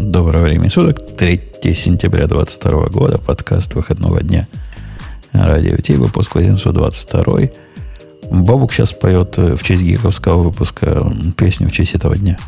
[0.00, 1.14] Доброго времени суток.
[1.14, 3.18] 3 сентября 2022 года.
[3.18, 4.48] Подкаст выходного дня.
[5.32, 5.92] Радио Ти.
[5.92, 7.50] Выпуск 822.
[8.30, 12.38] Бабук сейчас поет в честь гиковского выпуска песню в честь этого дня.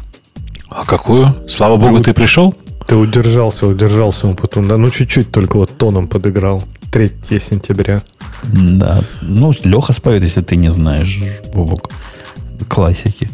[0.70, 1.46] А какую?
[1.46, 2.54] Слава богу, ты, ты пришел?
[2.86, 4.78] Ты удержался, удержался он потом, да?
[4.78, 6.64] Ну, чуть-чуть только вот тоном подыграл.
[6.90, 8.02] 3 сентября.
[8.44, 9.04] Да.
[9.20, 11.20] Ну, Леха споет, если ты не знаешь,
[11.52, 11.90] Бобук.
[12.70, 13.28] Классики.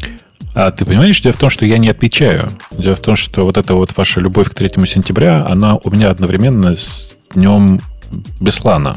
[0.58, 2.50] А ты понимаешь, дело в том, что я не отвечаю.
[2.72, 6.10] Дело в том, что вот эта вот ваша любовь к 3 сентября, она у меня
[6.10, 7.80] одновременно с днем
[8.40, 8.96] Беслана.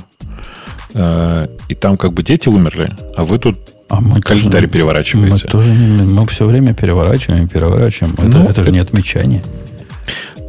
[0.95, 5.34] Э, и там как бы дети умерли, а вы тут а мы календарь тоже, переворачиваете.
[5.34, 8.15] Мы тоже мы все время переворачиваем переворачиваем.
[8.15, 9.43] Это, ну, это же не отмечание.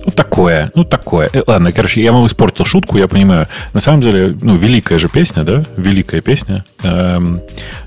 [0.04, 1.28] Ну, такое, ну, такое.
[1.32, 3.48] Э, ладно, короче, я вам испортил шутку, я понимаю.
[3.72, 5.62] На самом деле, ну, великая же песня, да?
[5.76, 6.64] Великая песня.
[6.82, 7.40] Эм,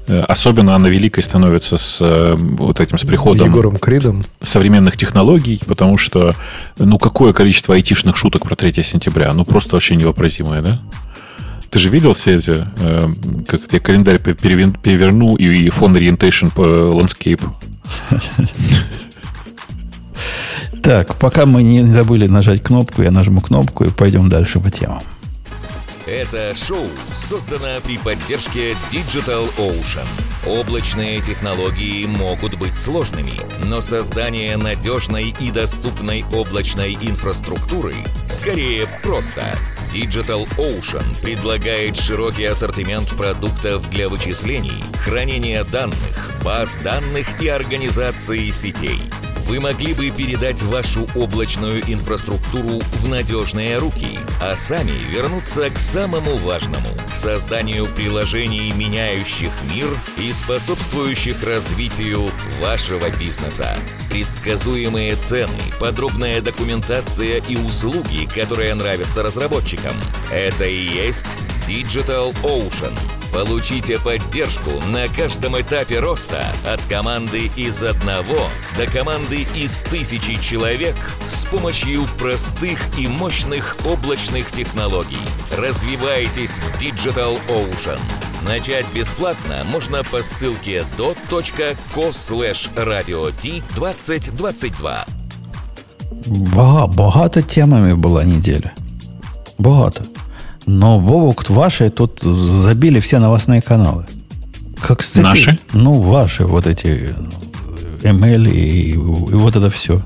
[0.07, 3.49] э, особенно она великой становится с э, вот этим, с приходом...
[3.49, 4.23] Егором Кридом.
[4.41, 6.33] Современных технологий, потому что,
[6.77, 9.33] ну, какое количество айтишных шуток про 3 сентября?
[9.33, 10.81] Ну, просто вообще невообразимое, да?
[11.69, 13.09] Ты же видел все эти, э,
[13.47, 17.41] как я календарь переверну и, и фон ориентейшн по landscape?
[20.85, 25.01] Так, пока мы не забыли нажать кнопку, я нажму кнопку и пойдем дальше по темам.
[26.05, 30.05] Это шоу создано при поддержке Digital Ocean.
[30.45, 37.95] Облачные технологии могут быть сложными, но создание надежной и доступной облачной инфраструктуры
[38.27, 39.57] скорее просто.
[39.91, 49.01] Digital Ocean предлагает широкий ассортимент продуктов для вычислений, хранения данных, баз данных и организации сетей–
[49.47, 56.35] вы могли бы передать вашу облачную инфраструктуру в надежные руки, а сами вернуться к самому
[56.37, 59.87] важному– созданию приложений, меняющих мир
[60.17, 63.77] и способствующих развитию вашего бизнеса.
[64.09, 69.93] Предсказуемые цены, подробная документация и услуги, которые нравятся разработчикам–
[70.31, 71.37] это и есть
[71.67, 72.93] Digital Ocean.
[73.33, 80.95] Получите поддержку на каждом этапе роста от команды из одного до команды из тысячи человек
[81.27, 85.17] с помощью простых и мощных облачных технологий.
[85.51, 87.99] Развивайтесь в Digital Ocean.
[88.47, 93.33] Начать бесплатно можно по ссылке dot.co slash radio
[93.75, 95.05] 2022.
[96.95, 98.73] Багато темами была неделя.
[99.57, 100.05] Багато.
[100.65, 104.05] Но, Вовок, ваши тут забили все новостные каналы.
[104.81, 105.23] Как сцепи.
[105.23, 105.59] Наши?
[105.73, 107.15] Ну, ваши вот эти
[108.01, 110.01] ML и, и вот это все.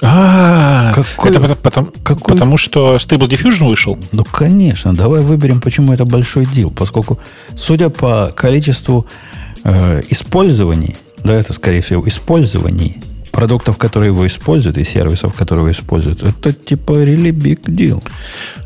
[0.00, 2.34] А, какой, это потому, какой...
[2.34, 3.98] потому что Stable Diffusion вышел?
[4.12, 4.94] Ну, конечно.
[4.94, 6.70] Давай выберем, почему это большой дел.
[6.70, 7.18] Поскольку,
[7.56, 9.06] судя по количеству
[9.64, 12.98] э, использований, да, это, скорее всего, использований
[13.30, 18.02] продуктов, которые его используют, и сервисов, которые его используют, это типа really big deal.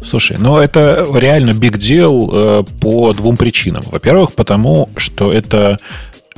[0.05, 3.83] Слушай, ну это реально big deal э, по двум причинам.
[3.91, 5.79] Во-первых, потому что это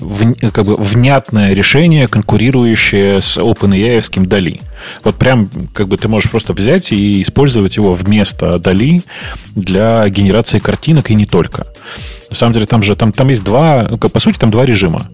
[0.05, 4.61] в, как бы внятное решение, конкурирующее с OpenAI DALI.
[5.03, 9.03] Вот прям как бы ты можешь просто взять и использовать его вместо DALI
[9.55, 11.67] для генерации картинок и не только.
[12.31, 15.07] На самом деле там же там, там есть два, по сути, там два режима.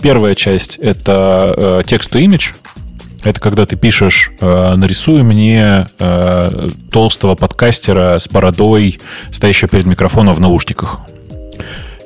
[0.00, 2.54] Первая часть это э, text-to-image,
[3.24, 9.00] это когда ты пишешь, э, нарисуй мне э, толстого подкастера с бородой,
[9.32, 11.00] стоящего перед микрофоном в наушниках.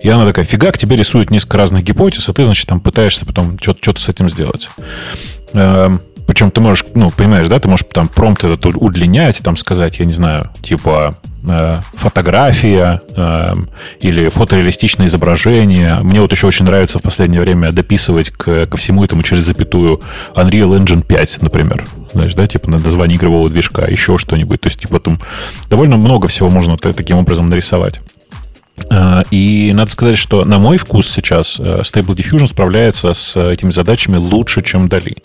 [0.02, 3.26] И она такая, фига, к тебе рисует несколько разных гипотез, и ты, значит, там пытаешься
[3.26, 4.68] потом что-то с этим сделать.
[5.52, 6.00] Эм,
[6.30, 10.04] причем ты можешь, ну, понимаешь, да, ты можешь там промпт этот удлинять, там сказать, я
[10.04, 11.16] не знаю, типа
[11.48, 13.52] э, фотография э,
[14.00, 15.96] или фотореалистичное изображение.
[16.02, 20.00] Мне вот еще очень нравится в последнее время дописывать к, ко всему этому через запятую
[20.36, 21.84] Unreal Engine 5, например.
[22.12, 24.60] Знаешь, да, типа на название игрового движка, еще что-нибудь.
[24.60, 25.18] То есть, типа там
[25.68, 28.00] довольно много всего можно таким образом нарисовать.
[28.88, 33.70] Э, и надо сказать, что на мой вкус сейчас э, Stable Diffusion справляется с этими
[33.70, 35.16] задачами лучше, чем Dali.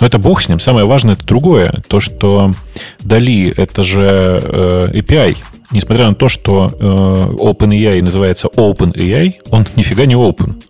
[0.00, 0.58] Но это бог с ним.
[0.60, 1.82] Самое важное это другое.
[1.88, 2.52] То, что
[3.00, 5.36] Dali— это же э, API.
[5.72, 10.62] Несмотря на то, что OpenAI называется OpenAI, он нифига не open.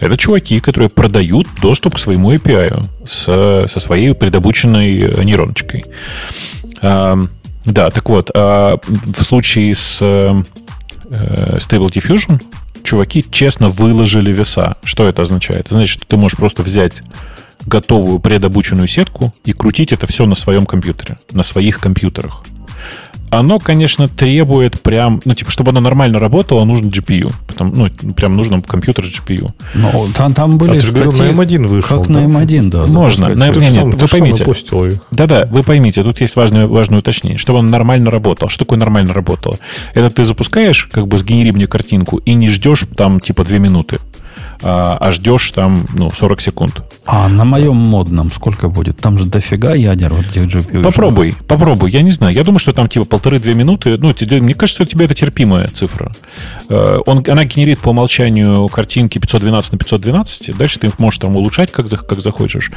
[0.00, 5.84] Это чуваки, которые продают доступ к своему API с, со своей предобученной нейроночкой.
[6.80, 10.02] Да, так вот, а в случае с
[11.12, 12.42] Э, Stable Diffusion
[12.82, 14.76] чуваки честно выложили веса.
[14.82, 15.66] Что это означает?
[15.66, 17.02] Это значит, что ты можешь просто взять
[17.66, 22.42] готовую предобученную сетку и крутить это все на своем компьютере, на своих компьютерах.
[23.32, 27.32] Оно, конечно, требует прям, ну, типа, чтобы оно нормально работало, нужно GPU.
[27.48, 29.50] Потом, ну, прям нужно компьютер с GPU.
[29.74, 32.20] Но там, там были А ты же говорил, статьи, на M1 вышел, как да?
[32.20, 32.86] на М1, да.
[32.86, 33.30] Можно.
[33.30, 34.44] На- Ты не, же не, сам- вы поймите.
[35.10, 38.50] Да-да, вы поймите, тут есть важное, важное уточнение, чтобы он нормально работал.
[38.50, 39.56] Что такое нормально работало?
[39.94, 43.98] Это ты запускаешь, как бы сгенери мне картинку, и не ждешь там типа 2 минуты,
[44.62, 46.82] а, а ждешь там, ну, 40 секунд.
[47.04, 48.98] А на моем модном сколько будет?
[48.98, 50.82] Там же дофига ядер вот этих GPU.
[50.82, 52.34] Попробуй, попробуй, я не знаю.
[52.34, 53.96] Я думаю, что там типа полторы-две минуты.
[53.98, 56.12] Ну, тебе- мне кажется, у тебя это терпимая цифра.
[56.68, 60.56] Э, Он, она генерит по умолчанию картинки 512 на 512.
[60.56, 62.70] Дальше ты их можешь там улучшать, как, как захочешь.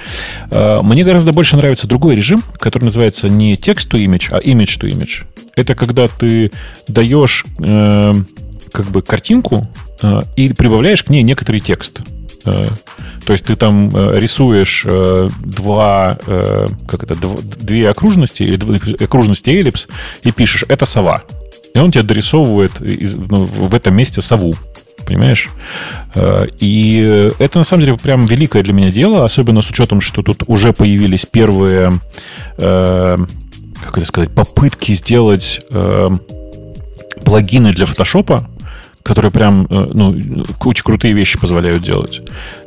[0.49, 4.79] Э, Мне гораздо больше нравится другой режим, который называется не text to image, а image
[4.79, 5.23] to image.
[5.55, 6.51] Это когда ты
[6.87, 8.13] даешь э,
[8.75, 9.67] как бы картинку
[10.03, 12.01] э, и прибавляешь к ней некоторый текст.
[12.43, 12.67] Э,
[13.25, 16.17] То есть ты там э, рисуешь два,
[16.87, 19.87] как это, дв- две окружности или окружности эллипс
[20.23, 21.21] и пишешь «это сова».
[21.73, 24.53] И он тебе дорисовывает из- ну, в этом месте сову.
[25.05, 25.49] Понимаешь?
[26.59, 30.43] И это на самом деле прям великое для меня дело, особенно с учетом, что тут
[30.47, 31.91] уже появились первые,
[32.57, 35.61] как это сказать, попытки сделать
[37.23, 38.49] плагины для фотошопа,
[39.05, 40.17] которые прям, э, ну,
[40.65, 42.21] очень крутые вещи позволяют делать.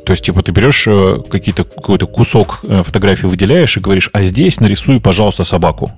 [0.05, 4.23] То есть, типа, ты берешь э, какие-то, какой-то кусок э, фотографии выделяешь и говоришь, а
[4.23, 5.91] здесь нарисуй, пожалуйста, собаку.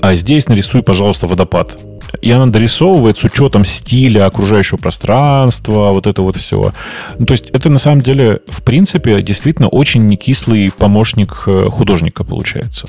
[0.00, 1.84] А здесь нарисуй, пожалуйста, водопад.
[2.20, 6.72] И она дорисовывает с учетом стиля окружающего пространства, вот это вот все.
[7.20, 12.88] Ну, то есть, это на самом деле, в принципе, действительно очень некислый помощник художника получается.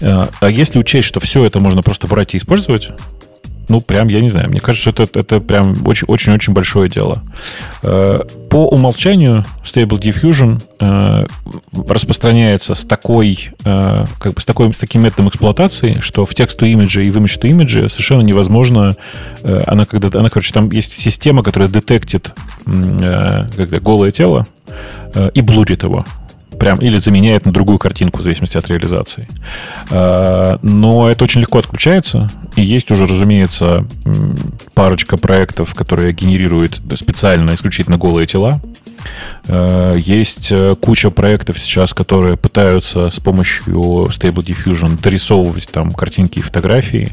[0.00, 2.90] А если учесть, что все это можно просто брать и использовать,
[3.68, 7.22] ну, прям, я не знаю, мне кажется, это, это прям очень- очень-очень большое дело.
[7.82, 8.20] Э,
[8.50, 11.26] По умолчанию Stable Diffusion э,
[11.88, 16.66] распространяется с такой, э, как бы с, такой, с таким методом эксплуатации, что в тексту
[16.66, 18.96] имиджа и в to image совершенно невозможно,
[19.42, 22.32] она, когда, она, короче, там есть система, которая детектит
[22.64, 24.46] когда голое тело
[25.34, 26.04] и блурит его.
[26.64, 29.28] Прям, или заменяет на другую картинку, в зависимости от реализации.
[29.90, 32.30] Э, Но это очень легко отключается.
[32.56, 33.86] И есть уже, разумеется,
[34.72, 38.62] парочка проектов, которые генерируют специально исключительно голые тела.
[39.46, 43.74] Э, Есть э, куча проектов сейчас, которые пытаются с помощью
[44.08, 47.12] Stable Diffusion дорисовывать там картинки и фотографии.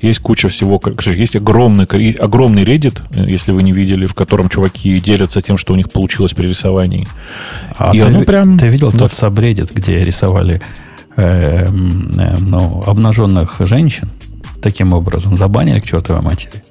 [0.00, 0.80] Есть куча всего.
[1.06, 1.84] Есть огромный,
[2.20, 5.90] огромный Reddit, э, если вы не видели, в котором чуваки делятся тем, что у них
[5.90, 7.06] получилось при рисовании.
[7.78, 8.98] А И ты, оно прям- ты видел да.
[8.98, 10.60] тот сабреддит, где рисовали
[11.16, 14.08] э, м, э, ну, обнаженных женщин?
[14.62, 16.62] Таким образом, забанили к чертовой матери.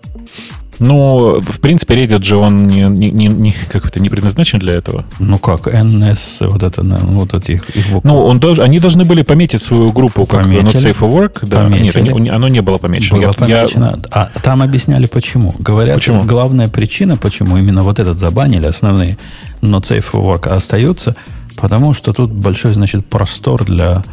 [0.81, 4.74] Ну, в принципе, Reddit же он не, не, не- не- как это, не предназначен для
[4.74, 5.06] этого.
[5.19, 8.10] Ну как, NS, вот это, вот эти их, их буквы.
[8.10, 10.45] Ну, он долж- они должны были пометить свою группу как.
[10.48, 11.39] Not Safe for Work.
[11.48, 11.69] Да.
[11.69, 12.12] Нет, Пометили.
[12.18, 13.19] они- оно не было помечено.
[13.19, 14.00] было Я- я- помечено.
[14.12, 15.54] А там объясняли, почему.
[15.60, 16.24] Говорят, Почему?
[16.24, 19.18] главная причина, почему именно вот этот забанили, основные
[19.62, 21.16] not safe for work остаются,
[21.57, 24.04] потому что тут большой, значит, простор для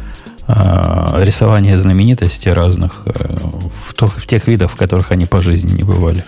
[0.49, 3.37] э, рисования знаменитостей разных э,
[3.85, 6.23] в, то- в тех видах, в которых они по жизни не бывали.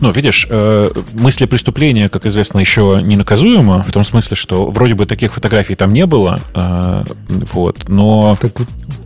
[0.00, 4.94] Ну, видишь, э, мысли преступления, как известно, еще не наказуемо, в том смысле, что вроде
[4.94, 7.04] бы таких фотографий там не было, э,
[7.52, 8.52] вот, но, Так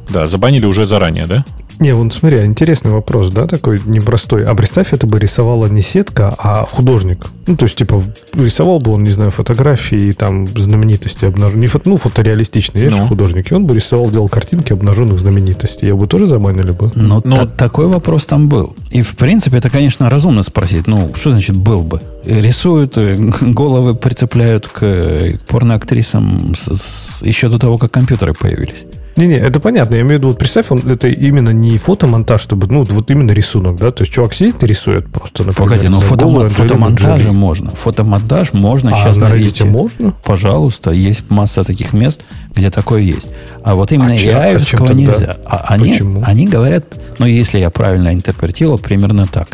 [0.08, 1.44] да, забанили уже заранее, да?
[1.80, 4.44] Не, вот смотри, интересный вопрос, да, такой непростой.
[4.44, 7.26] А представь, это бы рисовала не сетка, а художник.
[7.46, 8.04] Ну, то есть, типа,
[8.34, 11.56] рисовал бы он, не знаю, фотографии, там, знаменитости обнаженных.
[11.62, 13.06] Не фото, ну, фотореалистичные, есть Ну.
[13.50, 15.86] И он бы рисовал, делал картинки обнаженных знаменитостей.
[15.88, 16.92] Я бы тоже забанили бы.
[16.94, 18.76] Но Ну- та- такой вопрос там был.
[18.90, 20.86] И, в принципе, это, конечно, разумно спросить.
[20.86, 22.00] Ну, что значит был бы?
[22.26, 28.34] Рисуют, э, головы прицепляют к, э, к порноактрисам с- с- еще до того, как компьютеры
[28.34, 28.84] появились.
[29.16, 29.96] Не-не, это понятно.
[29.96, 33.32] Я имею в виду, вот представь, он, это именно не фотомонтаж, чтобы, ну, вот именно
[33.32, 33.90] рисунок, да?
[33.90, 35.68] То есть чувак сидит и рисует просто, например.
[35.68, 37.34] Погоди, ну не знаю, фотомо- голую Анджелину фотомонтаже Джоли.
[37.34, 37.70] можно.
[37.70, 40.14] Фотомонтаж можно А сейчас на Reddit можно?
[40.24, 42.24] Пожалуйста, есть масса таких мест,
[42.54, 43.30] где такое есть.
[43.62, 45.36] А вот именно А чем- а нельзя.
[45.44, 46.22] А они, Почему?
[46.24, 46.84] они говорят,
[47.18, 49.48] ну, если я правильно интерпретировал, примерно так.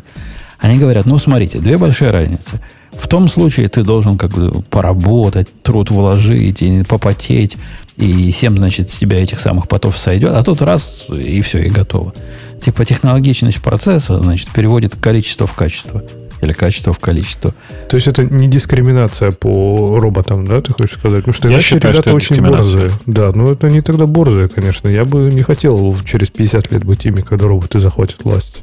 [0.58, 2.60] Они говорят, ну, смотрите, две большие разницы.
[2.98, 7.56] В том случае ты должен как бы поработать, труд вложить, и попотеть,
[7.96, 11.68] и 7, значит, с тебя этих самых потов сойдет, а тут раз, и все, и
[11.68, 12.14] готово.
[12.60, 16.02] Типа технологичность процесса, значит, переводит количество в качество.
[16.42, 17.54] Или качество в количество.
[17.88, 21.20] То есть это не дискриминация по роботам, да, ты хочешь сказать?
[21.20, 22.90] Потому что Я иначе считаю, ребята что это очень борзые.
[23.06, 24.88] Да, ну это не тогда борзые, конечно.
[24.88, 28.60] Я бы не хотел через 50 лет быть ими, когда роботы захватят власть.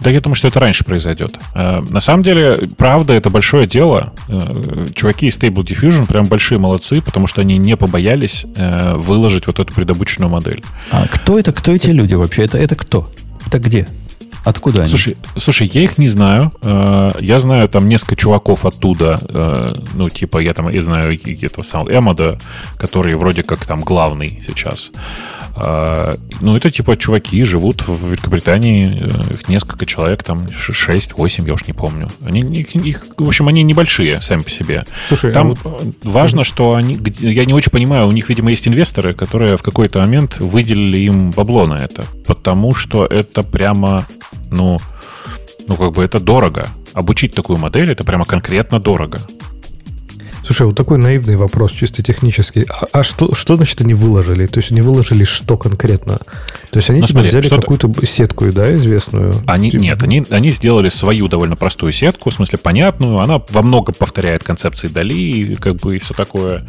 [0.00, 1.38] Да, я думаю, что это раньше произойдет.
[1.54, 4.12] Э, на самом деле, правда, это большое дело.
[4.28, 9.46] Э, чуваки из Stable Diffusion прям большие молодцы, потому что они не побоялись э, выложить
[9.46, 10.62] вот эту предобученную модель.
[10.90, 11.52] А кто это?
[11.52, 12.44] Кто эти люди вообще?
[12.44, 13.10] Это, это кто?
[13.46, 13.88] Это где?
[14.46, 14.88] Откуда они?
[14.88, 16.52] Слушай, слушай, я их не знаю.
[16.62, 19.18] Я знаю там несколько чуваков оттуда.
[19.94, 22.38] Ну, типа, я там, я знаю этого самого Эмода,
[22.78, 24.92] который вроде как там главный сейчас.
[25.58, 31.54] А, ну, это типа чуваки живут в Великобритании, э, их несколько человек, там 6-8, я
[31.54, 32.10] уж не помню.
[32.24, 34.84] Они, их, их, в общем, они небольшие сами по себе.
[35.08, 35.94] Слушай, там а вот...
[36.04, 40.00] важно, что они, я не очень понимаю, у них, видимо, есть инвесторы, которые в какой-то
[40.00, 44.06] момент выделили им бабло на это, потому что это прямо,
[44.50, 44.78] ну,
[45.68, 46.68] ну, как бы это дорого.
[46.94, 49.18] Обучить такую модель это прямо конкретно дорого.
[50.46, 52.64] Слушай, вот такой наивный вопрос, чисто технический.
[52.68, 54.46] А, а что, что значит они выложили?
[54.46, 56.20] То есть они выложили что конкретно?
[56.70, 59.34] То есть они ну, типа смотри, взяли какую-то сетку, да, известную?
[59.48, 59.82] Они, типа...
[59.82, 63.18] Нет, они, они сделали свою довольно простую сетку, в смысле понятную.
[63.18, 66.62] Она во много повторяет концепции Дали и как бы и все такое.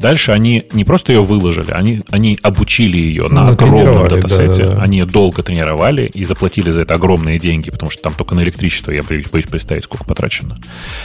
[0.00, 4.64] Дальше они не просто ее выложили, они, они обучили ее на ну, огромном датасете.
[4.64, 4.82] Да, да, да.
[4.82, 8.90] Они долго тренировали и заплатили за это огромные деньги, потому что там только на электричество,
[8.90, 10.56] я боюсь представить, сколько потрачено.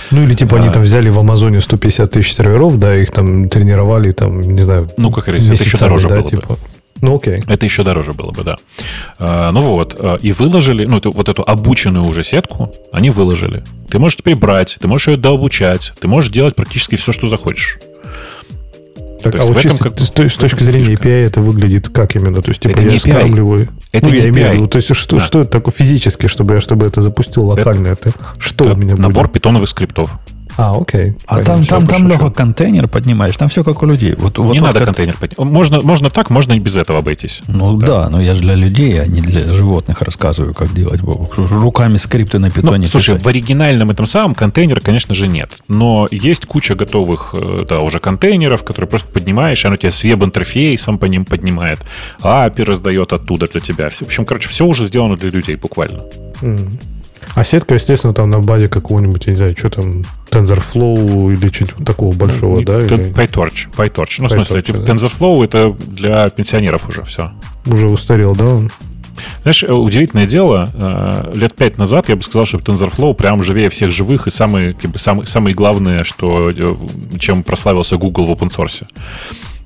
[0.09, 0.59] Ну или типа а...
[0.59, 4.89] они там взяли в Амазоне 150 тысяч серверов, да, их там тренировали, там, не знаю,
[4.97, 6.47] Ну, как говорится, это еще дороже да, было типа.
[6.53, 6.57] бы.
[7.01, 7.37] Ну, окей.
[7.45, 8.55] Это еще дороже было бы, да.
[9.19, 13.63] А, ну вот, а, и выложили, ну, эту, вот эту обученную уже сетку, они выложили.
[13.89, 17.79] Ты можешь теперь брать, ты можешь ее дообучать, ты можешь делать практически все, что захочешь.
[19.21, 21.09] Так, то а вот чисто как, с, с точки зрения фишка.
[21.09, 22.41] API это выглядит как именно?
[22.41, 23.69] То есть, типа, это я не скармливаю.
[23.91, 24.29] Это ну, не я API.
[24.29, 25.23] имею виду, то есть, что, да.
[25.23, 27.87] что это такое физически, чтобы я чтобы это запустил локально?
[27.87, 29.33] Это, это что это у меня Набор будет?
[29.33, 30.17] питоновых скриптов.
[30.57, 31.15] А, окей.
[31.27, 34.15] А там, там, там, Леха, контейнер поднимаешь, там все как у людей.
[34.17, 34.85] Вот, вот не надо как...
[34.85, 35.53] контейнер поднимать.
[35.53, 37.41] Можно, можно так, можно и без этого обойтись.
[37.47, 37.87] Ну да.
[37.87, 41.01] да, но я же для людей, а не для животных рассказываю, как делать.
[41.35, 45.57] Руками скрипты на питоне ну, Слушай, в оригинальном этом самом контейнера, конечно же, нет.
[45.67, 50.03] Но есть куча готовых э, да, уже контейнеров, которые просто поднимаешь, и оно тебя с
[50.03, 51.79] веб-интерфейсом по ним поднимает,
[52.21, 53.89] API раздает оттуда для тебя.
[53.89, 56.03] В общем, короче, все уже сделано для людей буквально.
[56.41, 56.94] Mm.
[57.33, 61.85] А сетка, естественно, там на базе какого-нибудь, я не знаю, что там, TensorFlow или что-нибудь
[61.85, 62.77] такого большого, ну, да?
[62.79, 63.11] Или...
[63.11, 64.15] PyTorch, PyTorch.
[64.19, 64.93] Ну, PyTorch, в смысле, типа, да.
[64.93, 67.31] TensorFlow это для пенсионеров уже все.
[67.65, 68.59] Уже устарел, да?
[69.41, 73.69] Знаешь, э, удивительное дело, э, лет пять назад я бы сказал, что TensorFlow прям живее
[73.69, 76.75] всех живых и самое, как бы, самое, самое главное, что, э,
[77.19, 78.85] чем прославился Google в open source.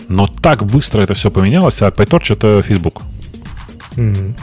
[0.08, 3.02] Но так быстро это все поменялось, а PyTorch это Facebook.
[3.96, 4.36] Mm.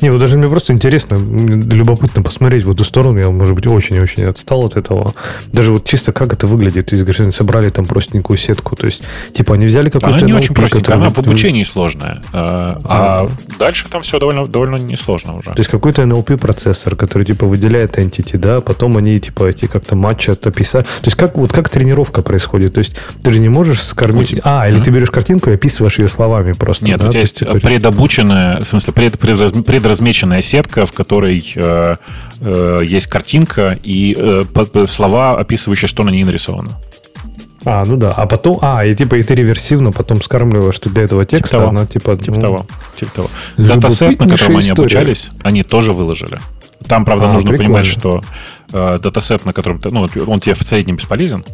[0.00, 3.18] Не, вот даже мне просто интересно, любопытно посмотреть в эту сторону.
[3.18, 5.14] Я, может быть, очень-очень отстал от этого.
[5.52, 6.92] Даже вот чисто как это выглядит.
[6.92, 8.76] Есть, говоришь, они собрали там простенькую сетку.
[8.76, 10.18] То есть, типа, они взяли какую-то...
[10.18, 12.22] Она не очень простенькая, она в обучении сложная.
[12.32, 13.28] А, а,
[13.58, 15.50] дальше там все довольно, довольно несложно уже.
[15.50, 20.46] То есть, какой-то NLP-процессор, который, типа, выделяет entity, да, потом они, типа, эти как-то матчат,
[20.46, 20.86] описать.
[20.86, 22.74] То есть, как, вот как тренировка происходит?
[22.74, 24.34] То есть, ты же не можешь скормить...
[24.42, 26.84] А, или ты берешь картинку и описываешь ее словами просто.
[26.84, 27.08] Нет, да?
[27.08, 27.58] у тебя есть типа...
[27.60, 31.96] предобученная, в смысле, пред, пред, предразмеченная сетка, в которой э,
[32.40, 34.44] э, есть картинка и э,
[34.86, 36.80] слова, описывающие, что на ней нарисовано.
[37.64, 38.12] А, ну да.
[38.12, 41.68] А потом, а, и типа и ты реверсивно потом скармливаешь, что для этого текста типа
[41.68, 42.16] она типа...
[42.16, 42.66] Типа ну, того.
[42.98, 43.30] Типа того.
[43.56, 46.38] Датасет, на котором они обучались, они тоже выложили.
[46.88, 47.74] Там, правда, а, нужно прикольно.
[47.74, 48.22] понимать, что
[48.72, 51.44] э, датасет, на котором ты, ну, он тебе в среднем бесполезен.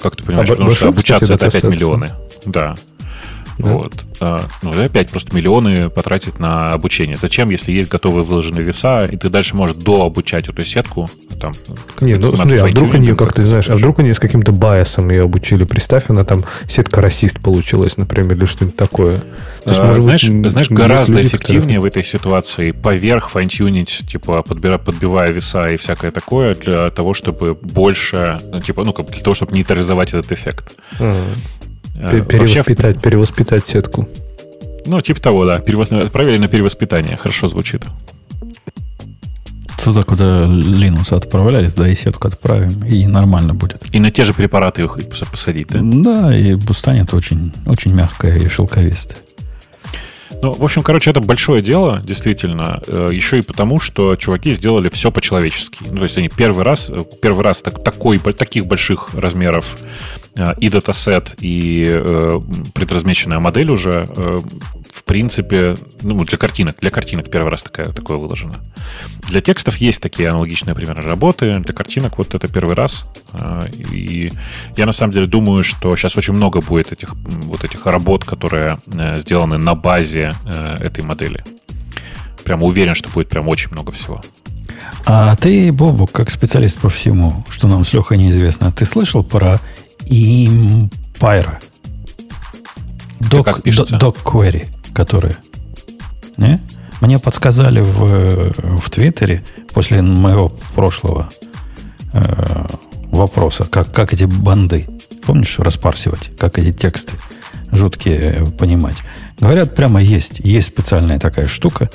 [0.00, 0.48] Как ты понимаешь?
[0.50, 2.10] А, Потому что обучаться это опять миллионы.
[2.44, 2.76] Да.
[3.58, 4.04] Вот.
[4.20, 7.16] А, ну, и опять просто миллионы потратить на обучение.
[7.16, 11.08] Зачем, если есть готовые выложенные веса, и ты дальше можешь дообучать эту сетку?
[11.40, 11.52] Там,
[12.00, 15.10] не, ну смотри, а вдруг они, как ты знаешь, а вдруг они с каким-то байесом
[15.10, 15.64] ее обучили?
[15.64, 19.16] Представь, она там сетка расист получилась, например, или что-нибудь такое.
[19.64, 21.80] То есть, а, может знаешь, быть, знаешь гораздо люди, эффективнее которые...
[21.80, 27.54] в этой ситуации поверх файн-тюнить, типа подбира, подбивая веса и всякое такое, для того, чтобы
[27.54, 30.76] больше, ну, типа, ну, для того, чтобы нейтрализовать этот эффект.
[30.98, 31.34] Ага.
[31.96, 34.08] Э, перевоспитать, Вообще, перевоспитать сетку.
[34.86, 35.58] Ну, типа того, да.
[35.58, 35.92] Перевос...
[35.92, 37.16] Отправили на перевоспитание.
[37.16, 37.84] Хорошо звучит.
[39.82, 43.82] Туда, куда Linux отправлялись, да, и сетку отправим, и нормально будет.
[43.92, 44.96] И на те же препараты их
[45.30, 45.80] посадить, да?
[45.82, 49.18] Да, и станет очень, очень мягкая и шелковистая.
[50.42, 52.82] Ну, в общем, короче, это большое дело, действительно.
[52.86, 55.78] Э, Еще и потому, что чуваки сделали все по-человечески.
[55.88, 59.76] Ну, то есть они первый раз, э, первый раз так, такой, таких больших размеров
[60.36, 62.40] Э, и датасет, и э,
[62.74, 64.38] предразмеченная модель уже, э,
[64.92, 68.56] в принципе, ну, для картинок, для картинок первый раз такая, такое выложено.
[69.28, 73.08] Для текстов есть такие аналогичные примеры работы, для картинок вот это первый раз.
[73.32, 73.62] Э,
[73.92, 74.32] и
[74.76, 78.78] я на самом деле думаю, что сейчас очень много будет этих, вот этих работ, которые
[78.92, 81.44] э, сделаны на базе э, этой модели.
[82.44, 84.20] прям уверен, что будет прям очень много всего.
[85.06, 89.60] А ты, Бобу, как специалист по всему, что нам с Лехой неизвестно, ты слышал про
[90.02, 91.58] Impyra?
[93.20, 93.62] Док,
[93.98, 95.36] док query, которые.
[96.36, 96.60] Не?
[97.00, 101.28] Мне подсказали в, в Твиттере после моего прошлого
[102.12, 102.66] э,
[103.10, 104.86] вопроса, как, как эти банды,
[105.26, 107.14] помнишь, распарсивать, как эти тексты
[107.74, 108.96] жуткие понимать.
[109.38, 111.90] Говорят, прямо есть, есть специальная такая штука,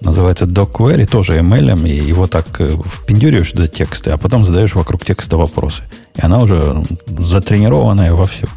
[0.00, 5.04] называется DocQuery, тоже ML, и его так э, впендюриваешь туда тексты, а потом задаешь вокруг
[5.04, 5.82] текста вопросы.
[6.16, 8.48] И она уже затренированная во всем.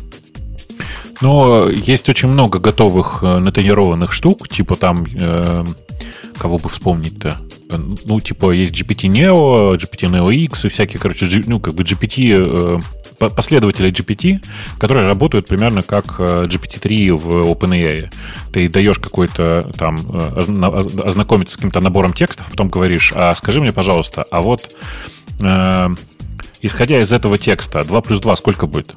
[1.21, 5.65] Но есть очень много готовых э, натренированных штук, типа там, э,
[6.37, 11.73] кого бы вспомнить-то, Э, ну, типа, есть GPT-Neo, GPT-Neo X и всякие, короче, ну, как
[11.73, 12.79] бы GPT,
[13.19, 14.43] э, последователи GPT,
[14.79, 18.11] которые работают примерно как э, GPT-3 в OpenAI.
[18.51, 20.41] Ты даешь какой-то там, э,
[21.03, 24.75] ознакомиться с каким-то набором текстов, потом говоришь, а скажи мне, пожалуйста, а вот
[26.61, 28.93] исходя из этого текста, 2 плюс 2 сколько будет?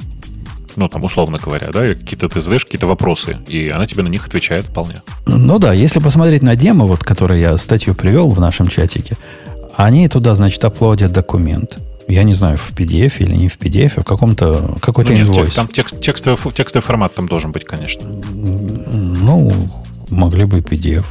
[0.77, 4.27] Ну, там, условно говоря, да, какие-то ты задаешь какие-то вопросы, и она тебе на них
[4.27, 5.03] отвечает вполне.
[5.27, 9.17] Ну да, если посмотреть на демо, вот, который я статью привел в нашем чатике,
[9.77, 11.79] они туда, значит, аплодят документ.
[12.07, 15.55] Я не знаю, в PDF или не в PDF, а в каком-то какой-то ну, инвойс.
[15.55, 18.11] Там текст, текстовый, текстовый формат там должен быть, конечно.
[18.33, 19.53] Ну,
[20.11, 21.05] могли бы и PDF.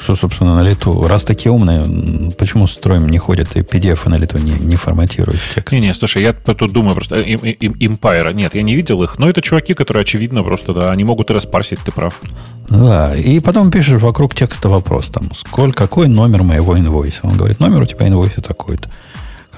[0.00, 1.06] Что, собственно, на лету.
[1.06, 5.54] Раз такие умные, почему строим не ходят и PDF на лету не, не форматируют в
[5.54, 5.72] текст?
[5.72, 9.18] Не-не, слушай, я тут думаю просто, э, им, им, Empire, нет, я не видел их,
[9.18, 12.20] но это чуваки, которые, очевидно, просто, да, они могут и распарсить, ты прав.
[12.68, 17.20] Да, и потом пишешь вокруг текста вопрос, там, сколько, какой номер моего инвойса?
[17.26, 18.88] Он говорит, номер у тебя инвойса такой-то.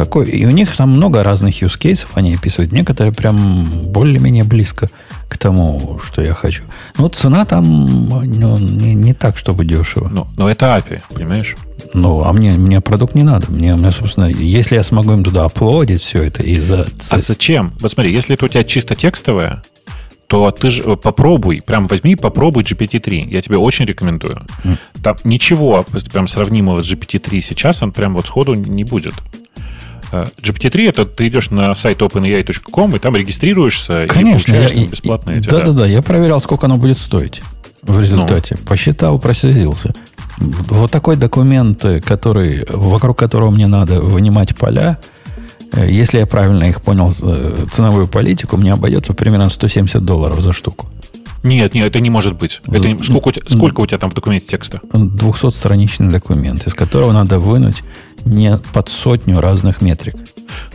[0.00, 0.30] Какой?
[0.30, 2.72] И у них там много разных use cases они описывают.
[2.72, 4.88] Некоторые прям более-менее близко
[5.28, 6.62] к тому, что я хочу.
[6.96, 10.08] Но цена там ну, не, не так, чтобы дешево.
[10.08, 11.54] Но, но это API, понимаешь?
[11.92, 13.52] Ну, а мне, мне продукт не надо.
[13.52, 16.86] Мне, мне, собственно, если я смогу им туда оплодить все это из-за...
[17.10, 17.74] А зачем?
[17.80, 19.62] Вот смотри, если это у тебя чисто текстовое,
[20.28, 23.28] то ты же попробуй, прям возьми, попробуй GPT-3.
[23.30, 24.46] Я тебе очень рекомендую.
[24.64, 24.78] Mm.
[25.02, 29.12] Там ничего прям сравнимого с GPT-3 сейчас, он прям вот сходу не будет.
[30.12, 34.88] Э, GPT-3 это ты идешь на сайт openai.com и там регистрируешься Конечно, и получаешь я,
[34.88, 37.42] бесплатные да, да, да, я проверял, сколько оно будет стоить
[37.82, 38.56] в результате.
[38.58, 38.66] Ну.
[38.66, 39.94] Посчитал, прослезился.
[40.38, 44.98] Вот такой документ, который, вокруг которого мне надо вынимать поля,
[45.72, 50.52] э, если я правильно их понял, э, ценовую политику, мне обойдется примерно 170 долларов за
[50.52, 50.88] штуку.
[51.42, 52.60] Нет, нет, это не может быть.
[52.66, 54.80] Это, сколько, сколько у тебя там в документе текста?
[54.92, 57.82] 200-страничный документ, из которого надо вынуть
[58.24, 60.16] не под сотню разных метрик.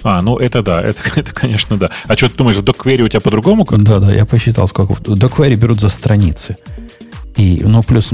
[0.03, 1.89] А, ну это да, это, это конечно да.
[2.07, 3.83] А что ты думаешь, в доквери у тебя по-другому как?
[3.83, 4.95] Да, да, я посчитал, сколько.
[5.03, 6.57] Доквери берут за страницы.
[7.35, 8.13] И, ну, плюс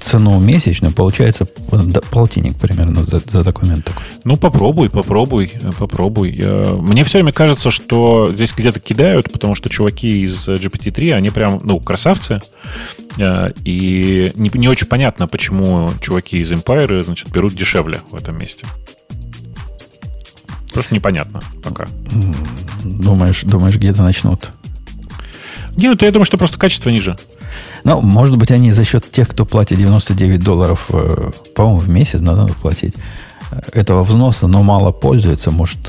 [0.00, 1.44] цену месячную, получается
[2.10, 4.02] полтинник примерно за, за документ такой.
[4.24, 6.42] Ну, попробуй, попробуй, попробуй.
[6.78, 11.60] Мне все время кажется, что здесь где-то кидают, потому что чуваки из GPT-3, они прям,
[11.64, 12.40] ну, красавцы.
[13.18, 18.38] Э, и не, не очень понятно, почему чуваки из Empire, значит, берут дешевле в этом
[18.38, 18.66] месте.
[20.72, 21.88] Просто непонятно пока.
[22.84, 24.50] Думаешь, думаешь где-то начнут?
[25.76, 27.16] Нет, я думаю, что просто качество ниже.
[27.86, 32.20] Ну, может быть, они за счет тех, кто платит 99 долларов, э, по-моему, в месяц
[32.20, 32.94] надо платить
[33.52, 35.88] э, этого взноса, но мало пользуются, может,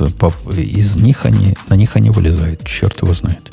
[0.56, 3.52] из них они, на них они вылезают, черт его знает.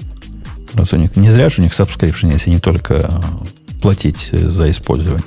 [0.75, 3.11] Раз у них, не зря же у них subscription, если не только
[3.81, 5.25] платить э, за использование.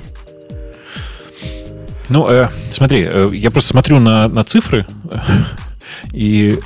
[2.08, 4.86] Ну, э, смотри, э, я просто смотрю на, на цифры,
[6.12, 6.56] и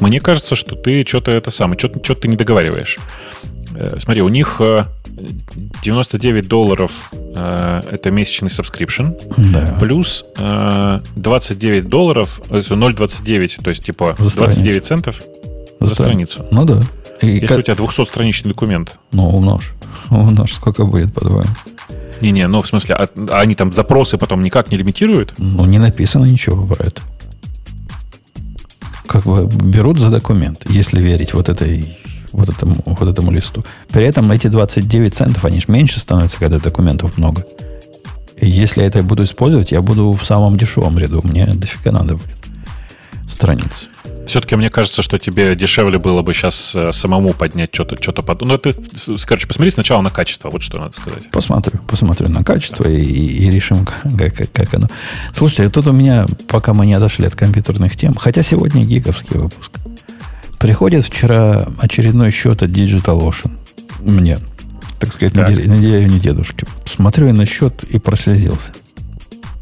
[0.00, 2.98] мне кажется, что ты что-то это самое, что-то, что ты не договариваешь.
[3.74, 4.60] Э, смотри, у них
[5.82, 9.76] 99 э, долларов э, это месячный subscription, да.
[9.80, 15.22] плюс 29 долларов, 0,29, то есть типа за 29 центов
[15.80, 16.46] за, за страницу.
[16.50, 16.80] Ну да.
[17.22, 17.58] И Если как...
[17.58, 18.98] у тебя 200-страничный документ.
[19.12, 19.72] Ну, умножь.
[20.10, 21.44] Умножь, сколько будет, по-твоему?
[22.20, 25.34] Не-не, ну в смысле, а, а они там запросы потом никак не лимитируют?
[25.38, 27.02] Ну, не написано ничего про это.
[29.06, 31.96] Как бы берут за документ, если верить вот этой
[32.36, 33.64] вот этому, вот этому листу.
[33.88, 37.44] При этом эти 29 центов, они же меньше становятся, когда документов много.
[38.36, 41.22] И если я это буду использовать, я буду в самом дешевом ряду.
[41.24, 42.36] Мне дофига надо будет
[43.28, 43.88] страниц.
[44.26, 48.40] Все-таки мне кажется, что тебе дешевле было бы сейчас э, самому поднять что-то, что-то под...
[48.42, 48.74] Ну, ты,
[49.24, 51.30] короче, посмотри сначала на качество, вот что надо сказать.
[51.30, 52.90] Посмотрю, посмотрю на качество да.
[52.90, 54.88] и, и решим, как, как, как оно.
[55.32, 59.72] Слушайте, тут у меня, пока мы не отошли от компьютерных тем, хотя сегодня гиковский выпуск.
[60.58, 63.50] Приходит вчера очередной счет от DigitalOcean.
[64.00, 64.38] Мне,
[64.98, 65.48] так сказать, так.
[65.48, 66.66] на, деревню дедушки.
[66.84, 68.72] Смотрю я на счет и прослезился.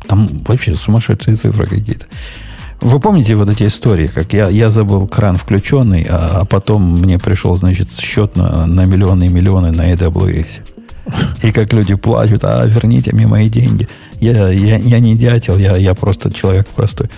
[0.07, 2.07] Там вообще сумасшедшие цифры какие-то.
[2.81, 7.19] Вы помните вот эти истории, как я, я забыл кран включенный, а, а потом мне
[7.19, 10.61] пришел, значит, счет на, на миллионы и миллионы на AWS.
[11.43, 13.89] И как люди плачут, а верните мне мои деньги.
[14.21, 17.09] Я, я, я не дятел, я, я просто человек простой.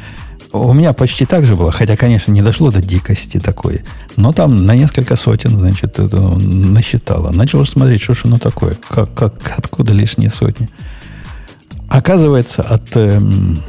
[0.63, 3.83] У меня почти так же было, хотя, конечно, не дошло до дикости такой.
[4.17, 7.31] Но там на несколько сотен, значит, это насчитало.
[7.33, 10.69] Начал смотреть, что ж оно такое, как, как, откуда лишние сотни.
[11.89, 13.63] Оказывается, от, эм,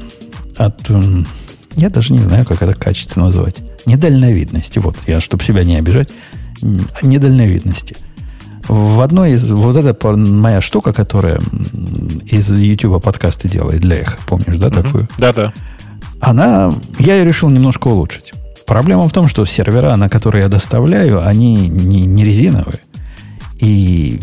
[0.56, 1.28] от эм,
[1.76, 3.58] я даже не знаю, как это качество назвать.
[3.86, 4.80] Недальновидности.
[4.80, 6.10] Вот, я, чтобы себя не обижать,
[7.04, 7.95] недальновидности.
[8.67, 9.50] В одной из...
[9.52, 11.39] Вот это моя штука, которая
[12.26, 15.08] из YouTube подкасты делает для их, помнишь, да, такую?
[15.17, 15.54] Да-да.
[16.20, 16.72] Она...
[17.00, 18.34] Я ее решил немножко улучшить.
[18.66, 22.80] Проблема в том, что сервера, на которые я доставляю, они не, не резиновые.
[23.60, 24.20] И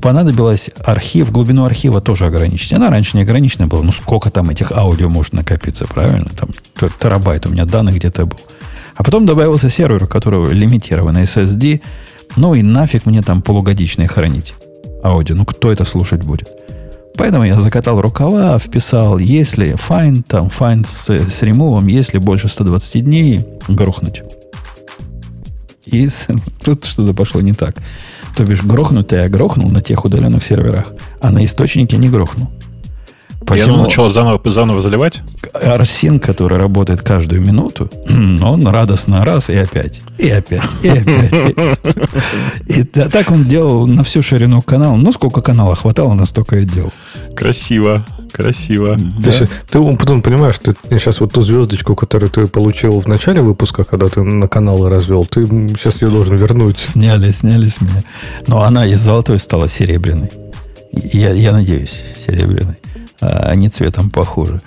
[0.00, 2.72] понадобилось архив, глубину архива тоже ограничить.
[2.72, 3.82] Она раньше не ограничена была.
[3.82, 6.30] Ну, сколько там этих аудио может накопиться, правильно?
[6.36, 6.50] Там
[7.00, 8.38] терабайт у меня данных где-то был.
[8.94, 11.80] А потом добавился сервер, у которого лимитированный SSD.
[12.36, 14.54] Ну и нафиг мне там полугодичные хранить
[15.02, 15.34] аудио.
[15.34, 16.48] Ну, кто это слушать будет?
[17.16, 23.04] Поэтому я закатал рукава, вписал, если find, там, find с, с ремувом, если больше 120
[23.04, 24.22] дней, грохнуть.
[25.86, 26.08] И
[26.62, 27.76] тут что-то пошло не так.
[28.36, 32.48] То бишь, грохнуть я грохнул на тех удаленных серверах, а на источнике не грохнул.
[33.46, 35.22] Посему Я начал заново, заново заливать?
[35.52, 41.78] Арсин, который работает каждую минуту, он радостно раз и опять, и опять, и опять.
[42.66, 44.96] И так он делал на всю ширину канала.
[44.96, 46.92] Ну, сколько канала хватало, настолько и делал.
[47.34, 48.06] Красиво.
[48.32, 48.96] Красиво.
[49.70, 54.08] Ты потом понимаешь, ты сейчас вот ту звездочку, которую ты получил в начале выпуска, когда
[54.08, 56.76] ты на каналы развел, ты сейчас ее должен вернуть.
[56.76, 58.02] Сняли, сняли с меня.
[58.46, 60.30] Но она из золотой стала серебряной.
[60.92, 62.76] Я, я надеюсь, серебряной.
[63.22, 64.60] А они цветом похуже.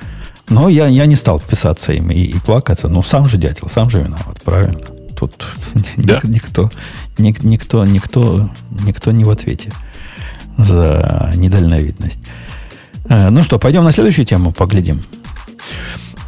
[0.48, 2.88] Но я, я не стал писаться им и, и плакаться.
[2.88, 4.80] Ну, сам же дятел, сам же виноват, правильно?
[5.18, 5.46] Тут
[5.98, 6.20] да.
[6.24, 6.72] никто,
[7.18, 8.50] никто, никто,
[8.86, 9.72] никто не в ответе
[10.58, 12.22] за недальновидность.
[13.10, 15.02] Э, ну что, пойдем на следующую тему поглядим.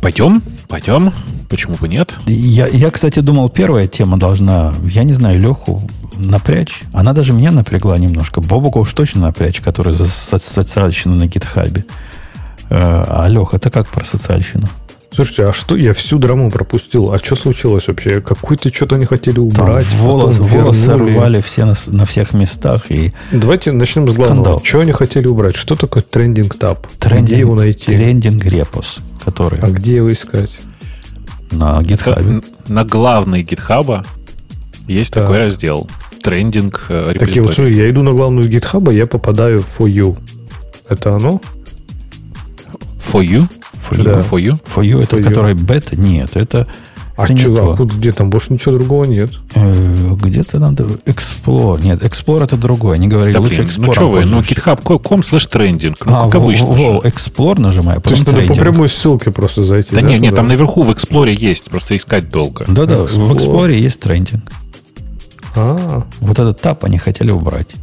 [0.02, 1.13] Пойдем, пойдем.
[1.50, 2.13] Почему бы нет?
[2.28, 6.82] Я, я, кстати, думал, первая тема должна, я не знаю, Леху напрячь.
[6.94, 8.42] Она даже меня напрягла немножко.
[8.42, 11.86] Бобука уж точно напрячь, который за социальщину на гитхабе.
[12.69, 14.67] А Леха, это как про социальщину?
[15.17, 17.12] Слушайте, а что я всю драму пропустил?
[17.12, 18.21] А что случилось вообще?
[18.21, 19.88] Какой-то что-то не хотели убрать.
[19.89, 22.91] Там волос, волосы рвали все на, на всех местах.
[22.91, 24.43] И Давайте начнем с главного.
[24.43, 24.62] Скандал.
[24.63, 25.56] Что они хотели убрать?
[25.56, 26.86] Что такое трендинг таб?
[26.99, 27.88] Трендинг, где его найти?
[27.88, 29.60] Трендинг репос, который.
[29.60, 30.51] А где его искать?
[31.49, 32.45] На GitHub.
[32.67, 34.06] На главной GitHub
[34.88, 35.23] есть так.
[35.23, 35.89] такой раздел.
[36.21, 39.91] Трендинг э, Так я, вот, смотри, я иду на главную GitHub, я попадаю в For
[39.91, 40.15] You.
[40.89, 41.41] Это оно?
[42.99, 43.47] For You?
[43.89, 44.12] For да.
[44.12, 44.29] you?
[44.29, 44.60] For you?
[44.65, 45.95] For you, это for который бета?
[45.95, 46.67] Нет, это...
[47.15, 49.31] А это что, а где там больше ничего другого нет?
[49.55, 50.83] Э, где-то надо...
[51.05, 51.81] Explore.
[51.81, 52.93] Нет, Explore это другое.
[52.93, 53.86] Они говорили, да, лучше блин, Explore.
[53.88, 55.97] Ну что вы, ну github.com slash трендинг.
[56.05, 56.67] Ну, а, как обычно.
[56.67, 59.95] Во, Explore нажимаю, потом То есть надо по прямой ссылке просто зайти.
[59.95, 62.65] Да, да нет, нет, там наверху в Explorer есть, просто искать долго.
[62.67, 64.43] Да-да, в Explorer есть трендинг.
[65.55, 67.73] А, вот этот тап они хотели убрать.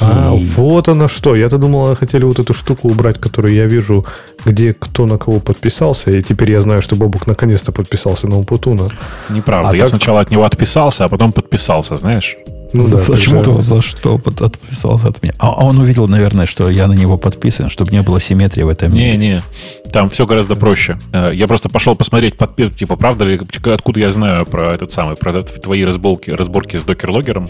[0.00, 1.36] А, а, вот оно что.
[1.36, 4.06] Я-то думал, хотели вот эту штуку убрать, которую я вижу,
[4.44, 6.10] где кто на кого подписался.
[6.10, 8.88] И теперь я знаю, что Бобук наконец-то подписался на Умпутуна.
[9.28, 9.70] Неправда.
[9.70, 9.90] А я так...
[9.90, 12.36] сначала от него отписался, а потом подписался, знаешь?
[12.72, 13.62] Ну, да, за что?
[13.62, 15.34] За что отписался от меня?
[15.38, 18.68] А, а он увидел, наверное, что я на него подписан, чтобы не было симметрии в
[18.68, 19.16] этом мире.
[19.16, 19.42] Не-не,
[19.92, 20.98] там все гораздо проще.
[21.12, 22.34] Э, я просто пошел посмотреть,
[22.76, 27.46] типа, правда ли, откуда я знаю про этот самый, про твои разборки, разборки с докер-логером.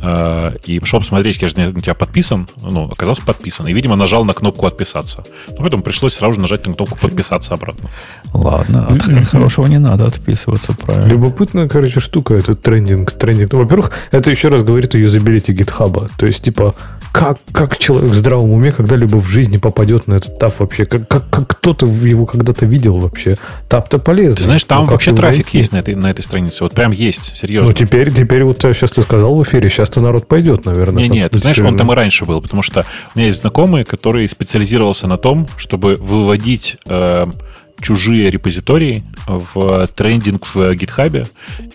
[0.00, 2.48] Э, и пошел посмотреть, я же на тебя подписан.
[2.62, 3.66] Ну, оказался подписан.
[3.66, 5.24] И, видимо, нажал на кнопку «Отписаться».
[5.50, 7.88] Ну, поэтому пришлось сразу же нажать на кнопку «Подписаться» обратно.
[8.32, 11.08] Ладно, от хорошего не надо отписываться, правильно.
[11.08, 13.12] Любопытная, короче, штука, этот трендинг.
[13.12, 13.52] трендинг.
[13.52, 16.08] Во-первых, это еще раз говорит о юзабилити гитхаба.
[16.16, 16.76] То есть, типа,
[17.12, 20.84] как, как человек в здравом уме когда-либо в жизни попадет на этот тап вообще?
[20.84, 23.36] Как, как, как кто-то его когда-то видел вообще?
[23.68, 24.36] Тап-то полезно.
[24.36, 25.58] Ты знаешь, там вообще трафик найти?
[25.58, 26.62] есть на этой, на этой странице.
[26.62, 27.70] Вот прям есть, серьезно.
[27.70, 31.02] Ну, теперь, теперь вот сейчас ты сказал в эфире, сейчас-то народ пойдет, наверное.
[31.02, 34.28] Не-не, ты знаешь, он там и раньше был, потому что у меня есть знакомый, который
[34.28, 37.26] специализировался на том, чтобы выводить э,
[37.80, 41.26] чужие репозитории в трендинг в гитхабе,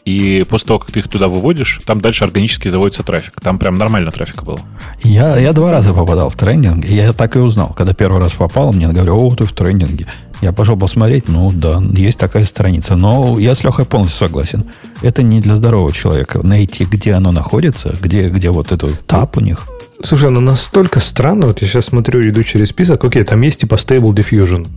[0.05, 3.39] и после того, как ты их туда выводишь, там дальше органически заводится трафик.
[3.41, 4.59] Там прям нормально трафика было.
[5.03, 7.73] Я, я два раза попадал в трендинг, и я так и узнал.
[7.73, 10.07] Когда первый раз попал, мне говорят, о, ты в трендинге.
[10.41, 12.95] Я пошел посмотреть, ну да, есть такая страница.
[12.95, 14.65] Но я с Лехой полностью согласен.
[15.03, 16.39] Это не для здорового человека.
[16.43, 19.67] Найти, где оно находится, где, где вот этот тап у них.
[20.03, 23.75] Слушай, она настолько странно, вот я сейчас смотрю, иду через список, окей, там есть типа
[23.75, 24.67] Stable Diffusion,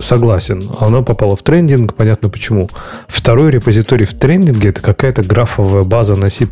[0.00, 2.68] согласен, она попала в трендинг, понятно почему.
[3.06, 6.46] Второй репозиторий в трендинге это какая-то графовая база на C++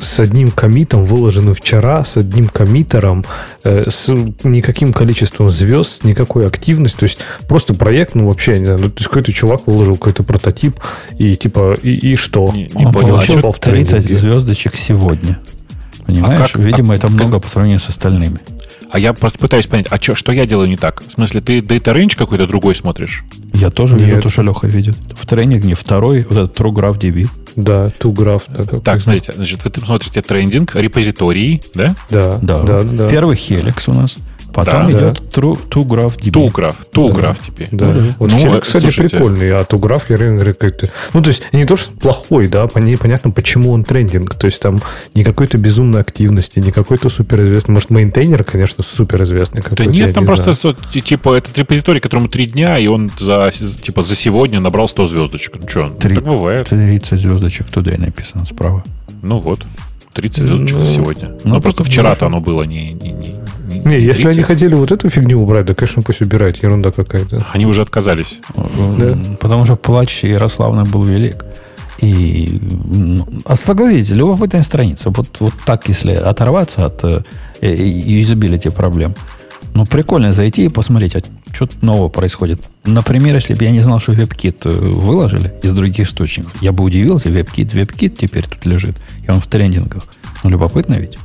[0.00, 3.24] с одним комитом, выложенным вчера, с одним коммитером,
[3.64, 4.08] э, с
[4.44, 7.00] никаким количеством звезд, никакой активностью.
[7.00, 7.18] То есть
[7.48, 10.76] просто проект, ну вообще, я не знаю, ну, то есть какой-то чувак выложил какой-то прототип
[11.18, 12.50] и типа, и, и что?
[12.52, 15.38] Не, не Он понял, получил а 30 звездочек сегодня.
[16.06, 16.40] Понимаешь?
[16.40, 18.38] А как, Видимо, а, это много по сравнению с остальными.
[18.90, 21.02] А я просто пытаюсь понять, а чё, что я делаю не так?
[21.06, 23.24] В смысле, ты Data Range какой-то другой смотришь?
[23.52, 24.06] Я тоже Нет.
[24.06, 24.96] вижу то, что Леха видит.
[25.14, 27.28] В тренинг не второй, вот этот TrueGraph DB.
[27.56, 28.42] Да, TrueGraph.
[28.48, 31.94] Да, так, смотрите, значит, вы смотрите трендинг, репозитории, да?
[32.08, 32.62] Да, да.
[32.62, 33.08] да, да.
[33.10, 34.16] Первый Helix у нас.
[34.52, 35.40] Потом да, идет да.
[35.40, 36.32] True, ToGraph DB.
[36.32, 37.36] ToGraph, ToGraph да.
[37.46, 37.68] теперь.
[37.70, 37.86] Да.
[37.86, 38.02] да.
[38.18, 39.16] Вот ну, Helix, кстати, слушайте.
[39.16, 39.66] прикольный, а
[40.08, 40.88] я реально как-то...
[41.12, 44.34] Ну, то есть, не то, что плохой, да, понятно, почему он трендинг.
[44.34, 44.80] То есть, там
[45.14, 47.74] не какой-то безумной активности, не какой-то суперизвестный.
[47.74, 49.62] Может, мейнтейнер, конечно, суперизвестный.
[49.70, 50.76] Да нет, там не просто, знаю.
[50.92, 55.56] типа, этот репозиторий, которому три дня, и он за, типа, за сегодня набрал 100 звездочек.
[55.60, 56.68] Ну, что, Три, так бывает.
[56.68, 58.82] 30 звездочек туда и написано справа.
[59.22, 59.64] Ну, вот.
[60.14, 61.28] 30 звездочек ну, сегодня.
[61.44, 63.36] Ну, ну просто вчера-то оно было не, не, не,
[63.70, 67.46] не, не если они хотели вот эту фигню убрать, да, конечно, пусть убирают, ерунда какая-то.
[67.52, 68.40] Они уже отказались.
[68.98, 69.18] Да.
[69.40, 71.44] Потому что плач Ярославна был велик.
[72.00, 75.10] И ну, а согласитесь, любопытная страница.
[75.10, 77.22] Вот, вот так, если оторваться от э,
[77.60, 79.14] юзабилити проблем,
[79.74, 81.20] ну, прикольно зайти и посмотреть, а
[81.52, 82.60] что нового происходит.
[82.84, 86.84] Например, если бы я не знал, что WebKit э, выложили из других источников, я бы
[86.84, 90.04] удивился, WebKit, WebKit теперь тут лежит, и он в трендингах.
[90.44, 91.18] Ну, любопытно ведь.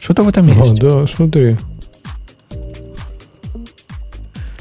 [0.00, 0.82] Что-то в этом есть.
[0.82, 1.56] А, да, смотри.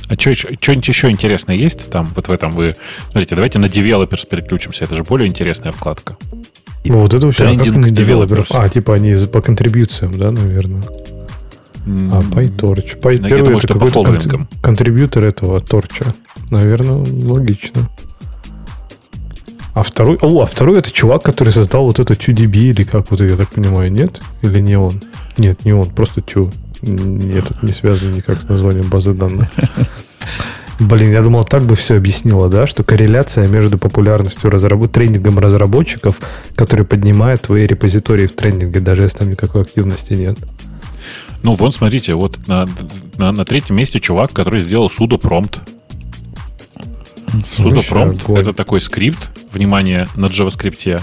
[0.10, 2.74] А что-нибудь еще интересное есть там, вот в этом вы...
[3.12, 4.84] Смотрите, давайте на Developers переключимся.
[4.84, 6.17] Это же более интересная вкладка.
[6.84, 8.48] Ну, вот это вообще Трендинг а Developers.
[8.54, 10.82] А, типа они по контрибьюциям, да, наверное?
[11.86, 13.00] А, PyTorch.
[13.00, 14.48] Py, я думаю, что по фолловингам.
[14.62, 16.13] Контрибьютор этого торча.
[16.50, 17.88] Наверное, логично.
[19.74, 23.22] А второй, о, а второй это чувак, который создал вот это 2DB, или как вот
[23.22, 24.19] я так понимаю, нет?
[24.41, 25.02] Или не он?
[25.38, 26.52] Нет, не он, просто 2.
[26.81, 29.49] Этот не связан никак с названием базы данных.
[30.79, 34.93] Блин, я думал, так бы все объяснило, да, что корреляция между популярностью разработ...
[34.93, 36.15] тренингом разработчиков,
[36.55, 40.37] который поднимает твои репозитории в тренинге, даже если там никакой активности нет.
[41.43, 42.65] Ну, вон, смотрите, вот на,
[43.17, 45.59] на, на третьем месте чувак, который сделал sudo prompt.
[47.43, 51.01] Sudo prompt— это такой скрипт, внимание, на JavaScript,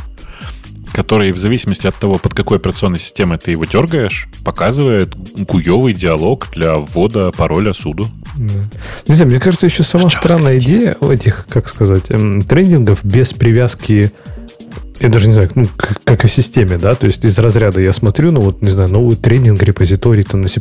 [0.93, 6.49] который в зависимости от того, под какой операционной системой ты его дергаешь, показывает гуевый диалог
[6.53, 8.07] для ввода пароля суду.
[8.37, 9.15] Да.
[9.15, 14.13] Знаю, мне кажется, еще сама странная идея этих, как сказать, эм, трендингов без привязки
[15.01, 17.93] я даже не знаю, ну, как, как о системе, да, то есть из разряда я
[17.93, 20.61] смотрю, ну, вот, не знаю, новый тренинг, репозиторий там на C++,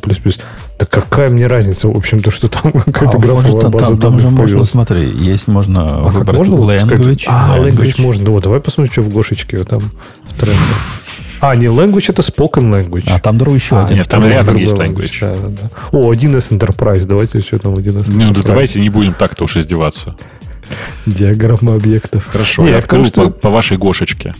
[0.79, 4.29] да какая мне разница, в общем-то, что там какая-то а, графовая база Там, там же
[4.29, 7.25] можно, смотри, есть можно а выбрать можно language.
[7.27, 7.71] А, language.
[7.71, 10.59] language можно, вот, давай посмотрим, что в Гошечке там в тренде.
[11.41, 13.05] А, не language, это spoken language.
[13.07, 13.97] А там другой еще а, один.
[13.97, 15.19] Нет, там рядом есть language.
[15.21, 15.69] Да, да, да.
[15.91, 20.15] О, 1С Enterprise, давайте что там 1С Ну, да давайте не будем так-то уж издеваться.
[21.05, 22.25] Диаграмма объектов.
[22.25, 23.25] Хорошо, Не, я открыл что...
[23.25, 24.33] по, по вашей Гошечке.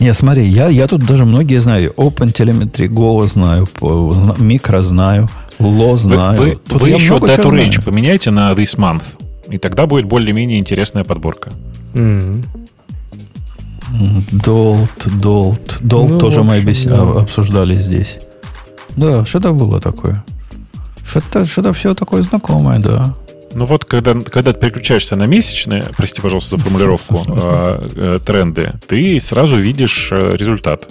[0.00, 1.92] Не, смотри, я, я тут даже многие знаю.
[1.96, 3.68] OpenTelemetry Go знаю,
[4.38, 6.38] микро знаю, Lo знаю.
[6.38, 9.02] Вы, вы, вы еще Data Range поменяйте на This Month,
[9.48, 11.50] и тогда будет более-менее интересная подборка.
[11.94, 12.44] Mm-hmm.
[14.32, 15.78] Долт, Долт.
[15.80, 17.20] Долт ну, тоже мы да.
[17.20, 18.18] обсуждали здесь.
[18.96, 20.24] Да, что-то было такое.
[21.06, 23.14] Что-то, что-то все такое знакомое, да.
[23.54, 28.72] Ну вот, когда, когда ты переключаешься на месячные, прости, пожалуйста, за формулировку, э, э, тренды,
[28.86, 30.88] ты сразу видишь э, результат.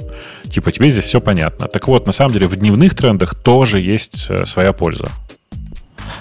[0.49, 1.67] Типа, тебе здесь все понятно.
[1.67, 5.07] Так вот, на самом деле, в дневных трендах тоже есть своя польза.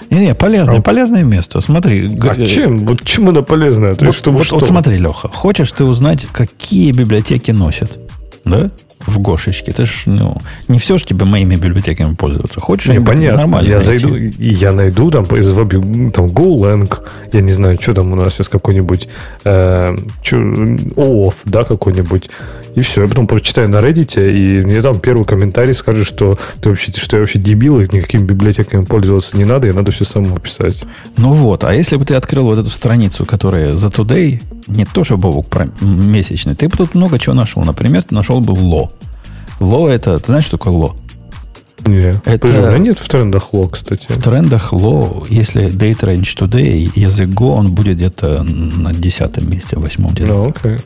[0.09, 1.61] Не-не, полезное, а, полезное место.
[1.61, 2.09] Смотри.
[2.21, 2.79] А чем?
[2.79, 3.93] Вот чем оно полезное?
[3.93, 4.57] Вот, вот, что?
[4.57, 7.99] вот смотри, Леха, хочешь ты узнать, какие библиотеки носят?
[8.45, 8.71] Да?
[9.05, 9.71] В Гошечке.
[9.71, 10.37] Ты ж, ну,
[10.67, 12.59] не все же тебе моими библиотеками пользоваться.
[12.59, 13.41] Хочешь не, понятно.
[13.41, 14.07] нормально Я найти?
[14.07, 15.45] зайду, я найду там из
[16.11, 16.91] там GoLang,
[17.33, 19.07] я не знаю, что там у нас сейчас какой-нибудь
[19.43, 22.29] э, OAuth, да, какой-нибудь.
[22.75, 23.01] И все.
[23.03, 27.17] Я потом прочитаю на Reddit, и мне там первый комментарий скажет, что ты вообще, что
[27.17, 30.83] я вообще дебил, и никакими библиотеками пользоваться не надо, и надо все самому писать.
[31.17, 35.03] Ну вот, а если бы ты открыл вот эту страницу, которая за Today, не то,
[35.03, 35.47] что Бобук
[35.81, 37.63] месячный, ты бы тут много чего нашел.
[37.63, 38.90] Например, ты нашел бы ло.
[39.61, 40.95] Ло это, ты знаешь, что такое ло?
[41.85, 42.17] Нет.
[42.25, 42.77] Это...
[42.77, 44.05] Нет в трендах ло, кстати.
[44.09, 49.77] В трендах ло, если date range today, язык Go, он будет где-то на десятом месте,
[49.77, 50.33] восьмом где-то.
[50.33, 50.77] Ну, окей.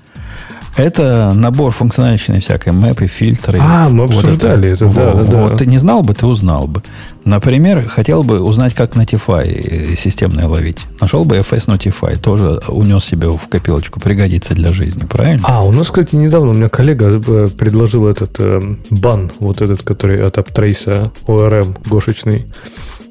[0.78, 3.60] Это набор функциональщины всякой, мэпы, фильтры.
[3.62, 5.58] А, мы обсуждали вот это, это да, да, да.
[5.58, 6.82] Ты не знал бы, ты узнал бы.
[7.24, 10.86] Например, хотел бы узнать, как Notify системное ловить.
[11.00, 15.44] Нашел бы FS Notify, тоже унес себе в копилочку, пригодится для жизни, правильно?
[15.48, 18.62] А, у нас, кстати, недавно у меня коллега э, предложил этот э,
[18.92, 22.48] бан, вот этот, который от AppTrace ORM гошечный.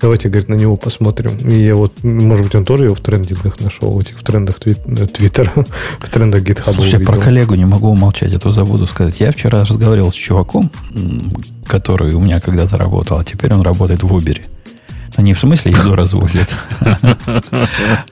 [0.05, 1.35] Давайте, говорит, на него посмотрим.
[1.49, 4.57] И я вот, может быть, он тоже его в трендингах нашел, в этих в трендах
[4.59, 5.51] Твиттера,
[5.99, 6.75] в трендах GitHub.
[6.75, 7.11] Слушай, увидел.
[7.11, 9.19] про коллегу не могу умолчать, а то забуду сказать.
[9.19, 10.71] Я вчера разговаривал с чуваком,
[11.67, 14.43] который у меня когда-то работал, а теперь он работает в Uber.
[15.17, 16.55] Они в смысле еду развозят,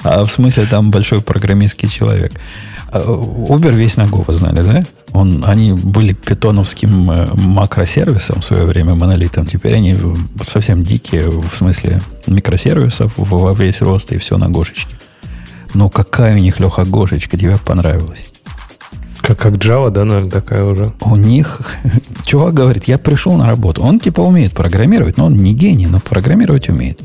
[0.02, 2.32] а в смысле там большой программистский человек.
[2.92, 4.84] А, Uber весь на Go, вы знали, да?
[5.12, 9.46] Он, они были питоновским э, макросервисом в свое время, монолитом.
[9.46, 9.96] Теперь они
[10.44, 14.96] совсем дикие, в смысле микросервисов во весь рост и все на Гошечке.
[15.72, 18.30] Ну, какая у них, Леха, Гошечка, тебе понравилась?
[19.22, 20.92] Как, как Java, да, наверное, такая уже?
[21.00, 21.62] У них,
[22.26, 23.82] чувак говорит, я пришел на работу.
[23.82, 27.00] Он типа умеет программировать, но он не гений, но программировать умеет.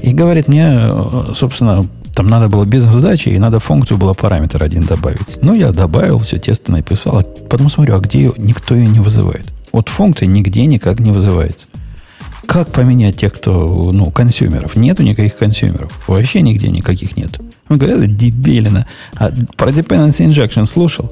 [0.00, 1.84] И говорит мне, э, собственно,
[2.20, 5.38] там надо было без задачи, и надо функцию было параметр один добавить.
[5.40, 7.20] Ну, я добавил, все тесто написал.
[7.20, 8.34] А потом смотрю, а где ее?
[8.36, 9.46] Никто ее не вызывает.
[9.72, 11.68] Вот функция нигде никак не вызывается.
[12.44, 14.76] Как поменять тех, кто, ну, консюмеров?
[14.76, 15.98] Нету никаких консюмеров.
[16.06, 17.40] Вообще нигде никаких нет.
[17.70, 18.86] Он говорят, дебилина.
[19.14, 21.10] А про dependency injection слушал?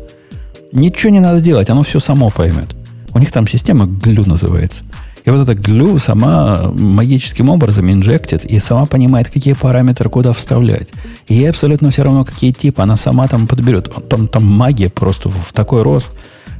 [0.73, 2.77] Ничего не надо делать, оно все само поймет.
[3.15, 4.85] У них там система глю называется.
[5.29, 10.89] И вот эта глю сама магическим образом инжектит и сама понимает, какие параметры куда вставлять.
[11.27, 13.93] И ей абсолютно все равно, какие типы, она сама там подберет.
[14.09, 16.13] Там, там магия просто в такой рост,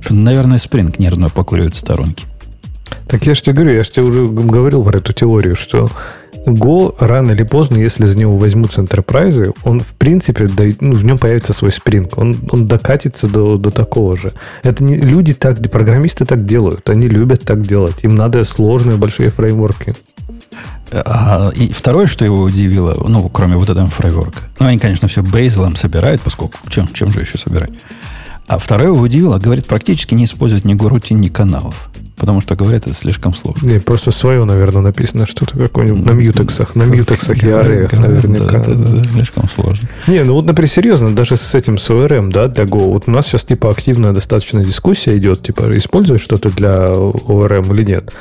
[0.03, 2.27] что, наверное, спринг нервно покуривает в сторонке.
[3.07, 5.89] Так я же тебе говорю, я же тебе уже говорил про эту теорию, что
[6.47, 10.49] Go рано или поздно, если за него возьмутся enterprise, он в принципе,
[10.81, 12.17] ну, в нем появится свой спринг.
[12.17, 14.33] Он, он докатится до, до такого же.
[14.63, 16.89] Это не, люди так, программисты так делают.
[16.89, 17.97] Они любят так делать.
[18.03, 19.95] Им надо сложные большие фреймворки.
[20.91, 25.23] А, и второе, что его удивило, ну, кроме вот этого фреймворка, ну, они, конечно, все
[25.23, 27.71] бейзелом собирают, поскольку чем, чем же еще собирать?
[28.47, 31.91] А второе его удивило, говорит, практически не используют ни горутин, ни каналов.
[32.19, 33.69] Потому что, говорят, это слишком сложно.
[33.69, 38.59] Не, просто свое, наверное, написано что-то какое-нибудь на мьютексах, на мьютексах и ареях наверняка.
[38.59, 39.89] Да, да, да, слишком сложно.
[40.07, 43.11] Не, ну вот, например, серьезно, даже с этим с ORM, да, для Go, вот у
[43.11, 48.13] нас сейчас, типа, активная достаточно дискуссия идет, типа, использовать что-то для ORM или нет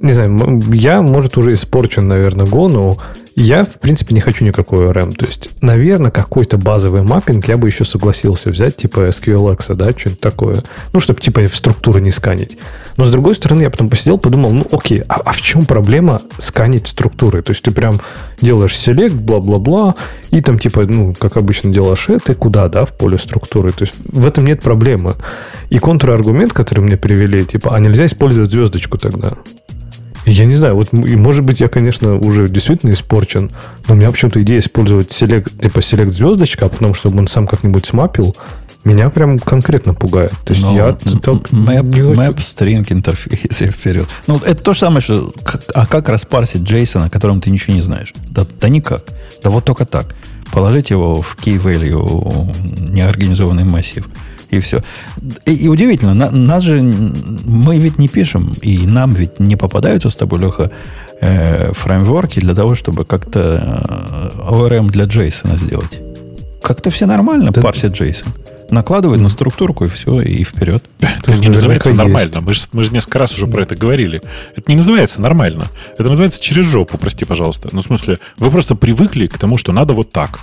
[0.00, 2.98] не знаю, я, может, уже испорчен, наверное, Go, но
[3.36, 5.14] я, в принципе, не хочу никакой ORM.
[5.16, 10.20] То есть, наверное, какой-то базовый маппинг я бы еще согласился взять, типа SQLX, да, что-нибудь
[10.20, 10.62] такое.
[10.92, 12.58] Ну, чтобы, типа, в структуры не сканить.
[12.96, 16.22] Но, с другой стороны, я потом посидел, подумал, ну, окей, а, а в чем проблема
[16.38, 17.42] сканить структуры?
[17.42, 18.00] То есть, ты прям
[18.40, 19.96] делаешь селект, бла-бла-бла,
[20.30, 23.72] и там, типа, ну, как обычно делаешь это, куда, да, в поле структуры.
[23.72, 25.16] То есть, в этом нет проблемы.
[25.70, 29.38] И контраргумент, который мне привели, типа, а нельзя использовать звездочку тогда?
[30.26, 33.50] Я не знаю, вот, и может быть, я, конечно, уже действительно испорчен,
[33.86, 37.46] но у меня почему-то идея использовать селект, типа селект звездочка, а потом, чтобы он сам
[37.46, 38.34] как-нибудь смапил,
[38.84, 40.32] меня прям конкретно пугает.
[40.44, 44.06] То есть Но я так map, map string интерфейс и вперед.
[44.26, 45.32] Ну, это то же самое, что
[45.74, 48.12] а как распарсить JSON, о котором ты ничего не знаешь?
[48.30, 49.04] Да, да никак.
[49.42, 50.14] Да вот только так.
[50.52, 52.52] Положить его в key value
[52.92, 54.06] неорганизованный массив–
[54.50, 54.82] и все.
[55.46, 60.10] И, и удивительно, на, нас же, мы ведь не пишем, и нам ведь не попадаются
[60.10, 60.70] с тобой, Леха,
[61.20, 66.00] э, фреймворки для того, чтобы как-то э, ORM для JSON сделать.
[66.62, 67.60] Как-то все нормально да.
[67.60, 68.28] парсят JSON.
[68.70, 70.84] Накладывает на структурку и все, и вперед.
[71.00, 72.40] Это не называется нормально.
[72.40, 74.22] Мы же, мы же несколько раз уже про это говорили.
[74.56, 75.66] Это не называется нормально.
[75.98, 77.68] Это называется через жопу, прости, пожалуйста.
[77.72, 80.40] Ну, в смысле, вы просто привыкли к тому, что надо вот так.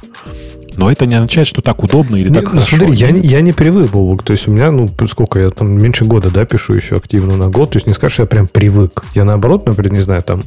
[0.78, 2.78] Но это не означает, что так удобно или так ну, хорошо.
[2.78, 4.24] Смотри, я, я не привык, Бобок.
[4.24, 7.50] То есть у меня, ну, сколько я там меньше года, да, пишу еще активно на
[7.50, 7.72] год.
[7.72, 9.04] То есть не скажешь, что я прям привык.
[9.14, 10.44] Я наоборот, например, не знаю, там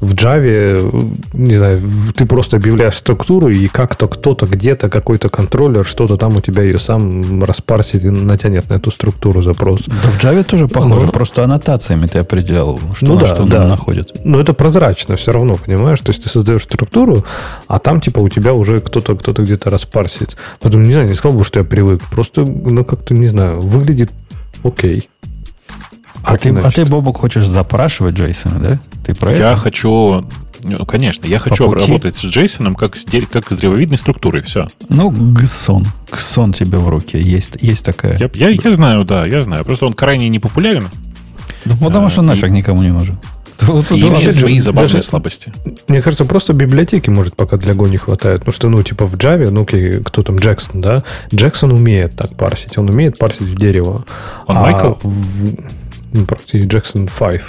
[0.00, 1.82] в Java, не знаю,
[2.14, 6.78] ты просто объявляешь структуру, и как-то кто-то где-то, какой-то контроллер, что-то там у тебя ее
[6.78, 9.82] сам распарсит и натянет на эту структуру запрос.
[9.86, 11.12] Да в Java тоже похоже, Но...
[11.12, 13.66] просто аннотациями ты определял, что ну, на да, что да.
[13.66, 14.12] находит.
[14.24, 16.00] Но это прозрачно все равно, понимаешь?
[16.00, 17.24] То есть ты создаешь структуру,
[17.66, 20.36] а там типа у тебя уже кто-то кто-то где-то распарсит.
[20.60, 22.02] Поэтому, не знаю, не сказал бы, что я привык.
[22.10, 24.10] Просто, ну, как-то, не знаю, выглядит
[24.62, 25.08] окей.
[26.24, 28.78] А ты, а ты, Бобок, хочешь запрашивать Джейсона, да?
[29.04, 29.50] Ты про я это?
[29.50, 30.26] Я хочу...
[30.64, 34.66] Ну, конечно, я хочу работать с Джейсоном как с, как с древовидной структурой, все.
[34.88, 35.86] Ну, гсон.
[36.10, 37.20] Гсон тебе в руке.
[37.20, 38.18] Есть, есть такая.
[38.18, 39.64] Я, я, я знаю, да, я знаю.
[39.64, 40.88] Просто он крайне непопулярен.
[41.64, 42.50] Да потому а, что нафиг и...
[42.50, 43.18] никому не нужен.
[43.62, 45.52] вот, и имеет свои забавные даже, слабости.
[45.88, 48.46] Мне кажется, просто библиотеки, может, пока для Go не хватает.
[48.46, 49.66] Ну, что, ну, типа в Java, ну,
[50.04, 51.02] кто там, Джексон, да?
[51.34, 52.78] Джексон умеет так парсить.
[52.78, 54.04] Он умеет парсить в дерево.
[54.46, 54.94] Он а Майкл?
[55.02, 55.56] В,
[56.12, 57.40] ну, Джексон 5.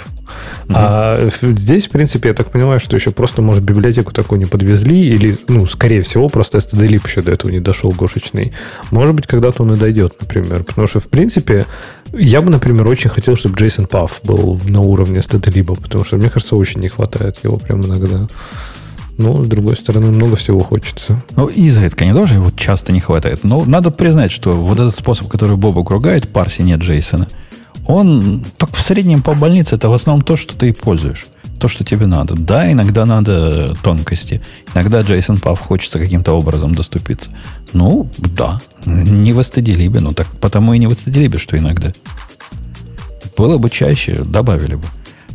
[0.68, 0.72] Uh-huh.
[0.74, 5.00] А здесь, в принципе, я так понимаю, что еще просто, может, библиотеку такую не подвезли,
[5.00, 8.52] или, ну, скорее всего, просто STD-лип еще до этого не дошел гошечный.
[8.90, 10.64] Может быть, когда-то он и дойдет, например.
[10.64, 11.66] Потому что, в принципе,
[12.12, 16.30] я бы, например, очень хотел, чтобы Джейсон Пафф был на уровне STD-либа, потому что, мне
[16.30, 18.26] кажется, очень не хватает его прямо иногда.
[19.18, 21.22] Но, с другой стороны, много всего хочется.
[21.36, 23.44] Ну, изредка, не тоже его часто не хватает.
[23.44, 27.26] Но надо признать, что вот этот способ, который Боба ругает, парсине Джейсона–
[27.86, 31.26] он так в среднем по больнице это в основном то, что ты пользуешь.
[31.58, 32.34] То, что тебе надо.
[32.34, 34.40] Да, иногда надо тонкости.
[34.74, 37.30] Иногда Джейсон Пав хочется каким-то образом доступиться.
[37.74, 38.60] Ну, да.
[38.86, 40.00] Не в стыдилибе.
[40.00, 41.90] Ну, так потому и не в стыдилибе, что иногда.
[43.36, 44.84] Было бы чаще, добавили бы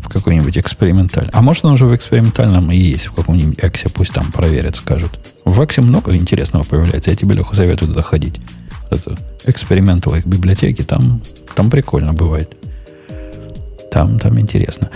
[0.05, 1.31] в какой-нибудь экспериментальный.
[1.33, 5.19] А может, он уже в экспериментальном и есть, в каком-нибудь эксе, пусть там проверят, скажут.
[5.45, 7.11] В эксе много интересного появляется.
[7.11, 8.39] Я тебе, Леха, советую туда ходить.
[8.89, 11.21] Это экспериментовые библиотеки, там
[11.55, 12.55] там прикольно бывает.
[13.91, 14.89] Там, там интересно.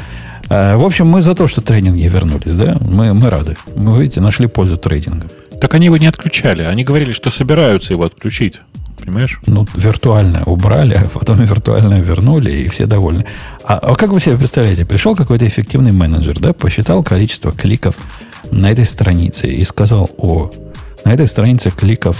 [0.49, 2.77] А, в общем, мы за то, что трейдинги вернулись, да?
[2.81, 3.55] Мы, мы рады.
[3.75, 5.27] Мы, видите, нашли пользу трейдинга.
[5.61, 6.63] Так они его не отключали.
[6.63, 8.59] Они говорили, что собираются его отключить.
[8.97, 9.39] Понимаешь?
[9.47, 13.25] Ну, виртуально убрали, а потом виртуально вернули, и все довольны.
[13.63, 14.85] А, а как вы себе представляете?
[14.85, 17.95] Пришел какой-то эффективный менеджер, да, посчитал количество кликов
[18.51, 20.51] на этой странице и сказал, о,
[21.05, 22.17] на этой странице кликов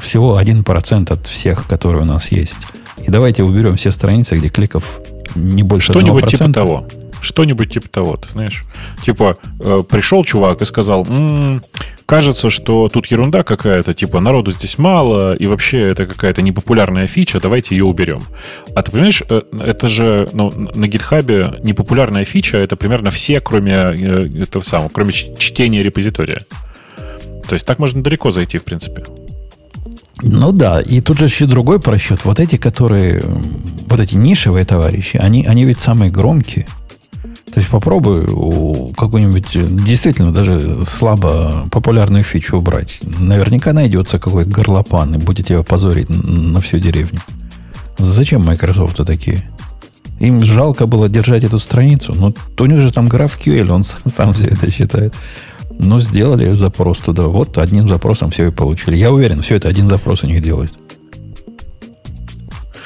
[0.00, 2.58] всего 1% от всех, которые у нас есть.
[3.06, 5.00] И давайте уберем все страницы, где кликов
[5.34, 6.86] не больше Что-нибудь типа того.
[7.20, 8.64] Что-нибудь типа того, ты знаешь.
[9.02, 11.64] Типа, э, пришел чувак и сказал, м-м,
[12.04, 17.40] кажется, что тут ерунда какая-то, типа, народу здесь мало, и вообще это какая-то непопулярная фича,
[17.40, 18.22] давайте ее уберем.
[18.74, 23.72] А ты понимаешь, э, это же ну, на гитхабе непопулярная фича, это примерно все, кроме
[23.72, 26.42] э, этого самого, кроме чтения репозитория.
[27.48, 29.04] То есть так можно далеко зайти, в принципе.
[30.22, 32.24] Ну да, и тут же еще другой просчет.
[32.24, 33.22] Вот эти, которые,
[33.88, 36.66] вот эти нишевые товарищи, они, они ведь самые громкие.
[37.52, 38.24] То есть попробуй
[38.96, 43.00] какую-нибудь действительно даже слабо популярную фичу убрать.
[43.18, 47.20] Наверняка найдется какой-то горлопан и будет тебя позорить на всю деревню.
[47.98, 49.48] Зачем Microsoft такие?
[50.18, 54.46] Им жалко было держать эту страницу, но у них же там GraphQL, он сам все
[54.48, 55.14] это считает.
[55.78, 57.24] Ну, сделали запрос туда.
[57.24, 58.96] Вот одним запросом все и получили.
[58.96, 60.72] Я уверен, все это один запрос у них делает.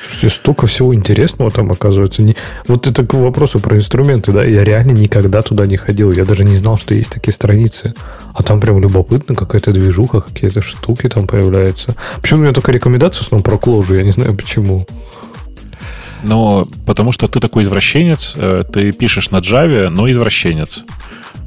[0.08, 2.22] Слушайте, столько всего интересного там оказывается.
[2.22, 2.34] Не...
[2.66, 6.10] Вот это к вопросу про инструменты, да, я реально никогда туда не ходил.
[6.10, 7.94] Я даже не знал, что есть такие страницы.
[8.32, 11.94] А там прям любопытно, какая-то движуха, какие-то штуки там появляются.
[12.20, 14.86] Почему у меня только рекомендация в основном про кложу, я не знаю почему.
[16.22, 20.84] Но потому что ты такой извращенец, э, ты пишешь на Java, но извращенец.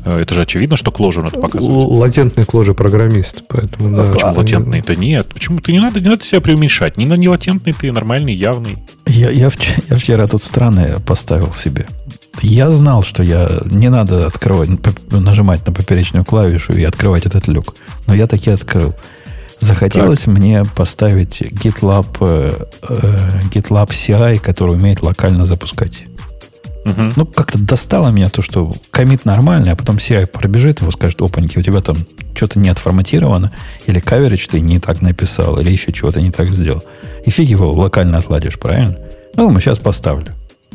[0.04, 1.76] Э, это же очевидно, что кложу надо показывать.
[1.97, 4.12] Латентный кложи программист, поэтому да.
[4.12, 5.28] Почему латентный-то нет?
[5.34, 6.97] Почему ты не надо, не надо себя преуменьшать?
[6.97, 8.78] Не, не латентный ты, нормальный, явный.
[9.06, 11.88] Я, я, вчера, я вчера тут странное поставил себе.
[12.41, 14.70] Я знал, что я не надо открывать,
[15.12, 17.76] нажимать на поперечную клавишу и открывать этот люк.
[18.08, 18.95] Но я таки открыл.
[19.60, 20.34] Захотелось так.
[20.34, 26.06] мне поставить GitLab, э, э, GitLab CI, который умеет локально запускать
[26.86, 27.14] Угу.
[27.16, 31.60] Ну, как-то достало меня то, что комит нормальный, а потом CI пробежит, его скажет, опаньки,
[31.60, 31.98] у тебя там
[32.34, 33.52] что-то не отформатировано,
[33.86, 36.84] или каверидж ты не так написал, или еще чего-то не так сделал.
[37.26, 38.98] И фиг его локально отладишь, правильно?
[39.36, 40.34] Ну, мы сейчас поставлю.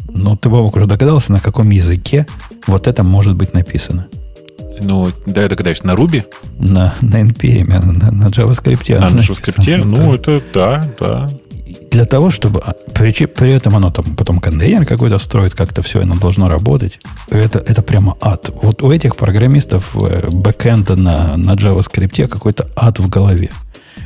[0.08, 2.26] Ну, ты, Бобок, уже догадался, на каком языке
[2.66, 4.06] вот это может быть написано?
[4.80, 6.24] Ну, да, я догадаюсь, на Ruby?
[6.58, 8.94] На, на NPM, на, на JavaScript.
[8.94, 9.84] А, на JavaScript?
[9.84, 11.28] Ну, это да, да
[11.96, 12.60] для того, чтобы...
[12.60, 16.98] А, при, при этом оно там потом контейнер какой-то строит, как-то все оно должно работать.
[17.30, 18.50] Это, это прямо ад.
[18.62, 23.50] Вот у этих программистов э, бэкэнда на, на JavaScript какой-то ад в голове.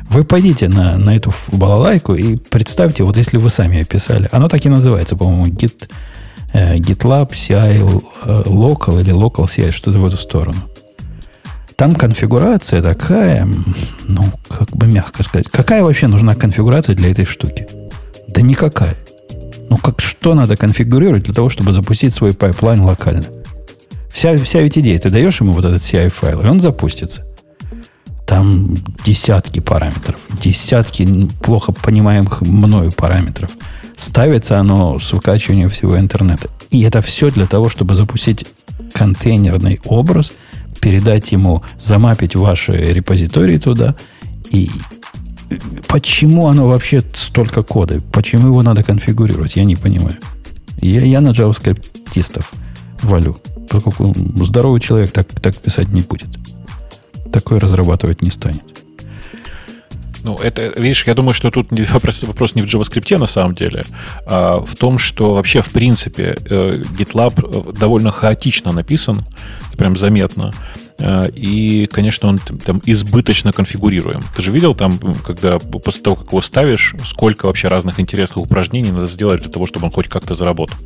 [0.08, 4.28] Вы пойдите на, на эту балалайку и представьте, вот если вы сами описали.
[4.30, 5.90] Оно так и называется, по-моему, Git,
[6.52, 10.60] э, GitLab CI э, Local или Local CI, что-то в эту сторону.
[11.74, 13.48] Там конфигурация такая,
[14.06, 15.48] ну, как бы мягко сказать.
[15.50, 17.79] Какая вообще нужна конфигурация для этой штуки?
[18.30, 18.96] Да никакая.
[19.68, 23.24] Ну, как, что надо конфигурировать для того, чтобы запустить свой пайплайн локально?
[24.10, 24.98] Вся, вся ведь идея.
[24.98, 27.24] Ты даешь ему вот этот CI-файл, и он запустится.
[28.26, 30.16] Там десятки параметров.
[30.40, 33.50] Десятки плохо понимаемых мною параметров.
[33.96, 36.48] Ставится оно с выкачиванием всего интернета.
[36.70, 38.46] И это все для того, чтобы запустить
[38.92, 40.32] контейнерный образ–
[40.80, 43.94] передать ему, замапить ваши репозитории туда.
[44.50, 44.70] И
[45.88, 48.00] почему оно вообще столько кода?
[48.12, 49.56] Почему его надо конфигурировать?
[49.56, 50.16] Я не понимаю.
[50.80, 52.44] Я, я на JavaScript
[53.02, 53.36] валю.
[53.68, 56.28] Поскольку здоровый человек так, так писать не будет.
[57.32, 58.62] Такой разрабатывать не станет.
[60.22, 63.84] Ну, это, видишь, я думаю, что тут вопрос, вопрос не в JavaScript на самом деле,
[64.26, 69.24] а в том, что вообще, в принципе, э, GitLab довольно хаотично написан,
[69.78, 70.52] прям заметно.
[71.00, 74.22] Э, и, конечно, он там избыточно конфигурируем.
[74.36, 78.92] Ты же видел там, когда после того, как его ставишь, сколько вообще разных интересных упражнений
[78.92, 80.76] надо сделать для того, чтобы он хоть как-то заработал.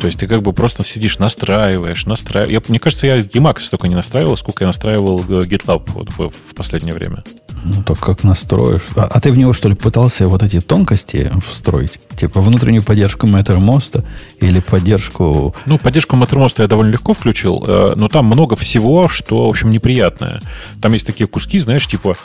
[0.00, 2.52] То есть ты как бы просто сидишь, настраиваешь, настраиваешь.
[2.52, 6.94] Я, мне кажется, я Emacs столько не настраивал, сколько я настраивал GitLab вот в последнее
[6.94, 7.22] время.
[7.64, 8.82] Ну, так как настроишь?
[8.94, 11.98] А, а ты в него, что ли, пытался вот эти тонкости встроить?
[12.14, 14.04] Типа внутреннюю поддержку Mattermost
[14.40, 15.54] или поддержку...
[15.64, 19.70] Ну, поддержку Mattermost я довольно легко включил, э, но там много всего, что, в общем,
[19.70, 20.42] неприятное.
[20.82, 22.16] Там есть такие куски, знаешь, типа...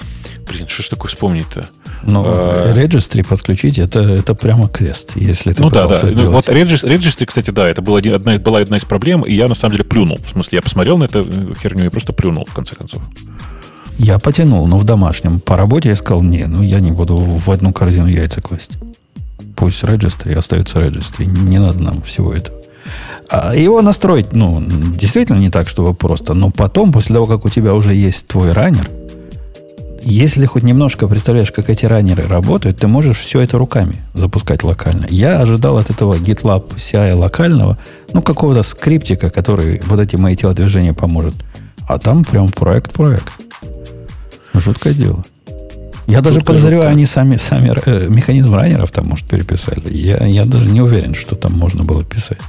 [0.49, 1.69] Блин, что ж такое вспомнить-то?
[2.03, 2.73] Ну, а...
[2.73, 6.09] registry подключить, это, это прямо квест, если ты Ну да, да.
[6.09, 6.29] Сделать.
[6.31, 9.55] Вот registry, registry, кстати, да, это была одна, была одна из проблем, и я на
[9.55, 10.17] самом деле плюнул.
[10.17, 11.25] В смысле, я посмотрел на эту
[11.61, 13.01] херню и просто плюнул, в конце концов.
[13.99, 15.41] Я потянул, но в домашнем.
[15.41, 18.77] По работе я сказал, не, ну я не буду в одну корзину яйца класть.
[19.57, 21.25] Пусть registry остается registry.
[21.25, 22.57] Не надо нам всего этого.
[23.29, 24.63] А его настроить, ну,
[24.95, 26.33] действительно не так, чтобы просто.
[26.33, 28.89] Но потом, после того, как у тебя уже есть твой раннер,
[30.01, 35.07] если хоть немножко представляешь, как эти раннеры работают, ты можешь все это руками запускать локально.
[35.09, 37.77] Я ожидал от этого GitLab CI локального,
[38.13, 41.35] ну, какого-то скриптика, который вот эти мои телодвижения поможет.
[41.85, 43.27] А там прям проект-проект.
[44.53, 45.23] Жуткое дело.
[46.07, 46.91] Я даже подозреваю, жуткое.
[46.91, 49.83] они сами, сами э, механизм раннеров там, может, переписали.
[49.91, 52.39] Я, я даже не уверен, что там можно было писать.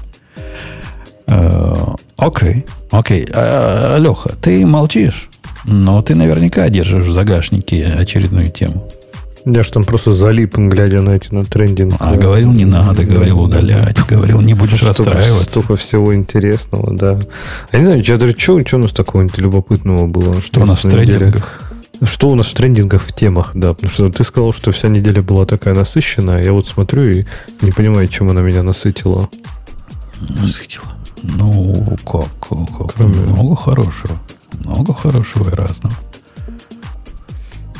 [1.27, 1.75] Э,
[2.17, 3.27] окей, окей.
[3.35, 5.29] А, Леха, ты молчишь,
[5.65, 8.89] но ты наверняка держишь в загашнике очередную тему.
[9.45, 11.95] Я же там просто залип, глядя на эти на трендинг.
[11.99, 15.51] А, говорил, не надо, говорил удалять, говорил, не будешь расстраиваться.
[15.51, 17.21] Столько всего интересного, да.
[17.73, 20.41] Я не знаю, я даже что, что у нас такого любопытного было?
[20.41, 21.70] Что у нас в трендингах?
[22.03, 23.75] Что у нас в трендингах в темах, да.
[23.75, 26.43] Потому что ты сказал, что вся неделя была такая насыщенная.
[26.43, 27.27] Я вот смотрю и
[27.61, 29.29] не понимаю, чем она меня насытила.
[30.21, 30.97] Насытила.
[31.23, 32.95] Ну, как, как?
[32.95, 33.21] Кроме...
[33.21, 34.19] Много хорошего.
[34.65, 35.95] Много хорошего и разного.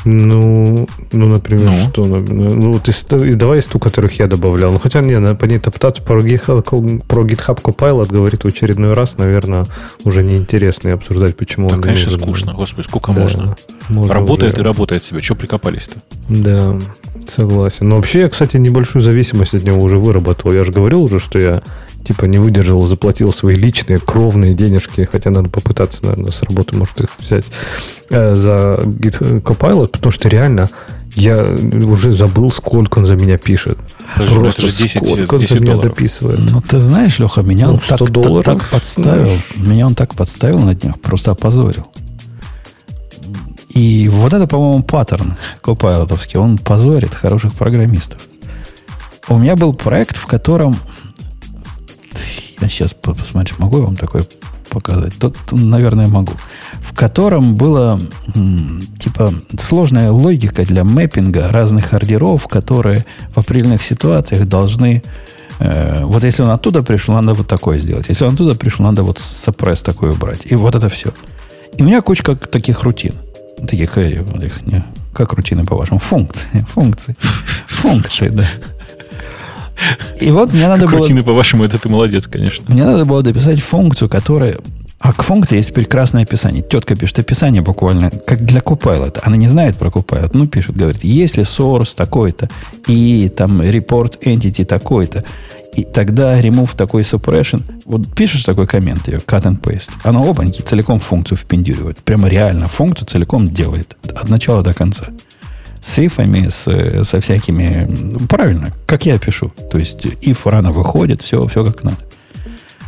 [0.03, 1.89] Ну, ну, например, ну.
[1.89, 2.03] что?
[2.03, 4.71] Ну, вот из, давай из ту, которых я добавлял.
[4.71, 9.17] Ну, хотя, не, по ней топтаться про GitHub, про GitHub Copilot говорит в очередной раз,
[9.17, 9.67] наверное,
[10.03, 12.21] уже неинтересно и обсуждать, почему да, он конечно, нужен.
[12.21, 12.53] скучно.
[12.53, 13.55] Господи, сколько да, можно?
[13.89, 14.13] можно?
[14.13, 14.61] Работает уже.
[14.61, 15.21] и работает себе.
[15.21, 16.01] Что прикопались-то?
[16.29, 16.79] Да,
[17.27, 17.87] согласен.
[17.89, 20.51] Но вообще, я, кстати, небольшую зависимость от него уже выработал.
[20.51, 21.61] Я же говорил уже, что я
[22.03, 26.99] типа не выдержал, заплатил свои личные кровные денежки, хотя надо попытаться, наверное, с работы, может,
[27.01, 27.45] их взять
[28.09, 30.69] э, за Git Copilot, потому что реально
[31.15, 33.77] я уже забыл, сколько он за меня пишет.
[34.17, 35.91] Даже Просто же 10, сколько 10 он за меня долларов.
[35.91, 36.39] дописывает.
[36.39, 39.25] Ну, ты знаешь, Леха, меня ну, он так, долларов, так подставил.
[39.25, 39.41] Знаешь.
[39.55, 41.87] Меня он так подставил на днях, просто опозорил.
[43.69, 46.39] И вот это, по-моему, паттерн копайлотовский.
[46.39, 48.21] Он позорит хороших программистов.
[49.29, 50.75] У меня был проект, в котором
[52.59, 54.23] я сейчас посмотрю, могу я вам такой
[54.69, 55.13] показать?
[55.19, 56.33] Тут, наверное, могу.
[56.81, 57.99] В котором была
[58.99, 63.05] типа сложная логика для мэппинга разных ордеров, которые
[63.35, 65.03] в определенных ситуациях должны
[65.59, 68.07] э, вот если он оттуда пришел, надо вот такое сделать.
[68.09, 70.45] Если он оттуда пришел, надо вот сопресс такой убрать.
[70.45, 71.11] И вот это все.
[71.77, 73.15] И у меня кучка таких рутин.
[73.67, 74.23] Таких, э,
[74.65, 74.83] не,
[75.13, 75.99] как рутины, по-вашему?
[75.99, 76.65] Функции.
[76.69, 77.15] Функции.
[77.67, 78.49] Функции, да.
[80.19, 80.99] И вот мне надо было...
[80.99, 82.65] Рутины, по-вашему, это ты молодец, конечно.
[82.67, 84.57] Мне надо было дописать функцию, которая...
[84.99, 86.61] А к функции есть прекрасное описание.
[86.61, 89.19] Тетка пишет описание буквально, как для Copilot.
[89.23, 92.49] Она не знает про Copilot, ну, пишет, говорит, если source такой-то,
[92.85, 95.23] и там report entity такой-то,
[95.73, 97.63] и тогда remove такой suppression.
[97.85, 99.89] Вот пишешь такой коммент ее, cut and paste.
[100.03, 101.97] Она опаньки целиком функцию впендюривает.
[102.03, 103.97] Прямо реально функцию целиком делает.
[104.13, 105.07] От начала до конца
[105.81, 108.25] с с, со всякими...
[108.27, 109.51] Правильно, как я пишу.
[109.71, 111.97] То есть if рано выходит, все, все как надо.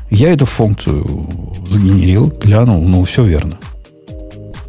[0.10, 1.04] Я эту функцию
[1.70, 3.58] сгенерил, глянул, ну, все верно.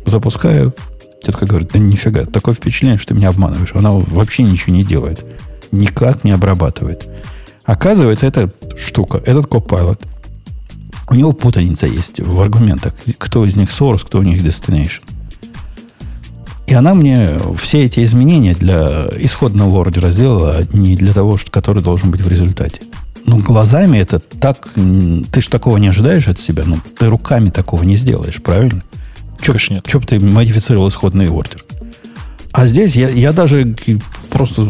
[0.07, 0.75] Запускаю.
[1.23, 3.75] Тетка говорит, да нифига, такое впечатление, что ты меня обманываешь.
[3.75, 5.25] Она вообще ничего не делает.
[5.71, 7.07] Никак не обрабатывает.
[7.65, 10.01] Оказывается, эта штука, этот Copilot,
[11.09, 12.95] у него путаница есть в аргументах.
[13.19, 15.03] Кто из них source, кто у них destination.
[16.67, 22.11] И она мне все эти изменения для исходного ордера сделала не для того, который должен
[22.11, 22.83] быть в результате.
[23.27, 24.69] Ну, глазами это так...
[24.75, 26.65] Ты же такого не ожидаешь от себя.
[26.67, 28.83] Ну, ты руками такого не сделаешь, правильно?
[29.41, 29.87] Конечно нет.
[29.87, 31.65] Че бы ты модифицировал исходный ордер?
[32.53, 33.75] А здесь я, я даже
[34.31, 34.69] просто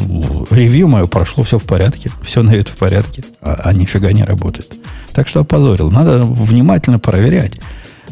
[0.51, 4.25] ревью мое прошло, все в порядке, все на вид в порядке, а, а нифига не
[4.25, 4.73] работает.
[5.13, 5.91] Так что опозорил.
[5.91, 7.61] Надо внимательно проверять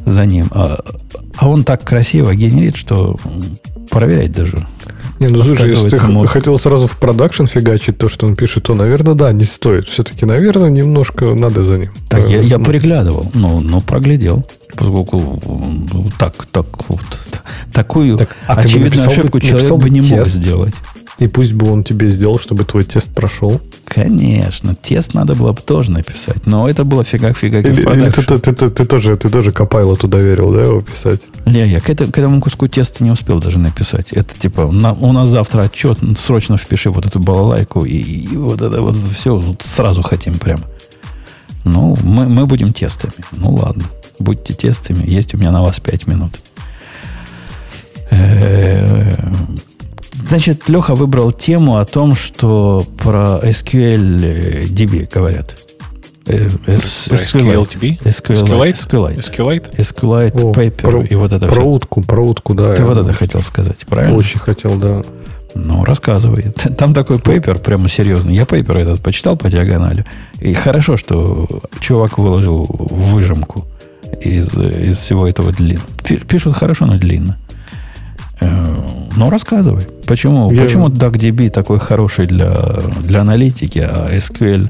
[0.04, 0.48] за ним.
[0.50, 0.78] А,
[1.36, 3.16] а он так красиво генерит, что
[3.90, 4.66] проверять даже
[5.22, 6.32] не, ну слушай, если ты мозг.
[6.32, 9.88] хотел сразу в продакшн фигачить то, что он пишет, то, наверное, да, не стоит.
[9.88, 11.90] Все-таки, наверное, немножко надо за ним.
[12.08, 14.44] Так, я, я приглядывал, но, но проглядел.
[14.74, 15.40] Поскольку
[16.18, 17.00] так, так вот,
[17.72, 20.12] такую так, а очевидную написал, ошибку человек бы не тест.
[20.12, 20.74] мог сделать.
[21.22, 23.60] И пусть бы он тебе сделал, чтобы твой тест прошел.
[23.84, 28.22] Конечно, тест надо было бы тоже написать, но это было фига фига или, или ты,
[28.22, 31.20] ты, ты, ты, тоже, ты тоже Копайло туда верил, да, его писать?
[31.46, 34.12] Не, я к, это, к этому куску теста не успел даже написать.
[34.12, 38.60] Это типа, на, у нас завтра отчет, срочно впиши вот эту балалайку, и, и вот
[38.60, 40.64] это вот все вот сразу хотим прям.
[41.62, 43.12] Ну, мы, мы будем тестами.
[43.30, 43.84] Ну, ладно,
[44.18, 46.32] будьте тестами, есть у меня на вас 5 минут.
[50.12, 55.58] Значит, Леха выбрал тему о том, что про SQL DB говорят.
[56.24, 57.98] SQLDB?
[58.02, 59.18] SQLite.
[59.18, 59.76] SQLite?
[59.76, 62.74] SQLite Paper про, и вот это Про утку, про утку, да.
[62.74, 64.16] Ты вот это хотел сказать, правильно?
[64.16, 65.02] Очень хотел, да.
[65.54, 66.42] Ну, рассказывай.
[66.78, 68.34] Там такой пейпер, прямо серьезный.
[68.34, 70.04] Я пейпер этот почитал по диагонали.
[70.40, 71.46] И хорошо, что
[71.80, 73.66] чувак выложил выжимку
[74.20, 75.86] из, из всего этого длинного.
[76.28, 77.38] Пишут хорошо, но длинно.
[78.42, 78.82] Э,
[79.16, 79.86] ну, рассказывай.
[80.06, 80.62] Почему, Я...
[80.62, 82.52] почему DuckDB такой хороший для,
[83.02, 84.68] для аналитики, а SQL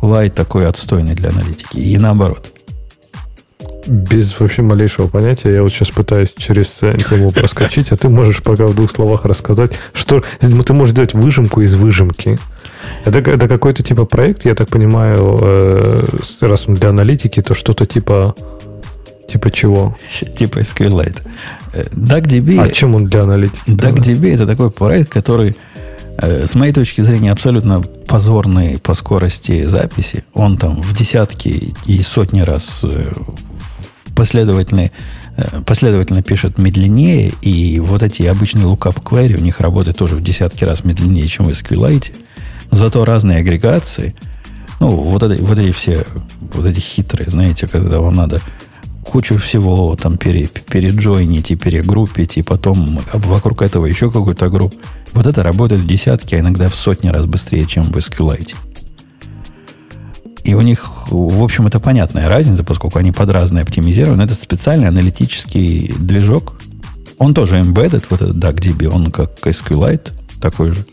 [0.00, 1.76] Lite такой отстойный для аналитики?
[1.76, 2.50] И наоборот.
[3.86, 5.54] Без вообще малейшего понятия.
[5.54, 9.72] Я вот сейчас пытаюсь через тему проскочить, а ты можешь пока в двух словах рассказать,
[9.92, 12.38] что ты можешь сделать выжимку из выжимки.
[13.04, 16.04] Это, это какой-то типа проект, я так понимаю, э,
[16.40, 18.34] раз для аналитики, то что-то типа
[19.32, 19.96] Типа чего?
[20.36, 21.22] Типа SQLite.
[21.72, 22.60] Э, DuckDB...
[22.60, 23.58] А чем он для аналитики?
[23.66, 25.56] DuckDB это такой проект, который,
[26.18, 30.24] э, с моей точки зрения, абсолютно позорный по скорости записи.
[30.34, 33.12] Он там в десятки и сотни раз э,
[34.14, 34.90] последовательно,
[35.66, 40.64] последовательно пишет медленнее, и вот эти обычные lookup query у них работают тоже в десятки
[40.64, 42.12] раз медленнее, чем в SQLite.
[42.70, 44.14] Зато разные агрегации,
[44.80, 46.04] ну, вот, это, вот эти все,
[46.54, 48.40] вот эти хитрые, знаете, когда вам надо
[49.04, 54.76] кучу всего там пере, переджойнить и перегруппить, и потом вокруг этого еще какую-то группу.
[55.12, 58.54] Вот это работает в десятки, а иногда в сотни раз быстрее, чем в SQLite.
[60.44, 64.22] И у них, в общем, это понятная разница, поскольку они под разные оптимизированы.
[64.22, 66.60] Это специальный аналитический движок.
[67.18, 70.84] Он тоже embedded, вот этот DuckDB, он как SQLite такой же.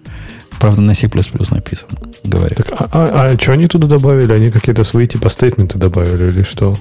[0.60, 1.10] Правда, на C++
[1.52, 1.90] написан,
[2.24, 2.58] говорят.
[2.58, 4.34] Так, а, а, а что они туда добавили?
[4.34, 6.78] Они какие-то свои типа стейтменты добавили или что?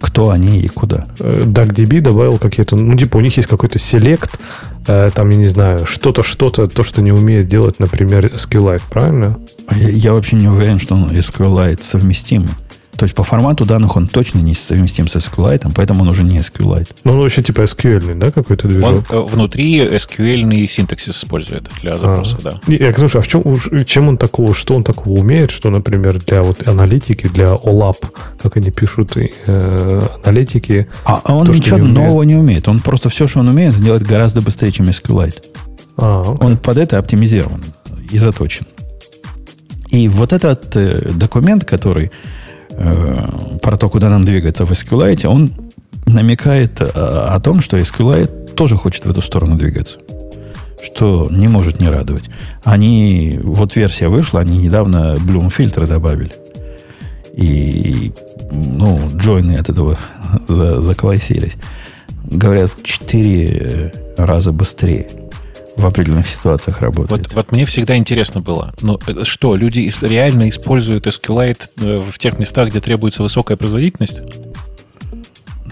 [0.00, 1.06] Кто они и куда.
[1.20, 4.38] Э, DuckDB добавил какие-то, ну, типа, у них есть какой-то селект,
[4.86, 9.38] э, там, я не знаю, что-то, что-то, то, что не умеет делать, например, SQLite, правильно?
[9.74, 12.50] Я, я вообще не уверен, что он SQLite совместимый.
[12.96, 16.38] То есть по формату данных он точно не совместим с SQLite, поэтому он уже не
[16.38, 16.88] SQLite.
[17.04, 19.04] Ну, он вообще типа SQL, да, какой-то движок?
[19.10, 22.42] Он э, внутри SQL синтаксис использует для запроса, а.
[22.42, 22.60] да.
[22.66, 23.42] Я, слушай, а в чем,
[23.84, 28.08] чем он такого, что он такого умеет, что, например, для вот аналитики, для OLAP,
[28.42, 30.88] как они пишут, э, аналитики...
[31.04, 32.66] А, а он то, ничего не нового не умеет.
[32.68, 35.42] Он просто все, что он умеет, делать гораздо быстрее, чем SQLite.
[35.98, 37.62] А, он под это оптимизирован
[38.10, 38.66] и заточен.
[39.90, 42.10] И вот этот э, документ, который
[42.78, 45.52] э, про то, куда нам двигаться в SQLite, он
[46.06, 49.98] намекает о, э, о том, что SQLite тоже хочет в эту сторону двигаться.
[50.82, 52.30] Что не может не радовать.
[52.64, 56.32] Они, вот версия вышла, они недавно Bloom фильтры добавили.
[57.34, 58.12] И,
[58.50, 59.98] ну, джойны от этого
[60.48, 61.56] за, заклассились.
[62.24, 65.06] Говорят, в 4 раза быстрее
[65.76, 67.28] в определенных ситуациях работает.
[67.28, 72.38] Вот, вот мне всегда интересно было, ну что, люди реально используют SQLite э, в тех
[72.38, 74.20] местах, где требуется высокая производительность?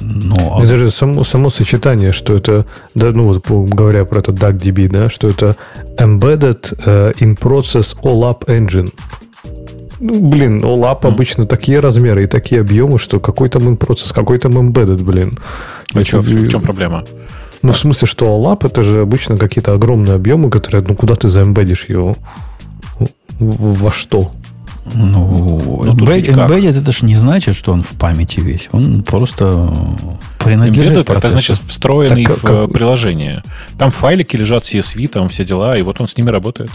[0.00, 0.64] Ну, а...
[0.64, 5.08] Это же само, само сочетание, что это, да, ну вот говоря про этот DuckDB, да,
[5.08, 5.56] что это
[5.98, 8.92] embedded uh, in process OLAP engine.
[10.00, 11.08] Ну, блин, OLAP mm.
[11.08, 15.38] обычно такие размеры и такие объемы, что какой там in process, какой там embedded, блин.
[15.94, 17.04] А что, в чем проблема?
[17.64, 21.28] Ну, в смысле, что OLAP это же обычно какие-то огромные объемы, которые, ну, куда ты
[21.28, 22.14] заэмбедишь его?
[23.38, 24.30] Во что?
[24.92, 28.68] Ну, ну embedded это же не значит, что он в памяти весь.
[28.72, 29.74] Он просто
[30.38, 32.70] принадлежит embedded это значит встроенный так, в как...
[32.70, 33.42] приложение.
[33.78, 36.70] Там файлики лежат CSV, там все дела, и вот он с ними работает.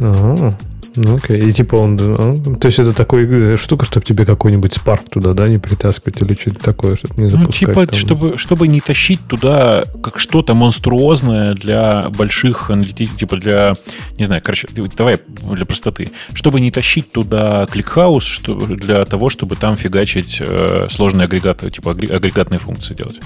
[0.00, 0.58] Ага.
[0.96, 1.38] Ну, окей.
[1.38, 1.96] И типа он...
[1.96, 6.34] Ну, то есть это такая штука, чтобы тебе какой-нибудь Spark туда, да, не притаскивать или
[6.34, 7.68] что-то такое, чтобы не запускать.
[7.68, 7.98] Ну, типа, там.
[7.98, 13.74] чтобы, чтобы не тащить туда как что-то монструозное для больших аналитик, типа для,
[14.18, 15.18] не знаю, короче, давай
[15.52, 16.10] для простоты.
[16.32, 21.92] Чтобы не тащить туда ClickHouse, что, для того, чтобы там фигачить э, сложные агрегаты, типа
[21.92, 23.16] агрегатные функции делать.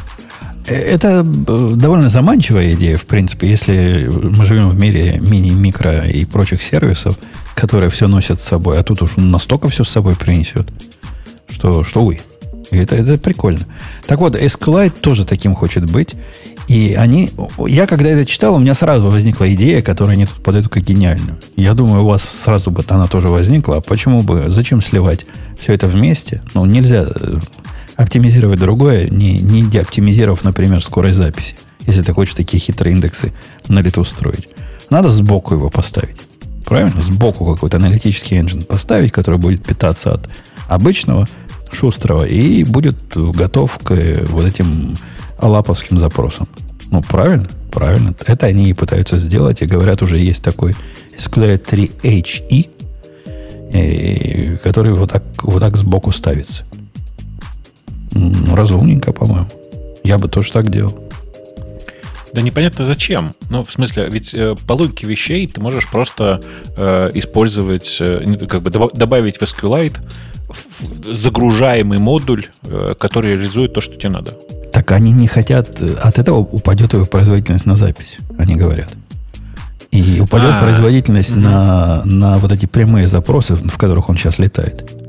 [0.66, 6.24] Это э, довольно заманчивая идея, в принципе, если мы живем в мире мини, микро и
[6.24, 7.18] прочих сервисов,
[7.54, 10.68] которые все носят с собой, а тут уж настолько все с собой принесет,
[11.50, 12.20] что, что вы.
[12.70, 13.66] Это, это прикольно.
[14.06, 16.14] Так вот, SQLite тоже таким хочет быть.
[16.68, 17.30] И они...
[17.66, 21.36] Я когда это читал, у меня сразу возникла идея, которую они тут подают как гениальную.
[21.56, 23.76] Я думаю, у вас сразу бы она тоже возникла.
[23.76, 24.44] А почему бы...
[24.48, 25.26] Зачем сливать
[25.60, 26.40] все это вместе?
[26.54, 27.40] Ну, нельзя э,
[27.96, 31.54] оптимизировать другое, не, не оптимизировав, например, скорость записи,
[31.86, 33.32] если ты хочешь такие хитрые индексы
[33.68, 34.48] на лету строить.
[34.90, 36.16] Надо сбоку его поставить.
[36.64, 37.00] Правильно?
[37.00, 40.28] Сбоку какой-то аналитический engine поставить, который будет питаться от
[40.68, 41.28] обычного
[41.72, 44.96] шустрого и будет готов к э, вот этим
[45.38, 46.48] алаповским запросам.
[46.90, 47.48] Ну, правильно?
[47.72, 48.14] Правильно.
[48.26, 50.76] Это они и пытаются сделать, и говорят, уже есть такой
[51.18, 52.68] SQLite 3HE,
[53.72, 56.64] э, который вот так, вот так сбоку ставится.
[58.52, 59.46] Разумненько, по-моему.
[60.04, 60.98] Я бы тоже так делал.
[62.32, 63.34] Да непонятно зачем.
[63.50, 66.40] Ну, в смысле, ведь э, по логике вещей ты можешь просто
[66.76, 69.98] э, использовать, э, как бы добавить в SQLite
[71.04, 74.34] загружаемый модуль, э, который реализует то, что тебе надо.
[74.72, 75.82] Так они не хотят...
[75.82, 78.88] От этого упадет его производительность на запись, они говорят.
[79.90, 80.64] И упадет А-а-а.
[80.64, 81.40] производительность угу.
[81.40, 85.01] на, на вот эти прямые запросы, в которых он сейчас летает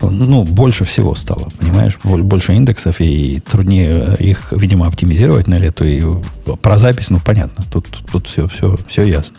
[0.00, 1.98] ну, больше всего стало, понимаешь?
[2.04, 5.84] Больше индексов, и труднее их, видимо, оптимизировать на лету.
[5.84, 6.02] И
[6.60, 7.64] про запись, ну, понятно.
[7.72, 9.36] Тут, тут все, все, все ясно.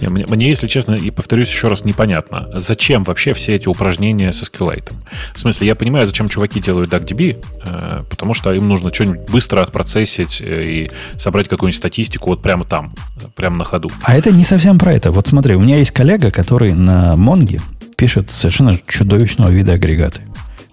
[0.00, 4.44] Мне, мне, если честно, и повторюсь еще раз, непонятно, зачем вообще все эти упражнения со
[4.44, 4.92] SQLite?
[5.34, 9.62] В смысле, я понимаю, зачем чуваки делают DuckDB, э, потому что им нужно что-нибудь быстро
[9.62, 12.94] отпроцессить э, и собрать какую-нибудь статистику вот прямо там,
[13.34, 13.90] прямо на ходу.
[14.04, 15.10] А это не совсем про это.
[15.10, 17.60] Вот смотри, у меня есть коллега, который на Монге
[17.98, 20.22] пишет совершенно чудовищного вида агрегаты.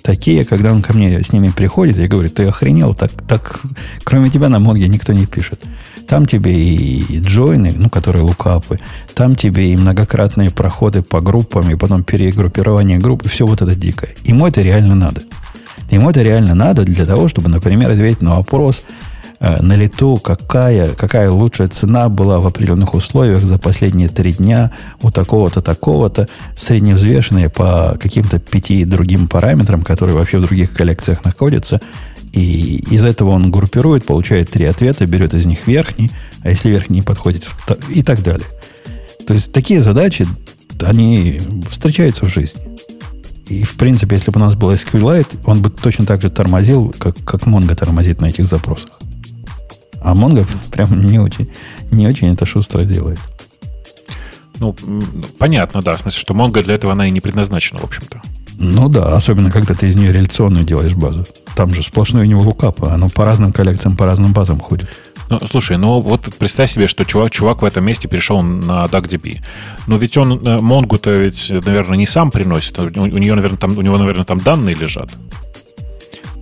[0.04, 3.62] Такие, когда он ко мне с ними приходит, я говорю, ты охренел, так, так
[4.04, 5.64] кроме тебя на Монге никто не пишет.
[6.08, 8.80] Там тебе и джойны, ну, которые лукапы,
[9.16, 13.76] там тебе и многократные проходы по группам, и потом перегруппирование групп, и все вот это
[13.76, 14.14] дикое.
[14.24, 15.24] Ему это реально надо.
[15.90, 18.84] Ему это реально надо для того, чтобы, например, ответить на вопрос,
[19.40, 24.72] на лету, какая, какая лучшая цена была в определенных условиях за последние три дня
[25.02, 26.28] у такого-то, такого-то,
[26.58, 31.82] средневзвешенные по каким-то пяти другим параметрам, которые вообще в других коллекциях находятся.
[32.32, 36.12] И из этого он группирует, получает три ответа, берет из них верхний,
[36.42, 37.48] а если верхний не подходит,
[37.90, 38.48] и так далее.
[39.26, 40.28] То есть такие задачи,
[40.82, 42.62] они встречаются в жизни.
[43.48, 46.94] И, в принципе, если бы у нас был SQLite, он бы точно так же тормозил,
[46.98, 49.00] как, как Mongo тормозит на этих запросах.
[50.06, 51.50] А Mongo прям не очень,
[51.90, 53.20] не очень это шустро делает.
[54.60, 54.76] Ну,
[55.40, 55.96] понятно, да.
[55.96, 58.22] В смысле, что Mongo для этого она и не предназначена, в общем-то.
[58.60, 61.26] Ну да, особенно когда ты из нее реляционную делаешь базу.
[61.56, 64.90] Там же сплошной у него лукап, оно по разным коллекциям, по разным базам ходит.
[65.30, 69.42] Ну, слушай, ну вот представь себе, что чувак, чувак в этом месте перешел на DuckDB.
[69.88, 72.78] Но ведь он э, Монгу-то ведь, наверное, не сам приносит.
[72.80, 75.10] У, у, нее, наверное, там, у него, наверное, там данные лежат.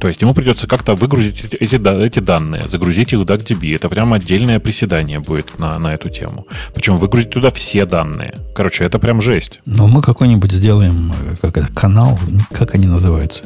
[0.03, 3.73] То есть ему придется как-то выгрузить эти, эти данные, загрузить их в DuckDB.
[3.73, 6.45] Это прям отдельное приседание будет на, на эту тему.
[6.73, 8.33] Причем выгрузить туда все данные.
[8.53, 9.61] Короче, это прям жесть.
[9.65, 12.19] Но мы какой-нибудь сделаем э, как это, канал,
[12.51, 13.43] как они называются?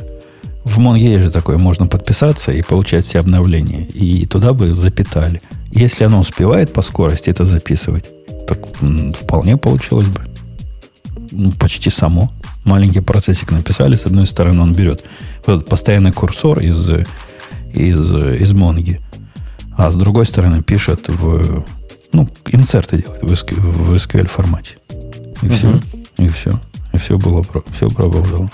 [0.64, 3.86] В Монге же такое, можно подписаться и получать все обновления.
[3.94, 5.44] И туда бы запитали.
[5.72, 8.10] Если оно успевает по скорости это записывать,
[8.48, 8.58] так
[9.16, 10.22] вполне получилось бы.
[11.30, 12.32] Ну, почти само.
[12.68, 15.04] Маленький процессик написали, с одной стороны он берет
[15.46, 16.88] вот этот постоянный курсор из,
[17.74, 19.00] из, из Монги.
[19.78, 21.64] А с другой стороны пишет в...
[22.14, 24.78] Ну, инсерты делает в SQL, в SQL формате.
[25.42, 25.82] И все.
[26.18, 26.60] И все.
[26.94, 27.44] И все было,
[27.76, 28.50] все пробовало.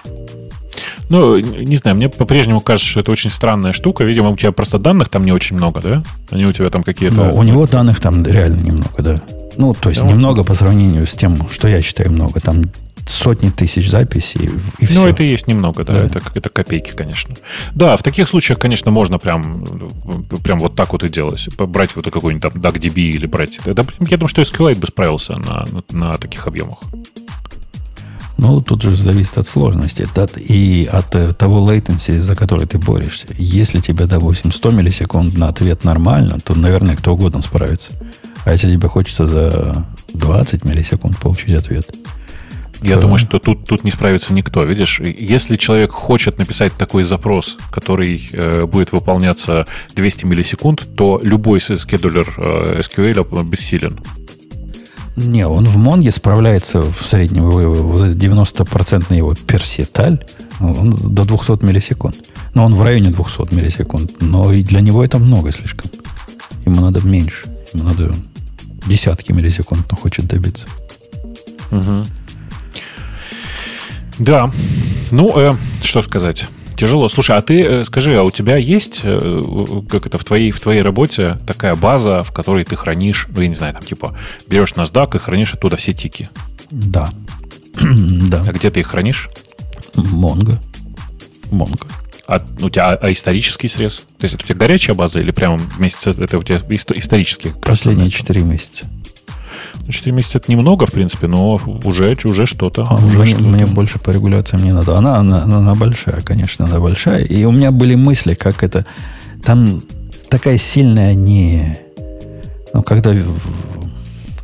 [1.09, 4.03] Ну, не знаю, мне по-прежнему кажется, что это очень странная штука.
[4.03, 6.03] Видимо, у тебя просто данных там не очень много, да?
[6.29, 7.15] Они у тебя там какие-то...
[7.15, 9.21] Ну, у него данных там реально немного, да.
[9.57, 12.39] Ну, то есть да, немного по сравнению с тем, что я считаю много.
[12.39, 12.63] Там
[13.05, 14.49] сотни тысяч записей
[14.79, 14.99] и все.
[14.99, 16.03] Ну, это и есть немного, да, да.
[16.03, 17.35] Это, это копейки, конечно.
[17.73, 19.65] Да, в таких случаях, конечно, можно прям,
[20.43, 21.47] прям вот так вот и делать.
[21.57, 23.59] Брать вот какой-нибудь там DuckDB или брать...
[23.65, 26.79] Это, я думаю, что SQLite бы справился на, на, на таких объемах.
[28.37, 32.77] Ну, тут же зависит от сложности от, и от э, того latency, за который ты
[32.77, 33.27] борешься.
[33.37, 37.91] Если тебе, допустим, 100 миллисекунд на ответ нормально, то, наверное, кто угодно справится.
[38.43, 41.89] А если тебе хочется за 20 миллисекунд получить ответ,
[42.83, 44.63] Я думаю, что тут, тут не справится никто.
[44.63, 49.65] Видишь, если человек хочет написать такой запрос, который э, будет выполняться
[49.95, 53.99] 200 миллисекунд, то любой скедулер э, SQL бессилен.
[55.15, 60.19] Не, он в Монге справляется в среднем, вот 90% его персеталь,
[60.59, 62.15] он до 200 миллисекунд.
[62.53, 64.21] Но он в районе 200 миллисекунд.
[64.21, 65.89] Но и для него это много слишком.
[66.65, 67.45] Ему надо меньше.
[67.73, 68.13] Ему надо
[68.87, 70.67] десятки миллисекунд, он хочет добиться.
[71.71, 72.05] Угу.
[74.19, 74.51] Да.
[75.11, 75.53] Ну, э,
[75.83, 76.47] что сказать.
[76.75, 77.07] Тяжело.
[77.07, 80.59] Слушай, а ты э, скажи, а у тебя есть, э, как это, в твоей, в
[80.59, 84.73] твоей работе такая база, в которой ты хранишь, ну, я не знаю, там, типа, берешь
[84.73, 86.29] NASDAQ и хранишь оттуда все тики?
[86.71, 87.11] Да.
[87.81, 88.43] да.
[88.47, 89.29] А где ты их хранишь?
[89.95, 90.59] Монго.
[91.51, 91.87] Монго.
[92.25, 94.05] А у тебя а, а исторический срез?
[94.17, 97.53] То есть это у тебя горячая база или прямо месяца это у тебя исторические?
[97.53, 98.85] Последние 4 месяца.
[99.89, 102.87] 4 ну, месяца это немного, в принципе, но уже, уже что-то.
[102.89, 104.97] А, уже мне, что мне больше по регуляциям не надо.
[104.97, 107.23] Она, она, она большая, конечно, она большая.
[107.23, 108.85] И у меня были мысли, как это...
[109.43, 109.83] Там
[110.29, 111.77] такая сильная не...
[112.73, 113.13] Ну, когда...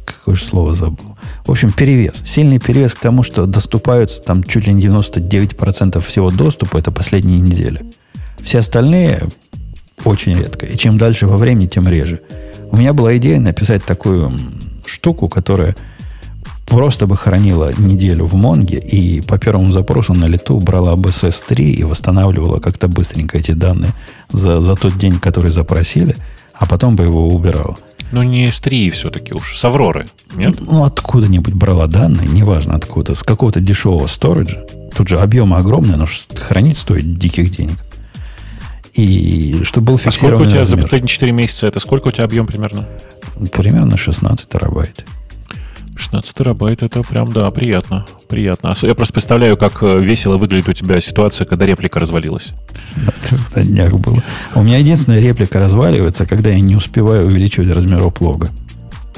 [0.05, 1.17] Какое же слово забыл?
[1.45, 2.21] В общем, перевес.
[2.25, 7.39] Сильный перевес к тому, что доступаются там чуть ли не 99% всего доступа, это последние
[7.39, 7.81] недели.
[8.41, 9.23] Все остальные
[10.03, 10.65] очень редко.
[10.65, 12.21] И чем дальше во времени, тем реже.
[12.71, 14.31] У меня была идея написать такую
[14.85, 15.75] штуку, которая
[16.67, 21.71] просто бы хранила неделю в Монге и по первому запросу на лету брала BSS 3
[21.71, 23.91] и восстанавливала как-то быстренько эти данные
[24.31, 26.15] за, за тот день, который запросили,
[26.53, 27.77] а потом бы его убирала.
[28.11, 30.59] Ну, не S3 все-таки уж, с Авроры, нет?
[30.59, 34.63] Ну, откуда-нибудь брала данные, неважно откуда, с какого-то дешевого сториджа.
[34.95, 37.77] Тут же объемы огромные, но хранить стоит диких денег.
[38.93, 40.77] И чтобы был фиксированный А сколько у тебя размер.
[40.77, 42.87] за последние 4 месяца, это сколько у тебя объем примерно?
[43.53, 45.05] Примерно 16 терабайт.
[45.95, 48.05] 16 терабайт, это прям, да, приятно.
[48.29, 48.73] Приятно.
[48.81, 52.53] Я просто представляю, как э, весело выглядит у тебя ситуация, когда реплика развалилась.
[53.55, 54.23] На днях было.
[54.55, 58.49] У меня единственная реплика разваливается, когда я не успеваю увеличивать размер оплога.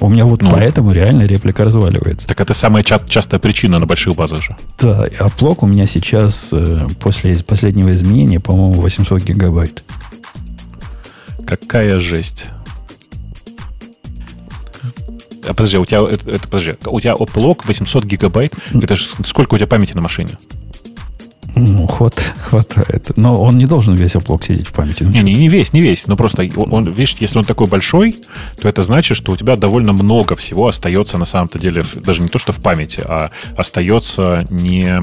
[0.02, 2.28] У меня вот ну, поэтому реально реплика разваливается.
[2.28, 4.58] Так это самая ча- частая причина на больших базах же.
[4.80, 9.84] Да, оплог у меня сейчас э, после последнего изменения, по-моему, 800 гигабайт.
[11.46, 12.46] Какая жесть.
[15.48, 18.56] А подожди, у тебя это, это подожди, у тебя оплог 800 гигабайт.
[18.74, 20.32] Это же сколько у тебя памяти на машине?
[21.56, 23.12] Ну, хват, хватает.
[23.18, 25.04] Но он не должен весь оплок сидеть в памяти.
[25.04, 26.08] Ну, не, не, не весь, не весь.
[26.08, 28.16] Но просто, он, видишь, если он такой большой,
[28.62, 32.30] то это значит, что у тебя довольно много всего остается на самом-то деле, даже не
[32.30, 35.02] то, что в памяти, а остается не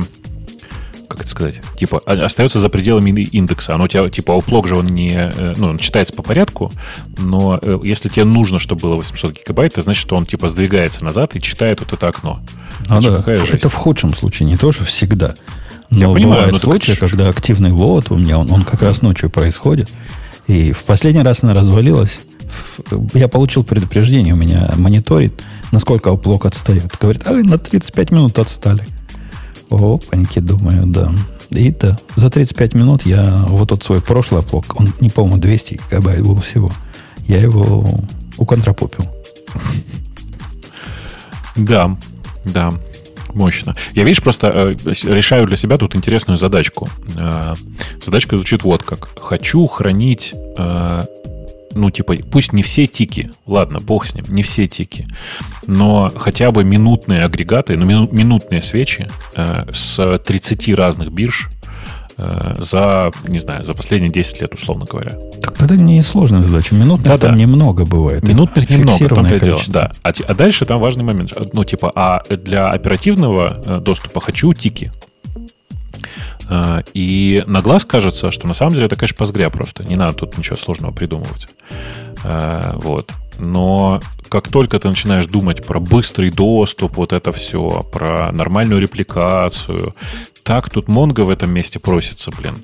[1.09, 3.75] как это сказать, типа, остается за пределами индекса.
[3.75, 6.71] Оно у тебя, типа, оплог же он не, э, ну, он читается по порядку,
[7.17, 11.03] но э, если тебе нужно, чтобы было 800 гигабайт, это значит, что он, типа, сдвигается
[11.05, 12.41] назад и читает вот это окно.
[12.89, 15.35] А да, это в худшем случае, не то, что всегда.
[15.91, 19.31] Но Я понимаю, бывают случаи, когда активный лот у меня, он, он как раз ночью
[19.31, 19.91] происходит.
[20.47, 22.21] И в последний раз она развалилась.
[23.15, 26.95] Я получил предупреждение, у меня мониторит, насколько оплок отстает.
[27.01, 28.85] Говорит, а на 35 минут отстали.
[29.71, 31.13] Опаньки, думаю, да.
[31.51, 35.81] И да, за 35 минут я вот тот свой прошлый оплок, он, не помню, 200
[35.91, 36.71] гигабайт был всего,
[37.27, 37.87] я его
[38.37, 39.05] уконтрапопил.
[41.57, 41.97] Да,
[42.45, 42.73] да.
[43.35, 43.75] Мощно.
[43.93, 46.89] Я, видишь, просто э, решаю для себя тут интересную задачку.
[47.17, 47.55] Э,
[48.03, 49.09] задачка звучит вот как.
[49.21, 51.03] Хочу хранить э,
[51.75, 55.07] ну, типа, пусть не все тики, ладно, бог с ним, не все тики,
[55.67, 59.07] но хотя бы минутные агрегаты, ну, мину, минутные свечи
[59.37, 61.49] э, с 30 разных бирж
[62.19, 65.17] за, не знаю, за последние 10 лет, условно говоря.
[65.41, 66.75] Так это не сложная задача.
[66.75, 67.37] Минутных да, там да.
[67.39, 68.27] немного бывает.
[68.27, 69.61] Минутных немного, там дело.
[69.69, 69.93] Да.
[70.03, 71.33] А, а дальше там важный момент.
[71.53, 74.91] Ну, типа, а для оперативного э, доступа хочу тики.
[76.49, 79.85] А, и на глаз кажется, что на самом деле это, конечно, Postgre просто.
[79.85, 81.49] Не надо тут ничего сложного придумывать.
[82.25, 83.13] Вот.
[83.39, 89.95] Но как только ты начинаешь думать про быстрый доступ, вот это все, про нормальную репликацию,
[90.49, 92.55] так тут Монго в этом месте просится, блин.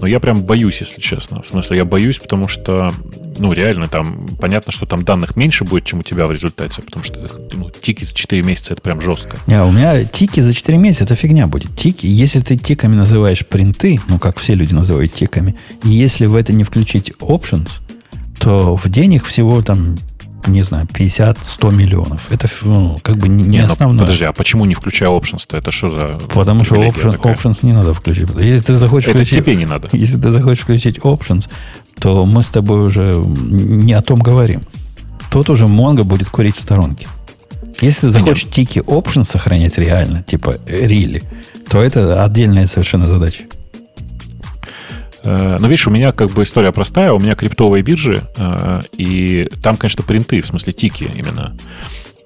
[0.00, 1.42] Но я прям боюсь, если честно.
[1.42, 2.90] В смысле, я боюсь, потому что,
[3.38, 7.04] ну, реально, там, понятно, что там данных меньше будет, чем у тебя в результате, потому
[7.04, 7.18] что
[7.52, 9.36] ну, тики за 4 месяца это прям жестко.
[9.46, 11.76] Не, у меня тики за 4 месяца это фигня будет.
[11.76, 16.54] Тики, если ты тиками называешь принты, ну, как все люди называют тиками, если в это
[16.54, 17.80] не включить options,
[18.38, 19.96] то в день их всего там
[20.46, 22.30] не знаю, 50-100 миллионов.
[22.30, 24.04] Это ну, как бы не, не, не ну, основное.
[24.04, 25.56] Подожди, а почему не включая options-то?
[25.56, 26.18] Это что за...
[26.34, 28.28] Потому что options, options не надо включить.
[28.36, 29.88] Если ты захочешь Это включить, тебе не надо.
[29.92, 31.48] Если ты захочешь включить options,
[32.00, 34.62] то мы с тобой уже не о том говорим.
[35.30, 37.06] Тут уже Mongo будет курить в сторонке.
[37.80, 41.22] Если ты захочешь тики option сохранять реально, типа рили,
[41.68, 43.44] то это отдельная совершенно задача.
[45.26, 49.48] Э, но видишь, у меня как бы история простая, у меня криптовые биржи, э, и
[49.60, 51.56] там, конечно, принты, в смысле тики именно.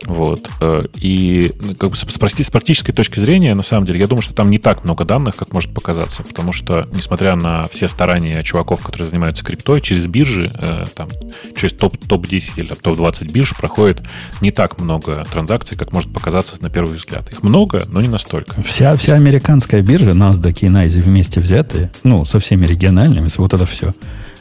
[0.04, 0.48] Вот.
[0.60, 4.22] Э, и ну, как бы с, с практической точки зрения, на самом деле, я думаю,
[4.22, 8.42] что там не так много данных, как может показаться, потому что, несмотря на все старания
[8.42, 11.08] чуваков, которые занимаются криптой, через биржи, э, там,
[11.56, 14.02] через топ, топ-10 или топ-20 бирж проходит
[14.40, 17.30] не так много транзакций, как может показаться на первый взгляд.
[17.30, 18.60] Их много, но не настолько.
[18.62, 23.64] Вся, вся американская биржа, NASDAQ и NYSE вместе взятые, ну, со всеми региональными, вот это
[23.64, 23.94] все,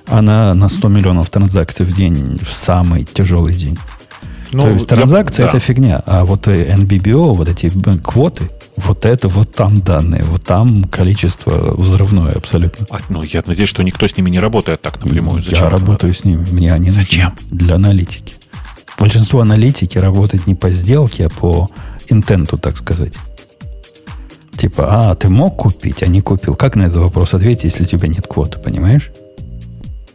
[0.05, 3.77] она на 100 миллионов транзакций в день в самый тяжелый день.
[4.51, 7.71] Ну, То есть транзакция я, это фигня, а вот NBBO, вот эти
[8.01, 12.87] квоты, вот это вот там данные, вот там количество взрывное абсолютно.
[12.89, 15.41] А, ну, я надеюсь, что никто с ними не работает так напрямую.
[15.41, 16.19] Зачем я работаю надо?
[16.19, 17.33] с ними, мне они Зачем?
[17.41, 18.33] нужны для аналитики.
[18.99, 21.69] Большинство аналитики работает не по сделке, а по
[22.09, 23.13] интенту, так сказать.
[24.57, 26.55] Типа, а, ты мог купить, а не купил.
[26.55, 29.11] Как на этот вопрос ответить, если у тебя нет квоты, понимаешь?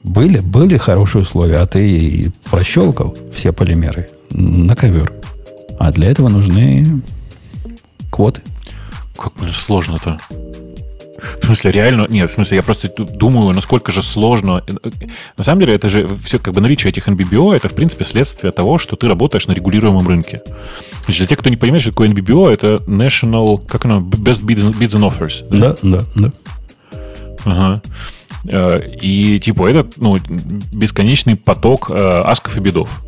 [0.02, 5.12] Были, были хорошие условия, а ты прощелкал все полимеры на ковер.
[5.78, 7.02] А для этого нужны
[8.10, 8.42] квоты.
[9.16, 10.18] Как блин, сложно-то.
[11.40, 12.06] В смысле, реально?
[12.08, 14.62] Нет, в смысле, я просто думаю, насколько же сложно.
[15.36, 18.52] На самом деле, это же все как бы наличие этих NBBO, это, в принципе, следствие
[18.52, 20.42] того, что ты работаешь на регулируемом рынке.
[21.04, 24.76] Значит, для тех, кто не понимает, что такое NBBO, это National, как оно, Best Bids
[24.78, 25.46] and Offers.
[25.50, 26.32] Да, да, да.
[27.44, 27.82] Ага.
[28.46, 30.18] Э, и типа этот ну,
[30.72, 33.02] бесконечный поток э, асков и бедов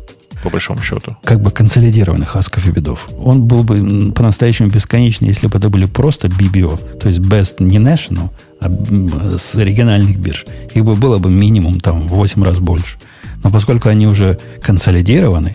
[0.47, 1.17] по большому счету.
[1.23, 3.09] Как бы консолидированных асков и бедов.
[3.19, 7.79] Он был бы по-настоящему бесконечный, если бы это были просто BBO, то есть Best не
[7.79, 8.29] National,
[8.61, 8.69] а
[9.37, 10.45] с региональных бирж.
[10.73, 12.97] Их бы было бы минимум там в 8 раз больше.
[13.43, 15.53] Но поскольку они уже консолидированы,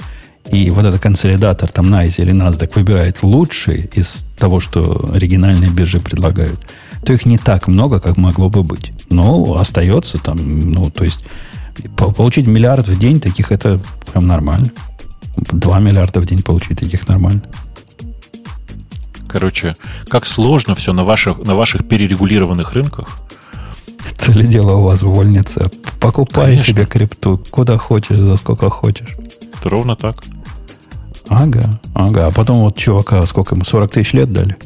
[0.50, 6.00] и вот этот консолидатор, там NICE или NASDAQ выбирает лучшие из того, что оригинальные биржи
[6.00, 6.60] предлагают,
[7.04, 8.92] то их не так много, как могло бы быть.
[9.08, 10.36] Но остается там,
[10.72, 11.24] ну, то есть
[11.96, 13.78] получить миллиард в день таких это
[14.10, 14.70] прям нормально.
[15.36, 17.42] Два миллиарда в день получить таких нормально.
[19.28, 19.76] Короче,
[20.08, 23.18] как сложно все на ваших, на ваших перерегулированных рынках.
[24.10, 25.70] Это ли дело у вас увольниться?
[26.00, 26.66] Покупай Конечно.
[26.66, 29.16] себе крипту, куда хочешь, за сколько хочешь.
[29.58, 30.22] Это ровно так.
[31.28, 32.26] Ага, ага.
[32.26, 34.56] А потом вот чувака, сколько ему, 40 тысяч лет дали?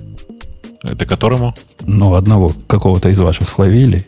[0.83, 1.55] Это которому?
[1.83, 4.07] Ну, одного какого-то из ваших словили.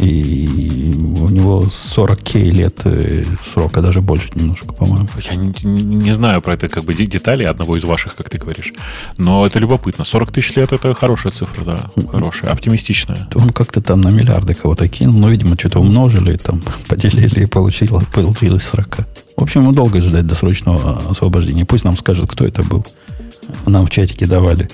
[0.00, 5.08] И у него 40 лет э, срока, даже больше немножко, по-моему.
[5.30, 8.72] Я не, не знаю про это как бы детали одного из ваших, как ты говоришь.
[9.18, 10.04] Но это любопытно.
[10.04, 11.90] 40 тысяч лет это хорошая цифра, да.
[12.10, 13.28] Хорошая, оптимистичная.
[13.34, 18.06] Он как-то там на миллиарды кого-то кинул, но, видимо, что-то умножили, там поделили и получилось,
[18.06, 19.00] получилось 40.
[19.36, 21.66] В общем, ему долго ждать досрочного освобождения.
[21.66, 22.86] Пусть нам скажут, кто это был.
[23.66, 24.70] Нам в чатике давали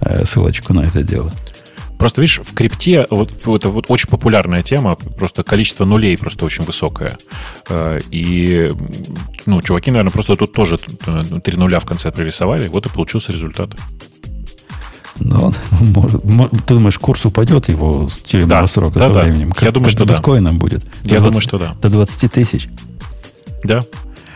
[0.00, 1.32] э, ссылочку на это дело.
[1.98, 6.64] Просто, видишь, в крипте вот, это вот очень популярная тема, просто количество нулей просто очень
[6.64, 7.16] высокое.
[7.68, 8.70] Э, и,
[9.46, 13.70] ну, чуваки, наверное, просто тут тоже три нуля в конце прорисовали, вот и получился результат.
[15.20, 16.22] Ну, может,
[16.66, 19.22] ты думаешь, курс упадет его с тюремного да, срока да, со да.
[19.22, 19.52] временем?
[19.52, 20.58] Как, Я думаю, как что биткоином да.
[20.58, 20.84] будет.
[21.04, 21.76] Я 20, думаю, что да.
[21.80, 22.68] До 20 тысяч?
[23.62, 23.80] Да,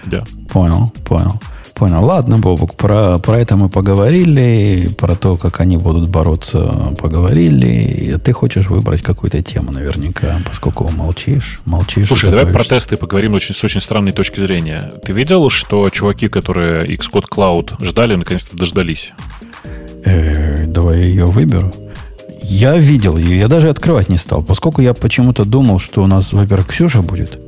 [0.06, 0.24] да.
[0.50, 1.40] Понял, понял.
[1.78, 2.04] Понял.
[2.04, 8.16] Ладно, Бобук, про, про это мы поговорили, про то, как они будут бороться, поговорили.
[8.24, 12.08] Ты хочешь выбрать какую-то тему наверняка, поскольку молчишь, молчишь.
[12.08, 14.92] Слушай, давай про тесты поговорим очень, с очень странной точки зрения.
[15.04, 19.12] Ты видел, что чуваки, которые Xcode Cloud ждали, наконец-то дождались?
[20.04, 21.72] Э, давай я ее выберу.
[22.42, 26.32] Я видел ее, я даже открывать не стал, поскольку я почему-то думал, что у нас,
[26.32, 27.38] во-первых, Ксюша будет.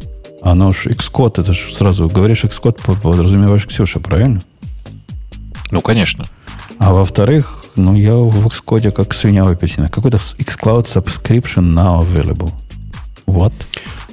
[0.43, 4.43] Оно ж Xcode, это же сразу говоришь Xcode, подразумеваешь Ксюша, правильно?
[5.71, 6.25] Ну, конечно.
[6.79, 9.91] А во-вторых, ну, я в Xcode как свинья в апельсинах.
[9.91, 12.53] Какой-то xCloud subscription now available.
[13.27, 13.53] Вот.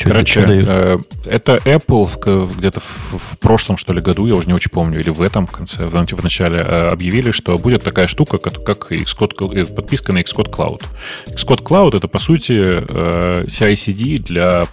[0.03, 4.71] Короче, э, это Apple где-то в, в прошлом, что ли, году, я уже не очень
[4.71, 8.63] помню, или в этом конце, в, в начале, э, объявили, что будет такая штука, как,
[8.63, 10.83] как Xcode, э, подписка на Xcode Cloud.
[11.27, 14.67] Xcode Cloud— это, по сути, э, CI-CD для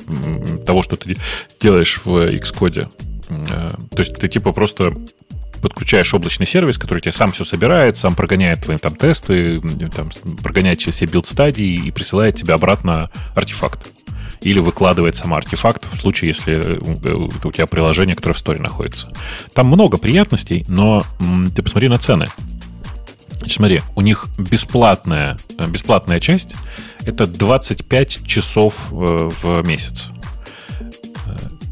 [0.66, 1.16] того, что ты
[1.60, 2.88] делаешь в Xcode.
[3.28, 4.92] Э, то есть ты типа просто
[5.62, 9.58] подключаешь облачный сервис, который тебе сам все собирает, сам прогоняет твои там тесты,
[9.96, 10.10] там,
[10.42, 13.90] прогоняет через все build-стадии и присылает тебе обратно артефакт
[14.44, 19.10] или выкладывает сам артефакт в случае, если э, у тебя приложение, которое в store находится.
[19.54, 21.02] Там много приятностей, но
[21.54, 22.26] ты посмотри на цены.
[23.38, 26.54] Значит, смотри, у них бесплатная, э, бесплатная часть—
[27.04, 30.10] это 25 часов э, в месяц.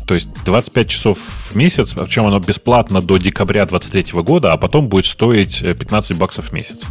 [0.07, 4.89] То есть 25 часов в месяц, причем оно бесплатно до декабря 2023 года, а потом
[4.89, 6.83] будет стоить 15 э, баксов в месяц.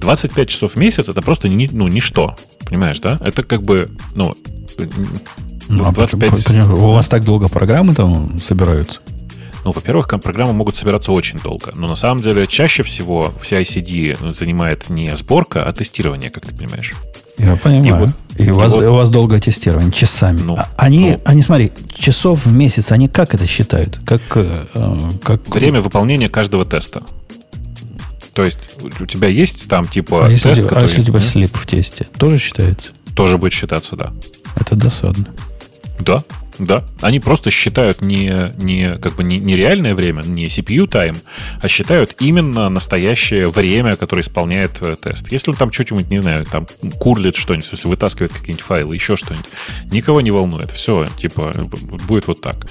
[0.00, 2.36] 25 часов в месяц это просто ни, ну, ничто.
[2.66, 3.18] Понимаешь, да?
[3.22, 4.36] Это как бы, ну,
[5.68, 6.50] ну 25...
[6.50, 9.00] а, у вас так долго программы там собираются?
[9.64, 11.72] Ну, во-первых, программы могут собираться очень долго.
[11.74, 16.54] Но на самом деле чаще всего вся ICD занимает не сборка, а тестирование, как ты
[16.54, 16.94] понимаешь.
[17.38, 18.12] Я понимаю.
[18.36, 20.40] И, вот, и, у, вас, вот, у вас долгое тестирование, часами.
[20.40, 24.00] Ну, а они, ну, они, смотри, часов в месяц, они как это считают?
[24.04, 24.52] Как, э,
[25.22, 25.46] как...
[25.48, 27.02] Время выполнения каждого теста.
[28.32, 28.58] То есть
[29.00, 30.78] у тебя есть там типа а тест, если, который...
[30.78, 32.88] А если у тебя слип в тесте, тоже считается?
[33.14, 34.12] Тоже будет считаться, да.
[34.56, 35.26] Это досадно.
[36.00, 36.24] Да,
[36.58, 36.84] да.
[37.00, 41.16] Они просто считают не, не, как бы не, не реальное время, не CPU тайм,
[41.60, 45.30] а считают именно настоящее время, которое исполняет тест.
[45.30, 46.66] Если он там что-нибудь, не знаю, там
[46.98, 49.48] курлит что-нибудь, если вытаскивает какие-нибудь файлы, еще что-нибудь,
[49.90, 50.70] никого не волнует.
[50.70, 51.52] Все, типа,
[52.06, 52.66] будет вот так.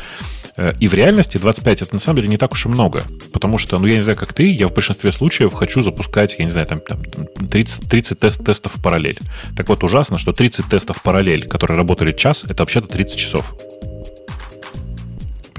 [0.58, 3.03] Э, и в реальности 25 это на самом деле не так уж и много.
[3.32, 6.45] Потому что, ну, я не знаю, как ты, я в большинстве случаев хочу запускать, я
[6.45, 9.20] не знаю, там, там 30, 30 тест, тестов в параллель.
[9.55, 13.55] Так вот, ужасно, что 30 тестов в параллель, которые работали час, это вообще-то 30 часов.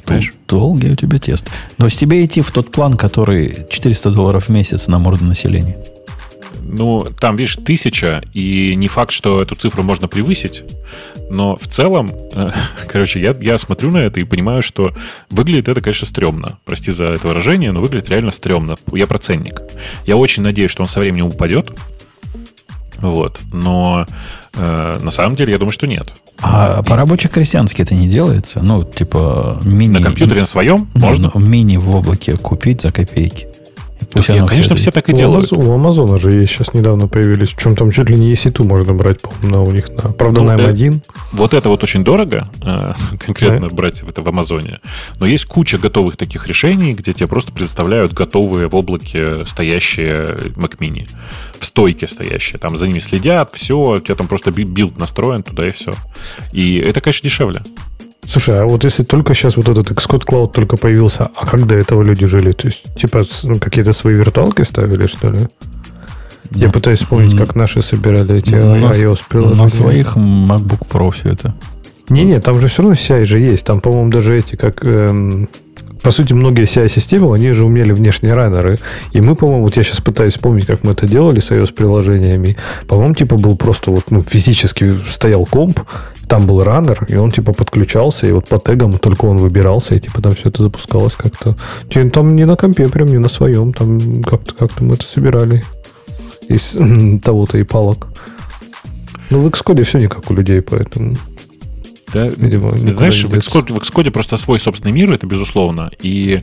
[0.05, 0.33] Понимаешь?
[0.49, 1.51] Долгий у тебя тест.
[1.77, 5.77] Но с тебе идти в тот план, который 400 долларов в месяц на морду населения.
[6.71, 10.65] Ну, там, видишь, тысяча, и не факт, что эту цифру можно превысить,
[11.31, 12.51] но в целом, э,
[12.89, 14.95] короче, я, я смотрю на это и понимаю, что
[15.31, 16.59] выглядит это, конечно, стрёмно.
[16.65, 18.77] Прости за это выражение, но выглядит реально стрёмно.
[18.93, 19.63] Я проценник.
[20.07, 21.73] Я очень надеюсь, что он со временем упадет,
[22.99, 24.07] вот, но
[24.55, 26.13] э, на самом деле я думаю, что нет.
[26.41, 26.89] А и...
[26.89, 28.61] по рабоче-крестьянски это не делается?
[28.61, 29.93] Ну, типа мини...
[29.93, 31.31] На компьютере на своем можно?
[31.35, 33.47] Мини в облаке купить за копейки.
[34.13, 35.53] Пусть я, конечно, все так и делают.
[35.53, 37.51] У Амазона же есть сейчас недавно появились.
[37.51, 39.91] Причем там чуть ли не EC2 можно брать, по-моему, на у них.
[39.91, 40.97] На, правда, ну, на M1.
[40.97, 41.01] Э,
[41.33, 43.75] вот это вот очень дорого, э, конкретно да.
[43.75, 44.81] брать это в Амазоне.
[45.19, 50.79] Но есть куча готовых таких решений, где тебе просто предоставляют готовые в облаке стоящие Mac
[50.79, 51.09] Mini.
[51.59, 52.59] В стойке стоящие.
[52.59, 53.77] Там за ними следят, все.
[53.77, 55.93] У тебя там просто build настроен туда и все.
[56.53, 57.63] И это, конечно, дешевле.
[58.29, 61.77] Слушай, а вот если только сейчас вот этот Xcode Cloud только появился, а как до
[61.77, 62.53] этого люди жили?
[62.53, 65.41] То есть, типа, ну, какие-то свои виртуалки ставили, что ли?
[66.51, 69.63] Я ну, пытаюсь вспомнить, как наши собирали эти iOS-приложения.
[69.63, 71.55] На своих MacBook Pro все это.
[72.11, 73.67] Не-не, там же все равно CI же есть.
[73.67, 75.49] Там, по-моему, даже эти, как эм,
[76.09, 78.79] по сути, многие CI-системы, они же умели внешние раннеры.
[79.13, 82.57] И мы, по-моему, вот я сейчас пытаюсь вспомнить, как мы это делали с iOS-приложениями.
[82.87, 85.81] По-моему, типа был просто вот, ну, физически стоял комп,
[86.27, 90.01] там был раннер, и он типа подключался, и вот по тегам только он выбирался, и
[90.01, 91.57] типа там все это запускалось как-то.
[92.11, 95.63] Там не на компе, прям не на своем, там как-то как мы это собирали
[96.49, 96.75] из
[97.23, 98.09] того-то и палок.
[99.29, 101.17] Ну, в Xcode все не как у людей, поэтому...
[102.13, 105.91] Да, Видимо, знаешь, в Xcode, в Xcode просто свой собственный мир, это безусловно.
[106.01, 106.43] И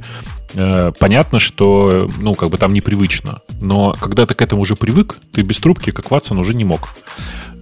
[0.54, 3.40] э, понятно, что ну, как бы там непривычно.
[3.62, 6.90] Но когда ты к этому уже привык, ты без трубки, как Ватсон, уже не мог.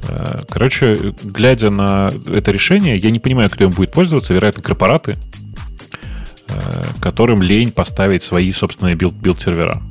[0.08, 4.34] Э, короче, глядя на это решение, я не понимаю, кто им будет пользоваться.
[4.34, 5.16] Вероятно, корпораты,
[6.50, 9.82] э, которым лень поставить свои собственные build-сервера.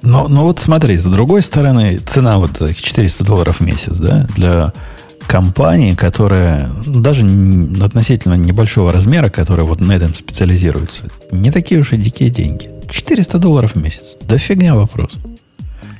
[0.00, 4.72] Но, но вот смотри, с другой стороны, цена вот 400 долларов в месяц, да, для
[5.26, 7.26] компании, которая ну, даже
[7.82, 12.70] относительно небольшого размера, которая вот на этом специализируется, не такие уж и дикие деньги.
[12.90, 14.16] 400 долларов в месяц.
[14.22, 15.12] Да фигня вопрос.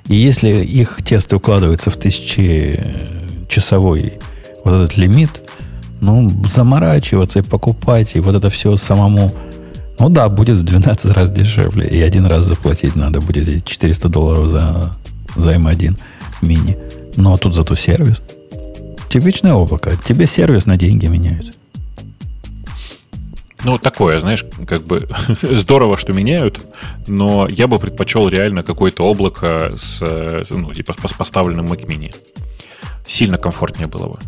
[0.09, 4.15] И если их тесты укладываются в тысячечасовой
[4.65, 5.43] вот этот лимит,
[6.01, 9.33] ну, заморачиваться и покупать, и вот это все самому,
[9.99, 11.89] ну да, будет в 12 раз дешевле.
[11.89, 14.93] И один раз заплатить надо будет эти 400 долларов за,
[15.37, 15.97] за M1
[16.43, 16.77] мини.
[17.17, 18.21] А тут зато сервис–
[19.13, 19.95] Типичное облако.
[20.03, 21.59] Тебе сервис на деньги меняют.
[23.63, 25.07] Ну, такое, знаешь, как бы
[25.43, 26.65] здорово, что меняют,
[27.07, 30.01] но я бы предпочел реально какое-то облако с,
[30.49, 32.17] ну, типа, с поставленным Mac Mini.
[33.07, 34.19] Сильно комфортнее было бы.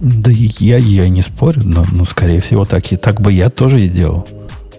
[0.00, 3.82] Да я, я не спорю, но, но скорее всего так, и так бы я тоже
[3.82, 4.26] и делал.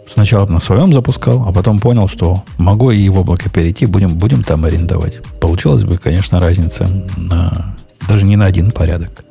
[0.09, 4.43] Сначала на своем запускал, а потом понял, что могу и в облако перейти, будем, будем
[4.43, 5.21] там арендовать.
[5.39, 7.75] Получилась бы, конечно, разница на
[8.07, 9.23] даже не на один порядок.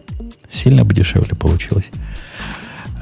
[0.49, 1.91] Сильно бы дешевле получилось.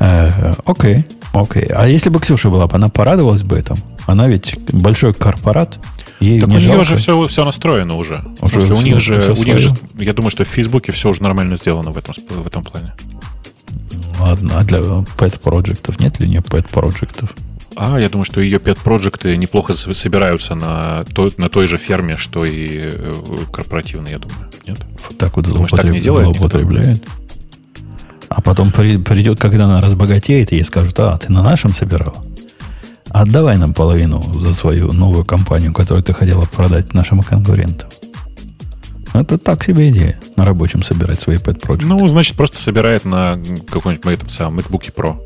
[0.00, 1.66] Э, окей, окей.
[1.66, 3.80] А если бы Ксюша была бы, она порадовалась бы этому?
[4.06, 5.78] Она ведь большой корпорат.
[6.18, 6.76] Ей так не у жалко.
[6.76, 8.24] нее же все, все настроено уже.
[8.40, 11.22] уже смысле, у них же, у них же, я думаю, что в Фейсбуке все уже
[11.22, 12.94] нормально сделано в этом, в этом плане.
[14.18, 17.34] Ладно, а для pet проектов нет ли не pet проектов?
[17.78, 22.16] А, я думаю, что ее pet проекты неплохо собираются на той, на той же ферме,
[22.16, 23.12] что и э,
[23.52, 24.48] корпоративные, я думаю.
[24.66, 24.78] Нет?
[25.06, 25.92] Вот так вот Думаешь, злоупотреб...
[25.92, 27.04] так делает, злоупотребляет.
[28.30, 32.24] А потом при, придет, когда она разбогатеет, и ей скажут, а, ты на нашем собирал?
[33.10, 37.90] Отдавай нам половину за свою новую компанию, которую ты хотела продать нашим конкурентам.
[39.12, 41.84] Это так себе идея, на рабочем собирать свои pet projects.
[41.84, 43.38] Ну, значит, просто собирает на
[43.70, 45.18] какой-нибудь этом самом MacBook Pro.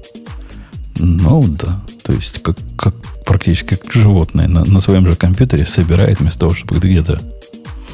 [1.03, 1.81] Ну, да.
[2.03, 2.95] То есть, как, как
[3.25, 7.21] практически как животное на, на своем же компьютере собирает вместо того, чтобы где-то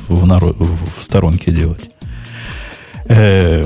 [0.09, 1.85] в, народ, в сторонке делать.
[3.09, 3.65] Э,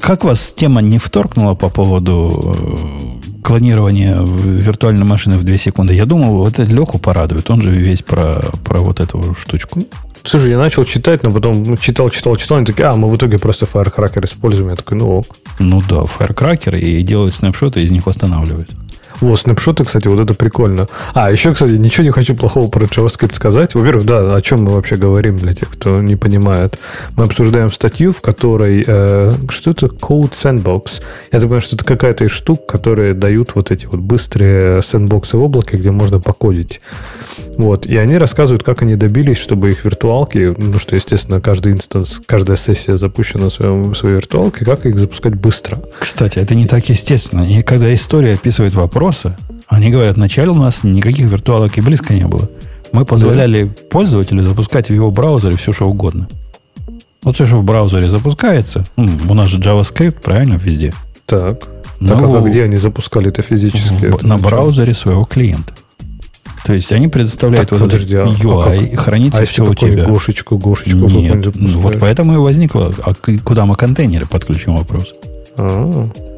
[0.00, 3.20] как вас тема не вторгнула по поводу
[3.50, 5.94] клонирования виртуальной машины в 2 секунды?
[5.94, 7.50] Я думал, это Леху порадует.
[7.50, 9.82] Он же весь про, про вот эту штучку.
[10.22, 13.38] Слушай, я начал читать, но потом читал, читал, читал, они такие, а, мы в итоге
[13.38, 14.70] просто Firecracker используем.
[14.70, 15.36] Я такой, ну ок.
[15.58, 18.70] Ну да, Firecracker и делают снапшоты, из них восстанавливают.
[19.20, 20.88] О, снапшоты, кстати, вот это прикольно.
[21.14, 23.74] А, еще, кстати, ничего не хочу плохого про JavaScript сказать.
[23.74, 26.78] Во-первых, да, о чем мы вообще говорим для тех, кто не понимает.
[27.16, 28.84] Мы обсуждаем статью, в которой...
[28.86, 29.86] Э, что это?
[29.86, 31.02] Code Sandbox.
[31.32, 35.42] Я думаю, что это какая-то из штук, которые дают вот эти вот быстрые сэндбоксы в
[35.42, 36.80] облаке, где можно покодить.
[37.56, 37.86] Вот.
[37.86, 42.56] И они рассказывают, как они добились, чтобы их виртуалки, ну что, естественно, каждый инстанс, каждая
[42.56, 45.82] сессия запущена в, своем, в своей виртуалке, как их запускать быстро.
[45.98, 47.42] Кстати, это не так естественно.
[47.42, 48.74] И когда история описывает
[49.10, 49.36] вопросы,
[49.68, 52.48] они говорят, вначале у нас никаких виртуалок и близко не было.
[52.92, 53.70] Мы позволяли да.
[53.90, 56.28] пользователю запускать в его браузере все, что угодно.
[57.22, 60.92] Вот все, что в браузере запускается, ну, у нас же JavaScript, правильно, везде.
[61.26, 61.68] Так.
[62.00, 63.92] Ну, так, а где они запускали это физически?
[63.92, 65.74] В, это на браузере своего клиента.
[66.64, 69.74] То есть они предоставляют так, вот подожди, этот UI, а и хранится а все у
[69.74, 70.04] тебя.
[70.04, 70.98] Гошечку, гошечку.
[71.08, 73.12] Нет, вот поэтому и возникло, а
[73.44, 75.14] куда мы контейнеры подключим вопрос.
[75.56, 76.29] А-а-а.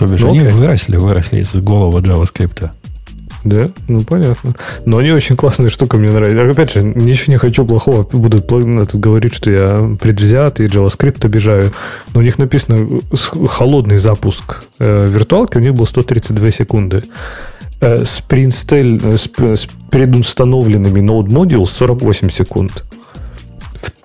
[0.00, 0.52] То бишь, ну, они окей.
[0.52, 2.70] выросли, выросли из голого JavaScript.
[3.44, 4.54] Да, ну понятно.
[4.86, 6.50] Но они очень классная штука, мне нравится.
[6.50, 8.02] Опять же, ничего не хочу плохого.
[8.10, 8.46] Будут
[8.94, 11.70] говорить, что я предвзят и JavaScript обижаю.
[12.14, 13.00] Но у них написано
[13.46, 17.04] холодный запуск э, виртуалки, у них был 132 секунды.
[17.82, 22.84] Э, с, э, с, предустановленными Modules 48 секунд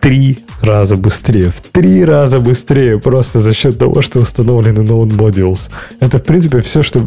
[0.06, 1.50] три раза быстрее.
[1.50, 5.62] В три раза быстрее просто за счет того, что установлены Node Modules.
[6.00, 7.00] Это, в принципе, все, что,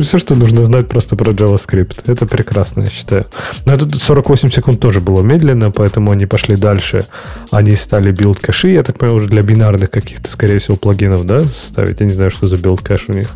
[0.00, 2.02] все, что нужно знать просто про JavaScript.
[2.06, 3.26] Это прекрасно, я считаю.
[3.66, 7.04] Но это 48 секунд тоже было медленно, поэтому они пошли дальше.
[7.52, 11.38] Они стали build кэши, я так понимаю, уже для бинарных каких-то, скорее всего, плагинов, да,
[11.42, 12.00] ставить.
[12.00, 13.28] Я не знаю, что за build кэш у них.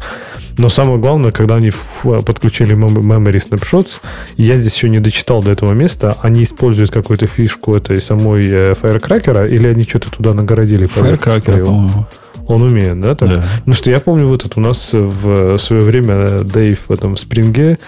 [0.57, 1.73] Но самое главное, когда они
[2.03, 4.01] подключили Memory Snapshots,
[4.36, 8.74] я здесь еще не дочитал до этого места, они используют какую-то фишку этой самой э,
[9.05, 10.87] Firecracker, или они что-то туда нагородили?
[10.87, 12.07] Firecracker, по-моему.
[12.47, 13.15] Он умеет, да?
[13.15, 13.29] Так?
[13.29, 13.45] Да.
[13.65, 17.79] Ну что, я помню, вот этот у нас в свое время Дэйв в этом спринге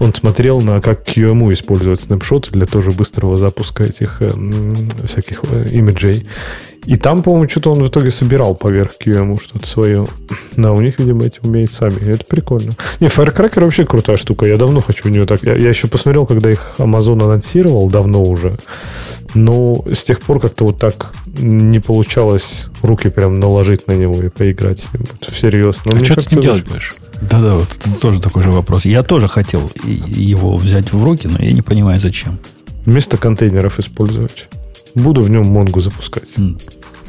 [0.00, 4.30] он смотрел на как QEMU использовать снапшоты для тоже быстрого запуска этих э,
[5.06, 6.26] всяких э, имиджей.
[6.86, 10.06] И там, по-моему, что-то он в итоге собирал поверх QEMU что-то свое.
[10.56, 12.10] Да, у них, видимо, эти умеют сами.
[12.10, 12.72] Это прикольно.
[13.00, 14.46] Не, Firecracker вообще крутая штука.
[14.46, 15.42] Я давно хочу у нее так.
[15.42, 18.58] Я, я еще посмотрел, когда их Amazon анонсировал, давно уже.
[19.34, 24.28] Но с тех пор как-то вот так не получалось руки прям наложить на него и
[24.28, 25.04] поиграть с ним.
[25.28, 25.76] Всерьез.
[25.84, 26.96] Но а что ты с ним делать будешь?
[27.20, 28.86] Да-да, вот это тоже такой же вопрос.
[28.86, 32.38] Я тоже хотел его взять в руки, но я не понимаю, зачем.
[32.86, 34.48] Вместо контейнеров использовать.
[34.94, 36.28] Буду в нем Монгу запускать.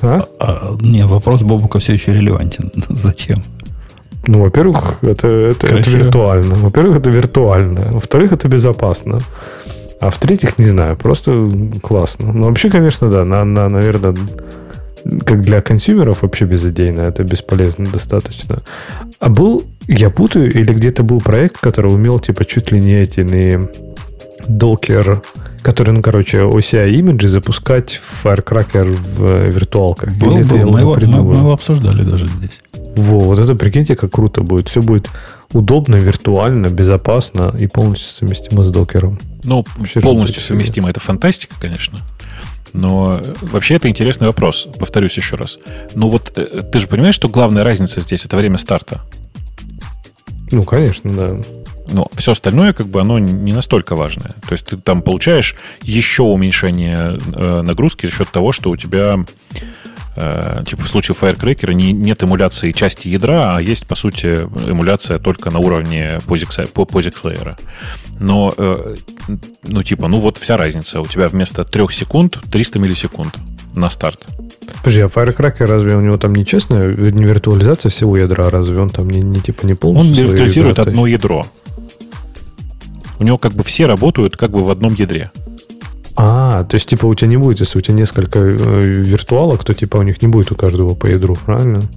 [0.02, 0.26] А?
[0.40, 2.72] А, не, вопрос Бобука все еще релевантен.
[2.90, 3.44] Зачем?
[4.28, 6.56] Ну, во-первых, это, это, это виртуально.
[6.56, 7.92] Во-первых, это виртуально.
[7.92, 9.20] Во-вторых, это безопасно.
[10.00, 11.50] А в-третьих, не знаю, просто
[11.82, 12.32] классно.
[12.34, 14.16] Ну, вообще, конечно, да, на, на, наверное,
[15.26, 18.62] как для консюмеров вообще безыдейно, это бесполезно достаточно.
[19.20, 23.22] А был, я путаю, или где-то был проект, который умел, типа, чуть ли не эти,
[23.22, 23.70] не
[24.48, 25.22] докер,
[25.62, 30.16] который, ну, короче, OCI имиджи запускать в Firecracker в э, виртуалках.
[30.18, 30.58] Был, или был.
[30.58, 32.62] Это мы, его, мы, мы его обсуждали даже здесь.
[32.96, 34.70] Во, вот это, прикиньте, как круто будет.
[34.70, 35.10] Все будет
[35.54, 39.20] удобно, виртуально, безопасно и полностью совместимо с докером.
[39.44, 40.90] Ну, Вообще полностью совместимо.
[40.90, 42.00] Это фантастика, конечно.
[42.74, 44.68] Но вообще это интересный вопрос.
[44.80, 45.60] Повторюсь еще раз.
[45.94, 49.02] Ну вот э, ты же понимаешь, что главная разница здесь это время старта?
[50.52, 51.42] Ну, конечно, да.
[51.92, 54.36] Но все остальное, как бы, оно не настолько важное.
[54.48, 59.18] То есть ты там получаешь еще уменьшение э, нагрузки за счет того, что у тебя
[60.16, 65.20] Э, типа в случае Firecracker не, нет эмуляции части ядра, а есть, по сути, эмуляция
[65.20, 67.56] только на уровне POSIX, POSIX layer.
[68.20, 68.96] Но, э,
[69.64, 71.00] ну, типа, ну вот вся разница.
[71.00, 73.36] У тебя вместо 3 секунд 300 миллисекунд
[73.74, 74.26] на старт.
[74.80, 78.90] Подожди, а Firecracker разве у него там не честная, не виртуализация всего ядра, разве он
[78.90, 80.26] там не, не типа не полностью?
[80.26, 81.46] Он виртуализирует одно ядро.
[83.22, 85.32] У него как бы все работают как бы в одном ядре.
[86.16, 89.76] А, то есть, типа, у тебя не будет, если у тебя несколько э, виртуалок, то,
[89.76, 91.82] типа, у них не будет у каждого по ядру, правильно?
[91.82, 91.88] То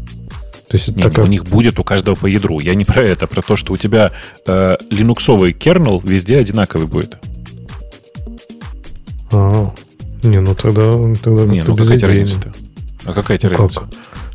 [0.73, 1.25] есть не, такая...
[1.25, 2.61] у них будет у каждого по ядру.
[2.61, 4.13] Я не про это, про то, что у тебя
[4.47, 7.17] э, линуксовый кернел везде одинаковый будет.
[9.33, 9.73] А,
[10.23, 10.93] не, ну тогда,
[11.23, 12.53] тогда не, ну какая разница-то?
[13.07, 13.81] А какая тебе разница?
[13.81, 13.89] Как?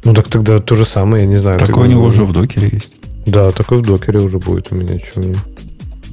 [0.06, 1.60] Ну так тогда то же самое, я не знаю.
[1.60, 2.94] Такое у него уже в докере есть.
[3.28, 4.98] Да, такой в докере уже будет у меня.
[4.98, 5.36] Что мне...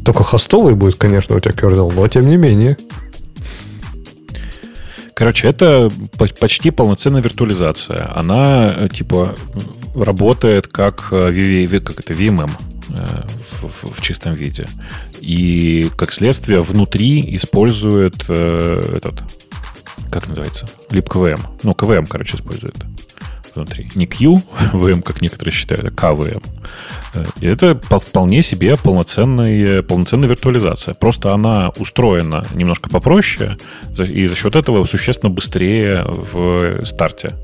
[0.06, 2.78] Только хостовый будет, конечно, у тебя kernel, но тем не менее.
[5.14, 5.90] Короче, это
[6.38, 8.16] почти полноценная виртуализация.
[8.16, 9.34] Она, э, типа,
[9.96, 12.50] работает как, э, как это, VMM
[12.90, 13.04] э,
[13.62, 14.68] в, в, в чистом виде.
[15.20, 19.24] И, как следствие, внутри использует э, этот,
[20.12, 21.40] как называется, libKVM.
[21.64, 22.76] Ну, KVM, короче, использует
[23.56, 23.90] внутри.
[23.94, 24.34] Не Q,
[24.72, 26.42] VM, как некоторые считают, а KVM.
[27.14, 30.94] Э, и это вполне себе полноценная, полноценная виртуализация.
[30.94, 33.56] Просто она устроена немножко попроще,
[33.98, 37.34] и за счет этого существенно быстрее в старте.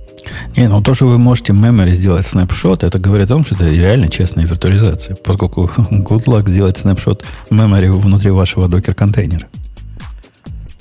[0.56, 3.68] Не, ну то, что вы можете memory сделать снапшот, это говорит о том, что это
[3.68, 9.48] реально честная виртуализация, поскольку good luck сделать снапшот memory внутри вашего докер-контейнера.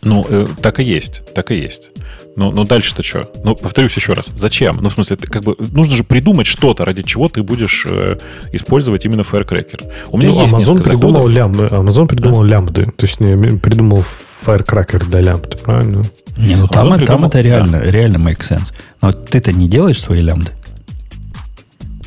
[0.03, 1.91] Ну, э, так и есть, так и есть.
[2.35, 3.29] Ну, ну дальше-то что?
[3.43, 4.31] Ну, повторюсь еще раз.
[4.33, 4.77] Зачем?
[4.81, 8.17] Ну, в смысле, ты, как бы нужно же придумать что-то, ради чего ты будешь э,
[8.51, 9.91] использовать именно Firecracker.
[10.11, 11.63] У меня ну, есть Amazon придумал лямбды.
[11.65, 12.45] Amazon придумал а?
[12.45, 12.91] лямбды.
[12.97, 14.03] Точнее, придумал
[14.45, 16.01] Firecracker для лямбды, правильно?
[16.37, 17.91] Не, ну там, там это реально, да.
[17.91, 18.73] реально make sense.
[19.01, 20.51] Но ты-то не делаешь свои лямбды.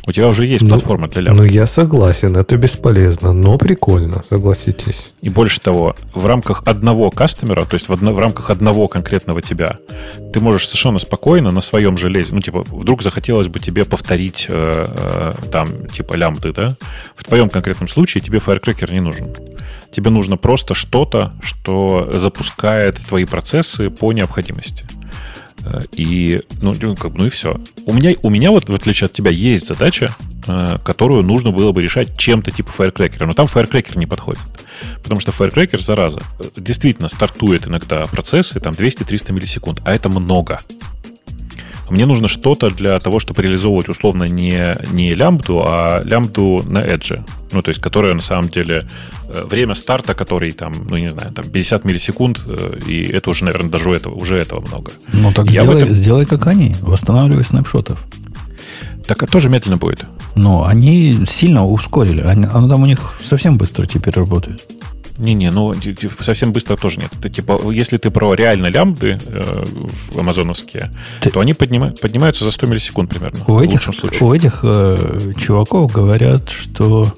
[0.07, 1.43] У тебя уже есть ну, платформа для лямбда.
[1.43, 5.13] Ну, я согласен, это бесполезно, но прикольно, согласитесь.
[5.23, 9.41] И больше того, в рамках одного кастомера, то есть в, одно, в рамках одного конкретного
[9.41, 9.79] тебя,
[10.33, 14.87] ты можешь совершенно спокойно на своем железе, ну, типа, вдруг захотелось бы тебе повторить э,
[14.87, 16.77] э, там, типа, лямбды, да?
[17.17, 19.35] В твоем конкретном случае тебе Firecracker не нужен.
[19.91, 24.85] Тебе нужно просто что-то, что запускает твои процессы по необходимости.
[25.65, 27.61] Э, и, ну, ну, как, ну и все.
[27.87, 30.15] У меня, у меня вот, в отличие от тебя, есть задача,
[30.47, 33.25] э, которую нужно было бы решать чем-то типа Firecracker.
[33.25, 34.43] Но там Firecracker не подходит.
[35.03, 40.61] Потому что Firecracker, зараза, э, действительно стартует иногда процессы там 200-300 миллисекунд, а это много.
[41.91, 47.23] Мне нужно что-то для того, чтобы реализовывать условно не, не лямбду, а лямбду на Edge.
[47.53, 48.87] Ну, то есть, которая на самом деле
[49.29, 53.45] э, время старта, который там, ну, не знаю, там 50 миллисекунд, э, и это уже,
[53.45, 54.93] наверное, даже этого, уже этого много.
[55.13, 55.95] Ну, так Я сделай, этом...
[55.95, 58.05] сделай как они, восстанавливай снапшотов.
[59.07, 60.07] Так это тоже медленно будет.
[60.35, 62.23] Но они сильно ускорили.
[62.23, 64.67] Они, оно там у них совсем быстро теперь работает.
[65.19, 65.73] Не-не, ну
[66.21, 67.11] совсем быстро тоже нет.
[67.19, 69.65] Это, типа, если ты про реально лямбды э,
[70.17, 71.31] амазоновские, ты...
[71.31, 71.91] то они поднима...
[71.91, 73.39] поднимаются за 100 миллисекунд примерно.
[73.47, 73.81] У этих,
[74.21, 77.13] у этих э, чуваков говорят, что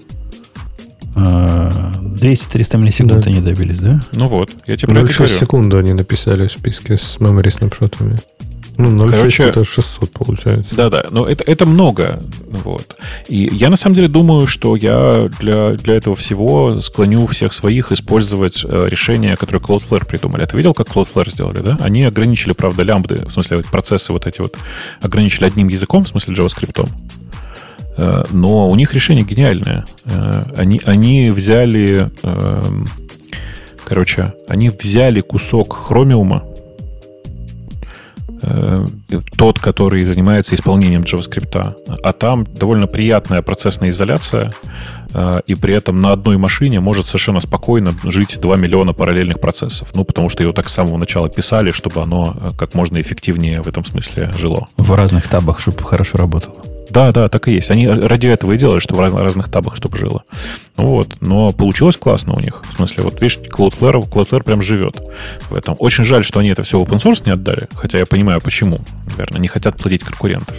[1.14, 1.70] э,
[2.16, 3.30] 200-300 миллисекунд да.
[3.30, 4.00] они добились, да?
[4.12, 5.38] Ну вот, я тебе про это говорю.
[5.38, 8.16] секунду они написали в списке с memory снапшотами.
[8.78, 10.74] Ну, 0,6 Короче, это 600 получается.
[10.74, 12.20] Да-да, но это, это много.
[12.46, 12.96] Вот.
[13.28, 17.92] И я на самом деле думаю, что я для, для этого всего склоню всех своих
[17.92, 20.44] использовать э, решения, которые Cloudflare придумали.
[20.44, 21.78] Ты видел, как Cloudflare сделали, да?
[21.80, 24.58] Они ограничили, правда, лямбды, в смысле процессы вот эти вот,
[25.00, 26.88] ограничили одним языком, в смысле JavaScript.
[27.96, 29.86] Э, но у них решение гениальное.
[30.04, 32.10] Э, они, они взяли...
[32.22, 32.86] Эм,
[33.84, 36.55] короче, они взяли кусок хромиума, Э,
[39.36, 41.76] тот, который занимается исполнением JavaScript.
[42.02, 44.52] А там довольно приятная процессная изоляция,
[45.12, 49.94] э, и при этом на одной машине может совершенно спокойно жить 2 миллиона параллельных процессов.
[49.94, 53.62] Ну, потому что его так с самого начала писали, чтобы оно э, как можно эффективнее
[53.62, 54.68] в этом смысле жило.
[54.76, 56.75] В разных табах, чтобы хорошо работало.
[56.90, 57.70] Да, да, так и есть.
[57.70, 60.24] Они ради этого и делают, что в разных табах, чтобы жило.
[60.76, 62.62] Ну вот, но получилось классно у них.
[62.68, 65.00] В смысле, вот видишь, Cloudflare, Cloudflare прям живет
[65.50, 65.76] в этом.
[65.78, 68.78] Очень жаль, что они это все open source не отдали, хотя я понимаю, почему.
[69.10, 70.56] Наверное, не хотят платить конкурентов.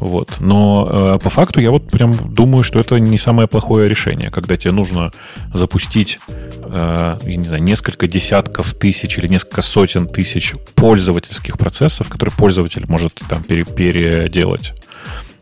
[0.00, 0.36] Вот.
[0.38, 4.56] Но э, по факту я вот прям думаю, что это не самое плохое решение, когда
[4.56, 5.10] тебе нужно
[5.52, 12.34] запустить, э, я не знаю, несколько десятков тысяч или несколько сотен тысяч пользовательских процессов, которые
[12.36, 14.72] пользователь может там пере, переделать.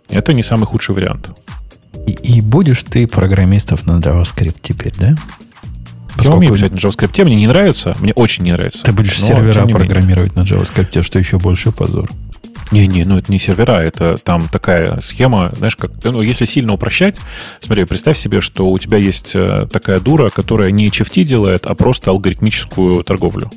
[0.09, 1.31] Это не самый худший вариант.
[2.07, 5.17] И, и будешь ты программистов на JavaScript теперь, да?
[6.17, 6.31] Поскольку...
[6.31, 8.85] Я умею писать на JavaScript, мне не нравится, мне очень не нравится.
[8.85, 12.11] Ты будешь но, сервера программировать на JavaScript, что еще больше позор.
[12.73, 17.17] Не-не, ну это не сервера, это там такая схема, знаешь, как, ну, если сильно упрощать,
[17.61, 21.77] смотри, представь себе, что у тебя есть э, такая дура, которая не HFT делает, а
[21.77, 23.53] просто алгоритмическую торговлю.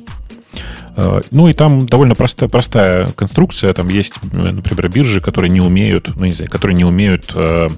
[0.96, 3.72] Э, ну и там довольно простая, простая конструкция.
[3.72, 7.68] Там есть, например, биржи, которые не умеют, ну не знаю, которые не умеют э,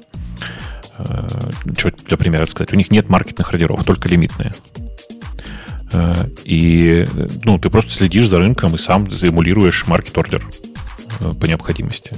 [0.99, 1.29] э,
[1.77, 4.53] что для примера сказать, у них нет маркетных ордеров, только лимитные.
[5.93, 7.07] Э, и
[7.45, 10.43] ну, ты просто следишь за рынком и сам заэмулируешь маркет-ордер
[11.41, 12.17] по необходимости.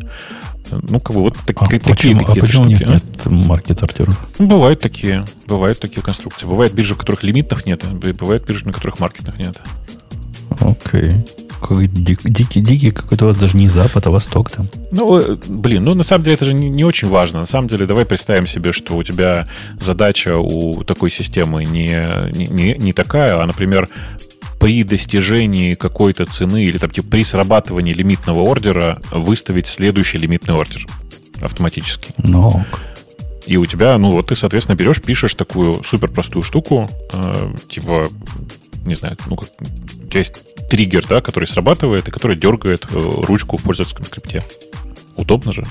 [0.71, 2.93] Ну, как бы вот так, А такие почему, а какие-то почему штуки, а.
[2.95, 4.27] нет маркет-ордеров?
[4.39, 6.47] Ну, бывают такие, бывают такие конструкции.
[6.47, 9.61] Бывают биржи, в которых лимитных нет, а бывают биржи, на которых маркетных нет.
[10.61, 11.25] Окей.
[11.71, 14.69] Дик- дикий, дикий какой-то у вас даже не запад, а восток там.
[14.91, 17.41] Ну, э, блин, ну на самом деле это же не, не очень важно.
[17.41, 19.49] На самом деле, давай представим себе, что у тебя
[19.81, 21.97] задача у такой системы не,
[22.35, 23.89] не, не, такая, а, например,
[24.61, 30.87] при достижении какой-то цены или там типа при срабатывании лимитного ордера выставить следующий лимитный ордер
[31.41, 32.13] автоматически.
[32.19, 32.65] Ну.
[33.47, 38.09] И у тебя, ну вот ты, соответственно, берешь, пишешь такую супер простую штуку, э, типа,
[38.85, 43.11] не знаю, ну как, у тебя есть триггер, да, который срабатывает и который дергает э,
[43.23, 44.43] ручку в пользовательском скрипте.
[45.16, 45.65] Удобно же.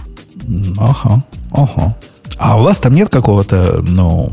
[0.78, 1.98] Ага, ага.
[2.38, 4.32] А у вас там нет какого-то, ну,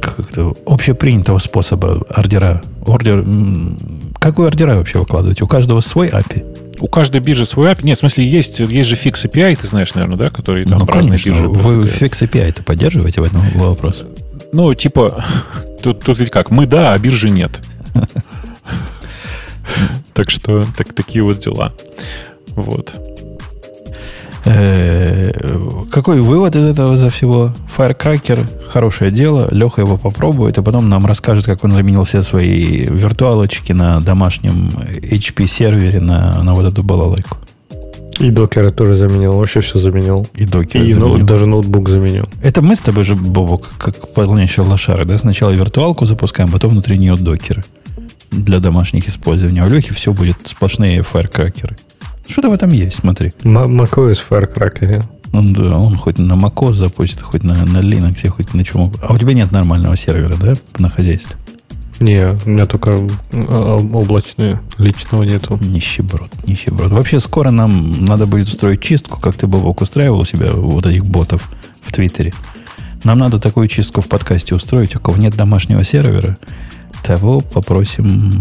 [0.00, 2.62] как-то общепринятого способа ордера?
[2.86, 3.24] Ордер,
[4.18, 5.44] как вы ордера вообще выкладываете?
[5.44, 6.80] У каждого свой API?
[6.80, 7.84] У каждой биржи свой API.
[7.84, 10.86] Нет, в смысле, есть, есть же FIX API, ты знаешь, наверное, да, который там ну,
[10.86, 11.30] разные конечно.
[11.30, 14.04] биржи Вы FIX API это поддерживаете в этом был вопрос?
[14.52, 15.24] Ну, типа,
[15.82, 17.60] тут, тут ведь как, мы да, а биржи нет.
[20.12, 21.72] Так что так, такие вот дела.
[22.50, 22.92] Вот.
[24.44, 25.32] Э,
[25.90, 27.52] Какой вывод из этого за всего?
[27.76, 29.48] Firecracker– хорошее дело.
[29.50, 34.68] Леха его попробует, а потом нам расскажет, как он заменил все свои виртуалочки на домашнем
[35.00, 37.38] HP-сервере на, на вот эту балалайку.
[38.20, 40.26] И докеры тоже заменил, вообще все заменил.
[40.34, 41.26] И докер И ноут- заменил.
[41.26, 42.28] даже ноутбук заменил.
[42.42, 45.18] Это мы с тобой же, Бобок, как полнейшие лошары, да?
[45.18, 47.64] Сначала виртуалку запускаем, потом внутри нее докеры
[48.30, 49.60] для домашних использований.
[49.60, 51.76] А у Лехи все будет сплошные фаеркракеры.
[52.26, 53.32] Что-то в этом есть, смотри.
[53.42, 55.04] MacOS Firecracker.
[55.32, 58.92] Он, да, он хоть на macOS запустит, хоть на, на Linux, хоть на чем.
[59.02, 61.36] А у тебя нет нормального сервера, да, на хозяйстве?
[62.00, 62.98] Не, у меня только
[63.32, 65.58] а, облачные, личного нету.
[65.62, 66.90] Нищеброд, нищеброд.
[66.90, 71.04] Вообще скоро нам надо будет устроить чистку, как ты, Бобок, устраивал у себя вот этих
[71.04, 71.50] ботов
[71.80, 72.32] в Твиттере.
[73.04, 74.96] Нам надо такую чистку в подкасте устроить.
[74.96, 76.38] У кого нет домашнего сервера,
[77.04, 78.32] того попросим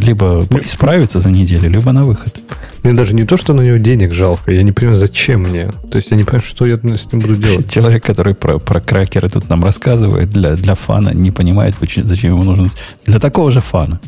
[0.00, 2.40] либо исправиться за неделю, либо на выход.
[2.84, 5.72] Мне даже не то, что на него денег жалко, я не понимаю, зачем мне.
[5.90, 7.70] То есть я не понимаю, что я с ним буду делать.
[7.74, 12.34] Человек, который про, про кракеры тут нам рассказывает для, для фана, не понимает, почему- зачем
[12.34, 12.70] ему нужен...
[13.04, 14.00] Для такого же фана.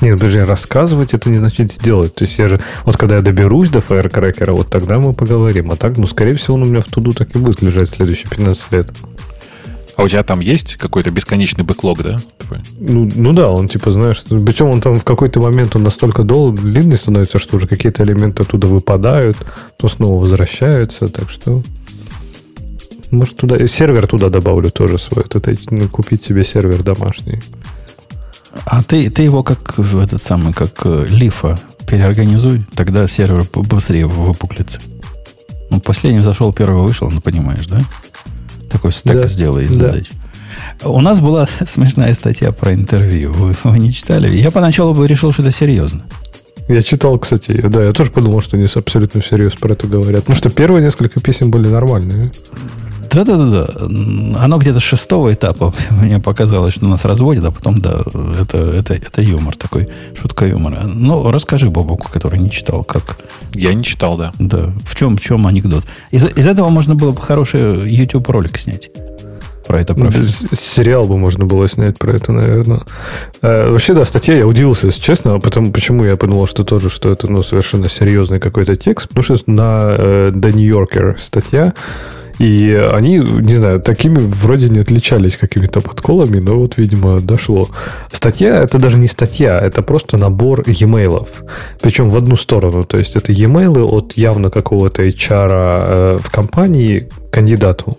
[0.00, 2.14] Нет, подожди, рассказывать это не значит сделать.
[2.14, 5.70] То есть я же, вот когда я доберусь до Firecracker, вот тогда мы поговорим.
[5.70, 8.28] А так, ну, скорее всего, он у меня в туду так и будет лежать следующие
[8.28, 8.90] 15 лет.
[9.96, 12.16] А у тебя там есть какой-то бесконечный бэклог, да?
[12.38, 12.60] твой?
[12.78, 16.60] Ну, ну да, он типа, знаешь, причем он там в какой-то момент он настолько долго,
[16.60, 19.36] длинный становится, что уже какие-то элементы оттуда выпадают,
[19.76, 21.62] то снова возвращаются, так что...
[23.10, 23.56] Может, туда...
[23.56, 25.24] и Сервер туда добавлю тоже свой.
[25.24, 27.40] Это, ну, купить себе сервер домашний.
[28.66, 34.80] А ты, ты его как этот самый, как э, лифа переорганизуй, тогда сервер быстрее выпуклится.
[35.70, 37.80] Ну, последний зашел, первый вышел, ну, понимаешь, да?
[38.74, 39.86] Такой стек Да, сделай из да.
[39.86, 40.10] задач.
[40.82, 43.32] У нас была смешная статья про интервью.
[43.32, 44.36] Вы, вы не читали?
[44.36, 46.02] Я поначалу бы решил, что это серьезно.
[46.66, 47.68] Я читал, кстати, ее.
[47.68, 50.22] Да, я тоже подумал, что они абсолютно всерьез про это говорят.
[50.22, 52.32] Потому что первые несколько писем были нормальные.
[53.14, 53.68] Да-да-да.
[54.42, 58.02] Оно где-то с шестого этапа мне показалось, что нас разводят, а потом, да,
[58.40, 59.88] это, это, это юмор такой,
[60.20, 60.82] шутка юмора.
[60.92, 63.16] Ну, расскажи Бобоку, который не читал, как,
[63.54, 64.32] Я не читал, да.
[64.38, 65.84] Да, в чем, в чем анекдот?
[66.10, 68.90] Из, из этого можно было бы хороший YouTube ролик снять.
[69.66, 70.50] Про это профессию.
[70.54, 72.82] с- Сериал бы можно было снять про это, наверное.
[73.40, 75.34] Э, вообще, да, статья, я удивился, если честно.
[75.36, 79.08] а Потому, почему я подумал, что тоже, что это ну, совершенно серьезный какой-то текст.
[79.08, 81.72] Потому что на э, The New Yorker статья,
[82.38, 87.68] и они, не знаю, такими вроде не отличались какими-то подколами, но вот, видимо, дошло.
[88.12, 91.26] Статья это даже не статья, это просто набор e-mail.
[91.80, 92.84] Причем в одну сторону.
[92.84, 97.98] То есть это e-mail от явно какого-то HR э, в компании кандидату.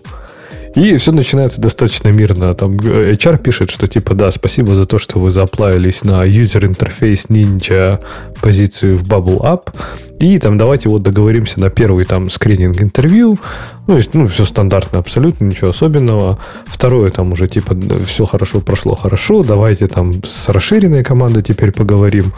[0.76, 2.54] И все начинается достаточно мирно.
[2.54, 6.70] Там э, HR пишет, что типа, да, спасибо за то, что вы заплавились на user
[6.70, 8.04] interface Ninja
[8.42, 9.74] позицию в Bubble App.
[10.20, 13.38] И там давайте вот договоримся на первый там скрининг интервью.
[13.86, 16.38] Ну, есть, ну, все стандартно абсолютно, ничего особенного.
[16.66, 17.74] Второе там уже типа
[18.04, 19.42] все хорошо прошло хорошо.
[19.42, 22.34] Давайте там с расширенной командой теперь поговорим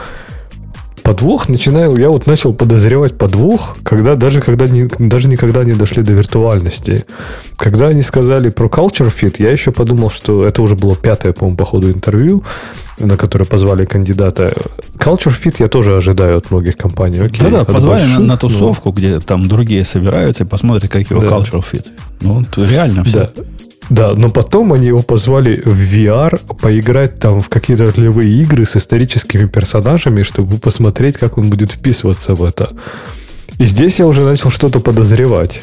[1.08, 6.02] подвох начинаю, я вот начал подозревать подвох, когда даже когда не, даже никогда не дошли
[6.02, 7.06] до виртуальности.
[7.56, 11.56] Когда они сказали про Culture Fit, я еще подумал, что это уже было пятое, по-моему,
[11.56, 12.42] по ходу интервью,
[12.98, 14.54] на которое позвали кандидата.
[14.98, 17.20] Culture Fit я тоже ожидаю от многих компаний.
[17.20, 21.08] Окей, Да-да, позвали на, больших, на но- тусовку, где там другие собираются и посмотрят, как
[21.10, 21.28] его Да.
[21.28, 21.86] cultural fit.
[22.20, 23.30] Ну, реально все.
[23.34, 23.42] Да.
[23.90, 28.76] Да, но потом они его позвали в VR поиграть там в какие-то ролевые игры с
[28.76, 32.70] историческими персонажами, чтобы посмотреть, как он будет вписываться в это.
[33.58, 35.62] И здесь я уже начал что-то подозревать.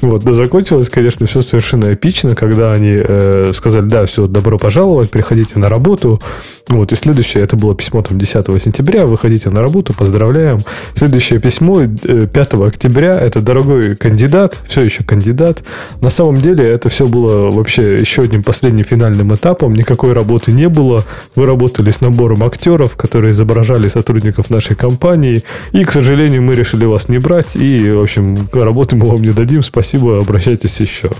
[0.00, 5.10] Вот, но закончилось, конечно, все совершенно эпично, когда они э, сказали, да, все, добро пожаловать,
[5.10, 6.20] приходите на работу.
[6.68, 10.58] Вот, и следующее, это было письмо там 10 сентября, выходите на работу, поздравляем.
[10.94, 15.64] Следующее письмо 5 э, октября, это дорогой кандидат, все еще кандидат.
[16.00, 20.68] На самом деле это все было вообще еще одним последним финальным этапом, никакой работы не
[20.68, 21.04] было.
[21.34, 25.42] Вы работали с набором актеров, которые изображали сотрудников нашей компании,
[25.72, 29.30] и, к сожалению, мы решили вас не брать, и, в общем, работы мы вам не
[29.30, 31.10] дадим, спасибо спасибо, обращайтесь еще.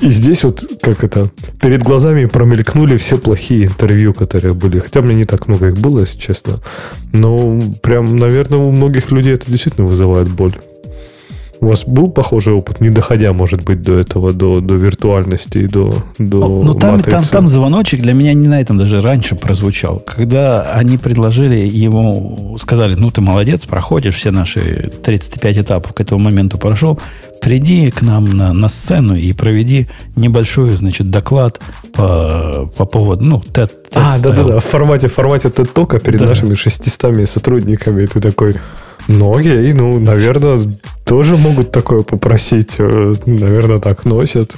[0.00, 1.30] И здесь вот, как это,
[1.60, 4.78] перед глазами промелькнули все плохие интервью, которые были.
[4.78, 6.60] Хотя меня не так много их было, если честно.
[7.12, 10.54] Но прям, наверное, у многих людей это действительно вызывает боль.
[11.62, 15.68] У вас был похожий опыт, не доходя, может быть, до этого, до, до виртуальности и
[15.68, 20.02] до, до Ну, там, там, там звоночек для меня не на этом даже раньше прозвучал.
[20.04, 26.24] Когда они предложили ему, сказали, ну, ты молодец, проходишь все наши 35 этапов к этому
[26.24, 26.98] моменту прошел,
[27.40, 29.86] приди к нам на, на сцену и проведи
[30.16, 31.60] небольшой, значит, доклад
[31.92, 36.26] по, по поводу, ну, TED А, да-да-да, в формате, в формате TED-тока перед да.
[36.26, 38.56] нашими 600 сотрудниками, и ты такой,
[39.08, 40.60] ну, окей, ну, наверное,
[41.04, 42.76] тоже могут такое попросить.
[42.78, 44.54] Э, наверное, так носят.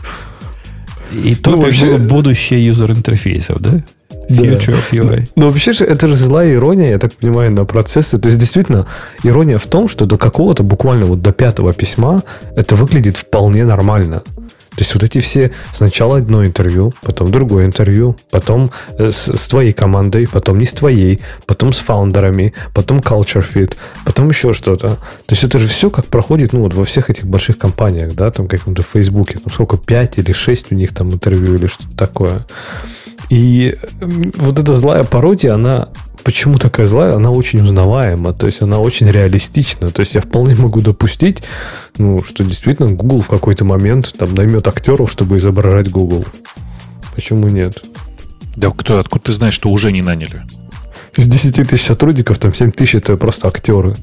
[1.13, 1.97] И то ну, вообще...
[1.97, 3.83] будущее юзер-интерфейсов, да?
[4.29, 4.77] Future да.
[4.77, 5.29] of UI.
[5.37, 8.19] Ну, вообще же, это же злая ирония, я так понимаю, на процессы.
[8.19, 8.87] То есть, действительно,
[9.23, 12.23] ирония в том, что до какого-то, буквально вот до пятого письма,
[12.57, 14.23] это выглядит вполне нормально.
[14.77, 19.49] То есть вот эти все сначала одно интервью, потом другое интервью, потом э, с, с
[19.49, 23.75] твоей командой, потом не с твоей, потом с фаундерами, потом culture fit,
[24.05, 24.89] потом еще что-то.
[24.89, 28.31] То есть это же все как проходит, ну вот во всех этих больших компаниях, да,
[28.31, 32.47] там каком-то Фейсбуке, там сколько, 5 или 6 у них там интервью или что-то такое.
[33.31, 33.77] И
[34.37, 35.89] вот эта злая пародия, она
[36.25, 37.15] почему такая злая?
[37.15, 39.89] Она очень узнаваема, то есть она очень реалистична.
[39.89, 41.43] То есть я вполне могу допустить,
[41.99, 46.25] ну, что действительно Google в какой-то момент там наймет актеров, чтобы изображать Google.
[47.15, 47.85] Почему нет?
[48.57, 50.43] Да кто, откуда ты знаешь, что уже не наняли?
[51.17, 53.95] Из 10 тысяч сотрудников, там 7 тысяч это просто актеры.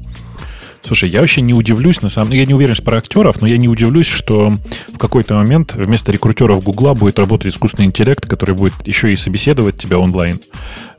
[0.84, 3.58] Слушай, я вообще не удивлюсь, на самом деле, я не уверен, про актеров, но я
[3.58, 4.56] не удивлюсь, что
[4.94, 9.78] в какой-то момент вместо рекрутеров Гугла будет работать искусственный интеллект, который будет еще и собеседовать
[9.78, 10.40] тебя онлайн.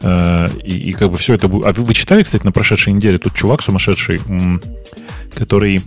[0.00, 1.66] Э, и, и как бы все это будет...
[1.66, 4.20] А вы, вы читали, кстати, на прошедшей неделе, тут чувак сумасшедший,
[5.34, 5.82] который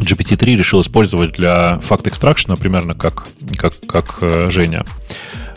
[0.00, 3.26] GPT-3 решил использовать для факт экстракшена примерно как,
[3.56, 4.84] как, как э, Женя.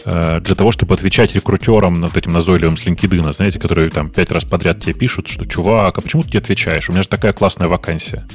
[0.10, 4.32] Э, для того, чтобы отвечать рекрутерам над этим назойливым с LinkedIn, знаете, которые там пять
[4.32, 6.88] раз подряд тебе пишут, что чувак, а почему ты не отвечаешь?
[6.88, 8.26] У меня же такая классная вакансия.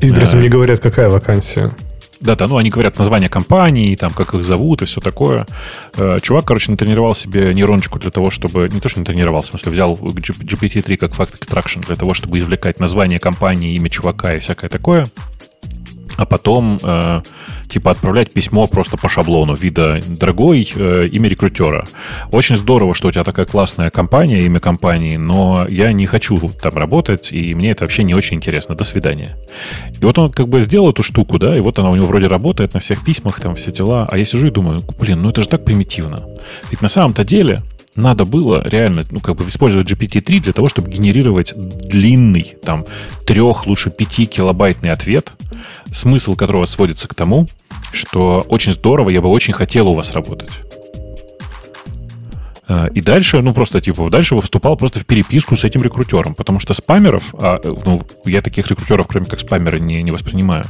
[0.00, 1.70] И при этом не говорят, какая вакансия.
[2.20, 5.44] Да-да, ну они говорят название компании, там, как их зовут и все такое.
[5.96, 8.68] Э, чувак, короче, натренировал себе нейрончику для того, чтобы...
[8.68, 12.78] Не то, что натренировал, в смысле, взял GPT-3 как факт extraction для того, чтобы извлекать
[12.78, 15.08] название компании, имя чувака и всякое такое
[16.16, 17.22] а потом э,
[17.68, 21.86] типа отправлять письмо просто по шаблону вида дорогой э, имя рекрутера.
[22.30, 26.74] Очень здорово, что у тебя такая классная компания, имя компании, но я не хочу там
[26.74, 28.74] работать, и мне это вообще не очень интересно.
[28.74, 29.36] До свидания.
[30.00, 32.26] И вот он как бы сделал эту штуку, да, и вот она у него вроде
[32.26, 35.42] работает на всех письмах, там все дела, а я сижу и думаю, блин, ну это
[35.42, 36.24] же так примитивно.
[36.70, 37.62] Ведь на самом-то деле
[37.94, 42.84] надо было реально, ну, как бы использовать GPT-3 для того, чтобы генерировать длинный, там,
[43.26, 45.32] трех, лучше пяти килобайтный ответ,
[45.90, 47.46] смысл которого сводится к тому,
[47.92, 50.50] что очень здорово, я бы очень хотел у вас работать.
[52.66, 56.60] А, и дальше, ну, просто, типа, дальше выступал просто в переписку с этим рекрутером, потому
[56.60, 60.64] что спамеров, а, ну, я таких рекрутеров, кроме как спамера, не, не воспринимаю,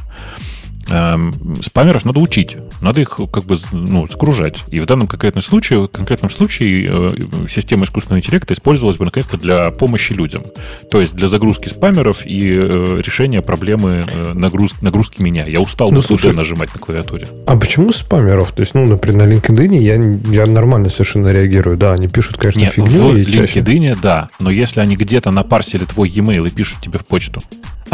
[0.85, 4.63] спамеров надо учить, надо их как бы ну, загружать.
[4.69, 7.09] И в данном конкретном случае, в конкретном случае э,
[7.49, 10.43] система искусственного интеллекта использовалась бы наконец-то для помощи людям.
[10.91, 15.45] То есть для загрузки спамеров и э, решения проблемы э, нагруз, нагрузки меня.
[15.45, 17.27] Я устал ну, слушай, нажимать на клавиатуре.
[17.47, 18.51] А почему спамеров?
[18.51, 19.95] То есть, ну, например, на LinkedIn я,
[20.43, 21.77] я нормально совершенно реагирую.
[21.77, 23.11] Да, они пишут, конечно, Нет, фигню.
[23.11, 24.29] В LinkedIn, да.
[24.39, 27.41] Но если они где-то напарсили твой e-mail и пишут тебе в почту,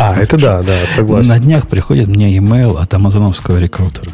[0.02, 1.28] а, это да, да, согласен.
[1.28, 4.12] На днях приходит мне имейл от амазоновского рекрутера.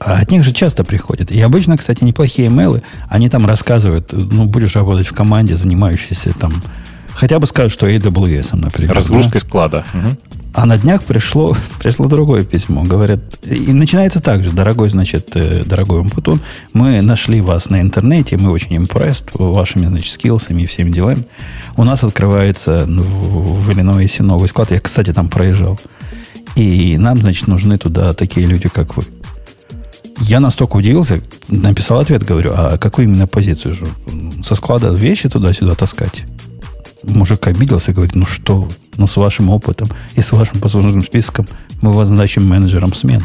[0.00, 1.30] А от них же часто приходят.
[1.30, 2.82] И обычно, кстати, неплохие имейлы.
[3.08, 6.52] Они там рассказывают, ну, будешь работать в команде, занимающейся там...
[7.14, 8.94] Хотя бы скажут, что AWS, например.
[8.94, 9.46] Разгрузкой да?
[9.46, 9.84] склада.
[9.92, 10.16] Угу.
[10.54, 12.84] А на днях пришло, пришло другое письмо.
[12.84, 14.50] Говорят, и начинается так же.
[14.50, 16.40] Дорогой, значит, э, дорогой Умпутун,
[16.72, 21.24] мы нашли вас на интернете, мы очень импресс вашими, значит, скиллсами и всеми делами.
[21.76, 24.70] У нас открывается ну, в Иллинойсе новый склад.
[24.70, 25.78] Я, кстати, там проезжал.
[26.58, 29.04] И нам, значит, нужны туда такие люди, как вы.
[30.20, 33.76] Я настолько удивился, написал ответ, говорю, а какую именно позицию?
[34.42, 36.24] Со склада вещи туда-сюда таскать?
[37.04, 41.46] мужик обиделся говорит, ну что ну с вашим опытом и с вашим послужным списком
[41.80, 43.24] мы вас назначим менеджером смены.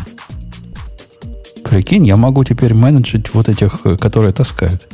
[1.64, 4.88] Прикинь, я могу теперь менеджить вот этих, э, которые таскают.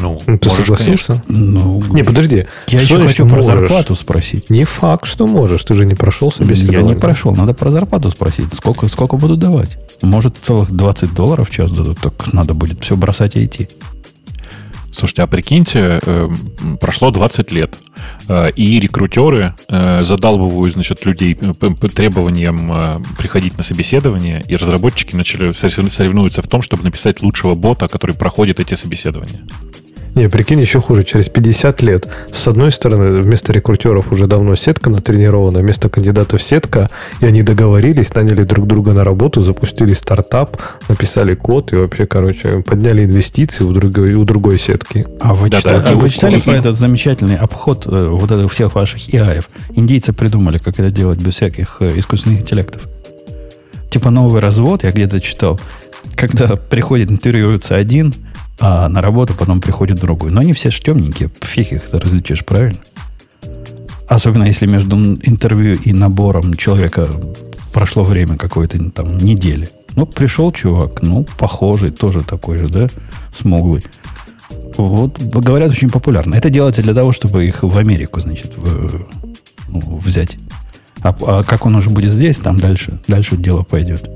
[0.00, 1.22] Ну, Ну, ты можешь, согласился?
[1.28, 2.46] Ну, Не, подожди.
[2.68, 3.44] я еще хочу про можешь?
[3.46, 4.48] зарплату спросить.
[4.50, 5.62] Не факт, что можешь.
[5.64, 6.82] Ты же не прошел собеседование.
[6.82, 8.52] Я не прошел, надо про зарплату спросить.
[8.54, 9.76] Сколько, сколько будут давать?
[10.02, 13.68] Может, целых 20 долларов в час дадут, так надо будет все бросать и идти.
[14.92, 16.28] Слушайте, а прикиньте, э,
[16.80, 17.78] прошло 20 лет,
[18.28, 24.42] э, и рекрутеры э, задалбывают, значит, людей э, п- п- требованием э, приходить на собеседование,
[24.48, 29.40] и разработчики начали сорев- соревнуются в том, чтобы написать лучшего бота, который проходит эти собеседования.
[30.14, 31.04] Не, прикинь, еще хуже.
[31.04, 36.88] Через 50 лет, с одной стороны, вместо рекрутеров уже давно сетка натренирована, вместо кандидатов сетка,
[37.20, 42.62] и они договорились, наняли друг друга на работу, запустили стартап, написали код и вообще, короче,
[42.62, 45.06] подняли инвестиции у другой, у другой сетки.
[45.20, 48.48] А вы, Да-да, читали, а и вы читали про этот замечательный обход э, вот этого
[48.48, 49.48] всех ваших ИАев?
[49.74, 52.88] Индейцы придумали, как это делать без всяких э, искусственных интеллектов.
[53.90, 55.60] Типа новый развод, я где-то читал,
[56.16, 58.14] когда приходит, интервьюируется один,
[58.60, 60.30] а на работу потом приходит другой.
[60.30, 62.78] Но они все же темненькие, фиг их различишь, правильно?
[64.08, 67.08] Особенно если между интервью и набором человека
[67.72, 69.70] прошло время какое-то там недели.
[69.96, 72.88] Ну, пришел чувак, ну, похожий, тоже такой же, да,
[73.32, 73.84] смуглый.
[74.76, 76.34] Вот, говорят, очень популярно.
[76.34, 79.06] Это делается для того, чтобы их в Америку, значит, в-
[79.68, 80.38] ну, взять.
[81.02, 84.10] А, а как он уже будет здесь, там дальше, дальше дело пойдет.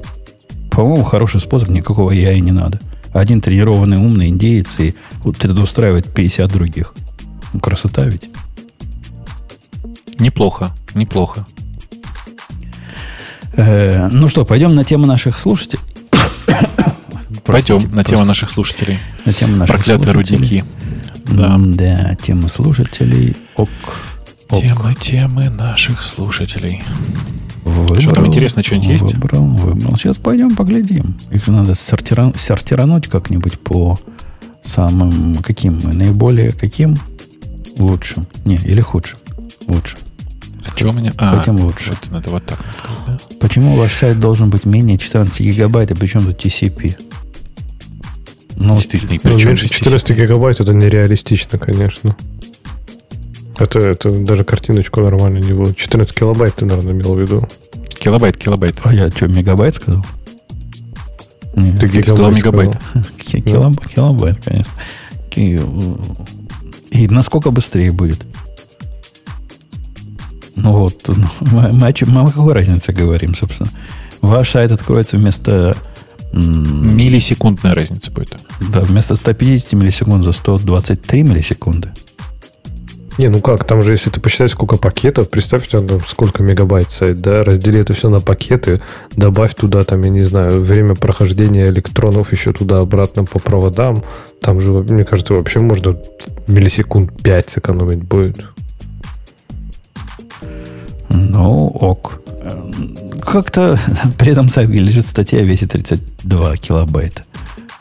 [0.70, 2.80] По-моему, хороший способ, никакого я и не надо.
[3.14, 6.94] Один тренированный умный индеец и трудоустраивает 50 других.
[7.52, 8.28] Ну, красота ведь.
[10.18, 11.46] Неплохо, неплохо.
[13.56, 15.80] Э, ну что, пойдем на тему наших слушателей.
[17.44, 18.98] Пойдем на тему наших слушателей.
[19.24, 20.38] на тему наших Проклятые слушателей.
[20.38, 20.64] рудники.
[21.26, 21.56] Да.
[21.58, 23.36] Да, тема слушателей.
[23.56, 23.68] Ок.
[24.50, 24.60] Ок.
[24.62, 26.82] Темы, темы наших слушателей.
[27.64, 29.14] Выбрал, Что там интересно, что-нибудь есть?
[29.14, 29.96] Выбрал, выбрал.
[29.96, 31.16] Сейчас пойдем поглядим.
[31.30, 33.98] Их же надо сортира- сортирануть как-нибудь по
[34.62, 36.98] самым каким наиболее каким
[37.78, 38.26] лучшим.
[38.44, 39.18] Не, или худшим.
[39.66, 39.96] Лучше.
[40.66, 41.12] А что у меня?
[41.16, 41.90] А, Хотим лучше.
[41.90, 42.58] Вот надо вот так.
[43.06, 43.18] да.
[43.40, 46.96] Почему ваш сайт должен быть менее 14 гигабайт, и причем тут TCP?
[48.56, 52.14] Ну, Действительно, и причем меньше здесь 14 гигабайт это нереалистично, конечно.
[53.58, 55.74] Это, это даже картиночку нормально не было.
[55.74, 57.48] 14 килобайт ты, наверное, имел в виду.
[58.00, 58.80] Килобайт, килобайт.
[58.84, 60.04] а я что, мегабайт сказал?
[61.56, 62.76] Нет, Ты Ты сказал мегабайт.
[63.18, 64.72] ки- килоб- килобайт, конечно.
[66.90, 68.24] И насколько быстрее будет?
[70.56, 73.70] Ну вот, ну, мы, мы о, чем, мы о какой разнице говорим, собственно?
[74.20, 75.76] Ваш сайт откроется вместо,
[76.32, 78.38] м, Миллисекундная разница будет.
[78.72, 81.90] да, вместо 150 миллисекунд за 123 миллисекунды.
[83.16, 87.20] Не, ну как, там же, если ты посчитаешь, сколько пакетов, представь, там сколько мегабайт сайт,
[87.20, 88.80] да, раздели это все на пакеты,
[89.12, 94.02] добавь туда, там, я не знаю, время прохождения электронов еще туда-обратно по проводам,
[94.40, 95.96] там же, мне кажется, вообще можно
[96.48, 98.46] миллисекунд 5 сэкономить будет.
[101.08, 102.20] Ну, ок.
[103.22, 103.78] Как-то
[104.18, 107.22] при этом сайт, где лежит статья, весит 32 килобайта.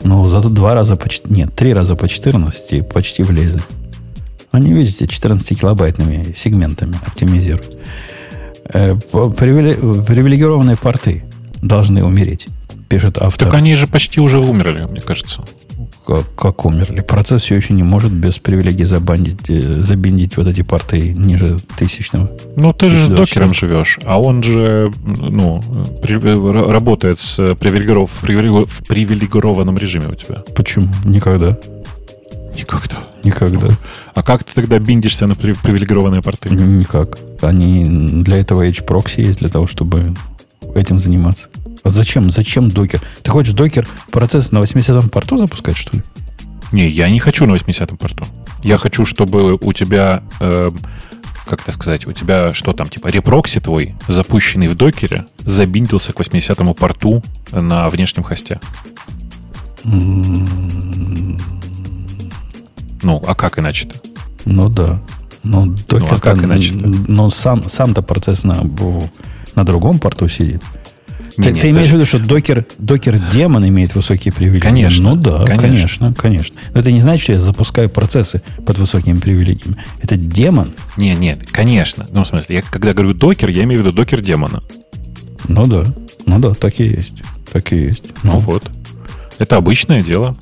[0.02, 1.08] Ну, зато два раза по...
[1.26, 3.60] Нет, три раза по 14 и почти влезли.
[4.54, 7.76] Они, видите, 14-килобайтными сегментами оптимизируют.
[8.72, 11.24] Э, Привилегированные порты
[11.60, 12.46] должны умереть,
[12.88, 13.48] пишет автор.
[13.48, 15.42] Так они же почти уже умерли, мне кажется.
[16.06, 17.00] Как, как умерли.
[17.00, 22.30] Процесс все еще не может без привилегий забандить, э, забиндить вот эти порты ниже тысячного.
[22.56, 23.16] Ну, ты же с 1024.
[23.16, 25.62] докером живешь, а он же, ну,
[26.02, 30.36] при- работает с привилегиров- в привилегированном режиме у тебя.
[30.54, 30.88] Почему?
[31.04, 31.58] Никогда.
[32.54, 32.98] Никогда.
[33.24, 33.68] Никогда.
[34.14, 36.50] А как ты тогда биндишься на при- привилегированные порты?
[36.50, 37.18] Никак.
[37.42, 37.84] Они
[38.22, 40.14] для этого HAProxy есть, для того, чтобы
[40.74, 41.48] этим заниматься.
[41.82, 42.30] А зачем?
[42.30, 43.00] Зачем Docker?
[43.22, 46.02] Ты хочешь Docker процесс на 80-м порту запускать, что ли?
[46.72, 48.24] Не, я не хочу на 80-м порту.
[48.62, 50.70] Я хочу, чтобы у тебя, э,
[51.46, 56.12] как это сказать, у тебя что там, типа Reproxy твой, запущенный в Docker 'е, забиндился
[56.12, 57.22] к 80-му порту
[57.52, 58.60] на внешнем хосте.
[63.04, 63.94] Ну, а как иначе-то?
[64.44, 65.00] Ну да.
[65.42, 66.86] Ну, докер а как иначе-то?
[67.06, 69.08] Но сам, сам-то процесс на, в-
[69.54, 70.62] на другом порту сидит.
[71.36, 71.94] Ты, Не, ты не, имеешь в подожди.
[71.94, 74.60] виду, что докер, докер демон имеет высокие привилегии?
[74.60, 75.58] Конечно, Ну да, конечно.
[75.60, 76.56] конечно, конечно.
[76.72, 79.76] Но это не значит, что я запускаю процессы под высокими привилегиями.
[80.00, 80.72] Это демон.
[80.96, 82.06] Не, нет, конечно.
[82.12, 84.62] Ну, в смысле, я когда говорю докер, я имею в виду докер демона.
[85.48, 85.84] Ну да.
[86.24, 87.14] Ну да, так и есть.
[87.52, 88.04] Так и есть.
[88.22, 88.62] Ну вот.
[89.38, 90.36] Это обычное дело.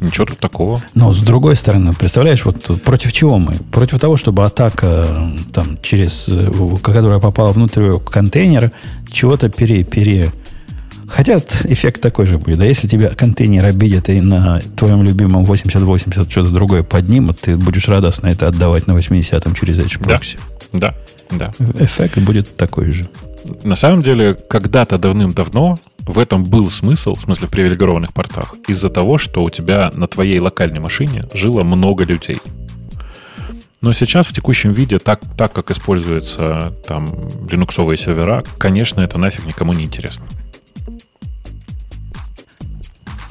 [0.00, 0.80] Ничего тут такого.
[0.94, 3.54] Но с другой стороны, представляешь, вот против чего мы?
[3.72, 6.30] Против того, чтобы атака там через,
[6.82, 8.72] которая попала внутрь контейнера,
[9.10, 10.30] чего-то пере, пере,
[11.08, 12.58] Хотя эффект такой же будет.
[12.58, 17.88] Да если тебя контейнер обидят и на твоем любимом 8080 что-то другое поднимут, ты будешь
[17.88, 20.38] радостно это отдавать на 80-м через Edge Proxy.
[20.72, 20.94] Да,
[21.30, 21.84] да, да.
[21.84, 23.08] Эффект будет такой же.
[23.62, 25.78] На самом деле, когда-то давным-давно
[26.08, 30.08] в этом был смысл, в смысле в привилегированных портах, из-за того, что у тебя на
[30.08, 32.38] твоей локальной машине жило много людей.
[33.82, 39.46] Но сейчас в текущем виде, так, так как используются там линуксовые сервера, конечно, это нафиг
[39.46, 40.26] никому не интересно.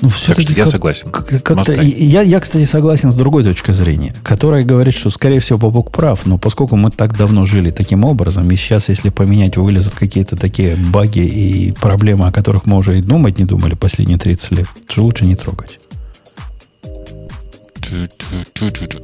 [0.02, 1.10] Ну, так что я как, согласен.
[1.12, 5.92] Как, я, я, кстати, согласен с другой точкой зрения, которая говорит, что, скорее всего, Бобок
[5.92, 10.36] прав, но поскольку мы так давно жили таким образом, и сейчас, если поменять, вылезут какие-то
[10.36, 14.68] такие баги и проблемы, о которых мы уже и думать не думали последние 30 лет,
[14.88, 15.80] то лучше не трогать.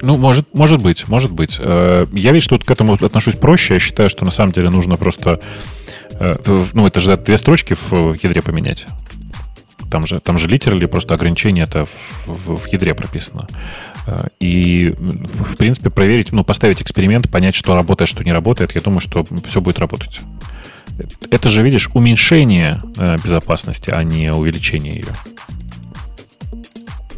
[0.02, 1.58] Ну, может, может быть, может быть.
[1.60, 3.76] Э, я ведь что к этому отношусь проще.
[3.76, 5.40] Я считаю, что на самом деле нужно просто...
[6.20, 6.34] Э,
[6.74, 8.86] ну, это же две строчки в ядре поменять.
[9.94, 11.92] Там же, там же литерали просто ограничение это в,
[12.26, 13.48] в, в ядре прописано.
[14.08, 18.82] Э, и, в принципе, проверить, ну, поставить эксперимент, понять, что работает, что не работает, я
[18.82, 20.22] думаю, что все будет работать.
[21.30, 25.14] Это же, видишь, уменьшение э, безопасности, а не увеличение ее.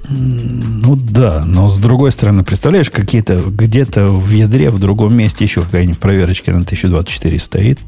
[0.10, 5.62] Ну да, но с другой стороны, представляешь, какие-то где-то в ядре, в другом месте еще
[5.62, 7.80] какая-нибудь проверочка на 1024 стоит,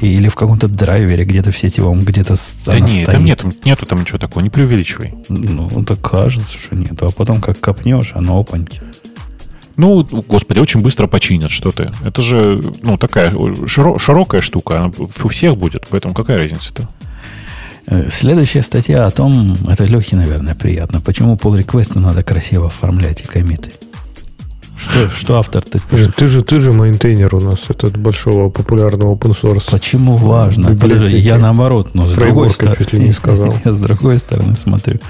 [0.00, 2.34] или в каком-то драйвере где-то в сетевом, где-то
[2.66, 3.06] Да нет, стоит.
[3.06, 5.14] там нету, нету там ничего такого, не преувеличивай.
[5.28, 7.06] Ну, так кажется, что нету.
[7.06, 8.82] А потом, как копнешь, оно опаньки.
[9.76, 11.90] Ну, господи, очень быстро починят, что ты.
[12.04, 14.92] Это же, ну, такая широ- широкая штука, она
[15.22, 16.88] у всех будет, поэтому какая разница-то?
[17.86, 23.20] Э, следующая статья о том, это Лехе, наверное, приятно, почему pull реквесту надо красиво оформлять
[23.20, 23.70] и комиты.
[24.76, 26.14] Что, что автор ты пишет?
[26.16, 29.70] Ты же, ты же мейнтейнер у нас этот большого популярного open source.
[29.70, 30.76] Почему важно?
[30.76, 32.86] Подожди, я наоборот, но с другой стороны.
[32.92, 33.54] не сказал.
[33.64, 35.00] Я с другой стороны смотрю.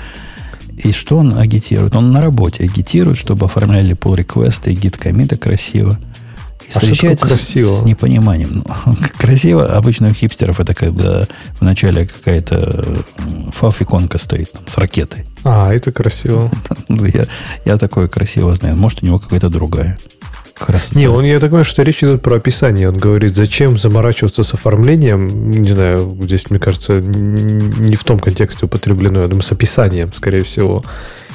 [0.77, 1.97] И что он агитирует?
[1.97, 5.99] Он на работе агитирует, чтобы оформляли pull реквесты и git комиты красиво.
[6.69, 8.65] И а встречается с, с непониманием.
[8.87, 11.27] Ну, красиво обычно у хипстеров это когда
[11.61, 13.05] вначале какая-то
[13.53, 15.25] фафиконка стоит там, с ракетой.
[15.45, 16.51] А, это красиво.
[16.89, 17.27] я,
[17.65, 18.77] я такое красиво знаю.
[18.77, 19.97] Может, у него какая-то другая.
[20.55, 20.99] Красота.
[20.99, 22.89] Не, он, я так понимаю, что речь идет про описание.
[22.89, 25.51] Он говорит, зачем заморачиваться с оформлением.
[25.51, 29.21] Не знаю, здесь, мне кажется, не в том контексте употреблено.
[29.21, 30.83] Я думаю, с описанием, скорее всего.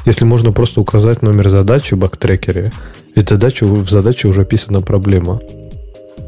[0.05, 2.71] Если можно просто указать номер задачи в бактрекере,
[3.15, 5.39] ведь задача, в задаче уже описана проблема.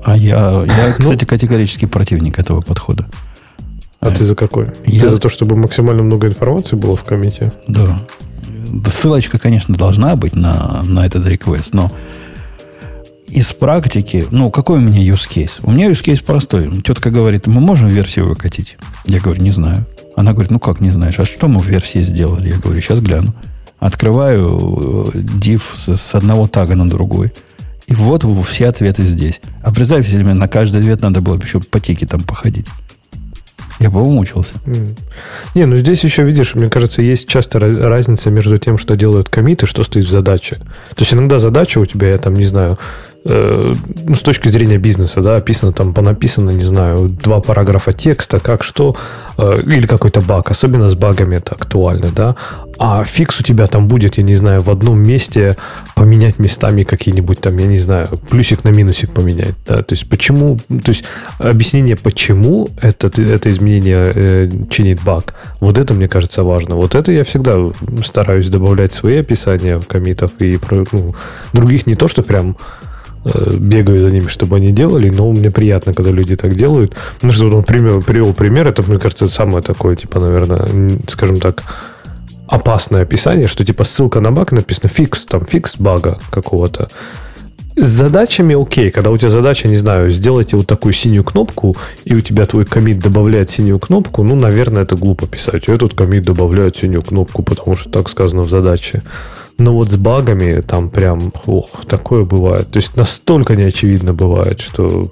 [0.03, 3.07] А я, я ну, кстати, категорически противник этого подхода.
[3.99, 4.67] А ты за какой?
[4.85, 5.03] Я...
[5.03, 7.51] Ты за то, чтобы максимально много информации было в комите?
[7.67, 7.99] Да.
[8.85, 11.91] Ссылочка, конечно, должна быть на, на этот request, но
[13.27, 15.59] из практики, ну, какой у меня use case?
[15.63, 16.69] У меня use case простой.
[16.81, 18.77] Тетка говорит, мы можем версию выкатить?
[19.05, 19.85] Я говорю, не знаю.
[20.15, 22.49] Она говорит, ну как не знаешь, а что мы в версии сделали?
[22.49, 23.33] Я говорю, сейчас гляну.
[23.83, 27.33] Открываю э, div с, с одного тага на другой.
[27.87, 29.41] И вот все ответы здесь.
[29.61, 32.67] А представь себе, на каждый ответ надо было еще по тике там походить.
[33.79, 34.53] Я бы умучился.
[35.53, 39.65] Не, ну здесь еще, видишь, мне кажется, есть часто разница между тем, что делают комиты,
[39.65, 40.61] что стоит в задаче.
[40.95, 44.77] То есть иногда задача у тебя, я там не знаю, Э, ну, с точки зрения
[44.77, 48.97] бизнеса, да, описано там, понаписано, не знаю, два параграфа текста, как что,
[49.37, 52.35] э, или какой-то баг, особенно с багами это актуально, да,
[52.77, 55.55] а фикс у тебя там будет, я не знаю, в одном месте
[55.95, 60.57] поменять местами какие-нибудь там, я не знаю, плюсик на минусик поменять, да, то есть почему,
[60.67, 61.05] то есть
[61.37, 67.13] объяснение, почему это, это изменение э, чинит баг, вот это, мне кажется, важно, вот это
[67.13, 67.53] я всегда
[68.03, 70.59] стараюсь добавлять свои описания комитов и
[70.91, 71.15] ну,
[71.53, 72.89] других не то, что прям Э,
[73.25, 76.95] бегаю за ними, чтобы они делали, но мне приятно, когда люди так делают.
[77.21, 80.67] Ну, что он пример, привел пример, это, мне кажется, самое такое, типа, наверное,
[81.07, 81.63] скажем так,
[82.47, 86.87] опасное описание, что типа ссылка на баг написано fix, там, fix бага какого-то.
[87.75, 91.75] С задачами окей, когда у тебя задача, не знаю, сделайте вот такую синюю кнопку,
[92.05, 95.67] и у тебя твой commit добавляет синюю кнопку, ну, наверное, это глупо писать.
[95.67, 99.01] Этот commit добавляет синюю кнопку, потому что так сказано в задаче.
[99.57, 102.69] Но вот с багами там прям, ох, такое бывает.
[102.69, 105.09] То есть настолько неочевидно бывает, что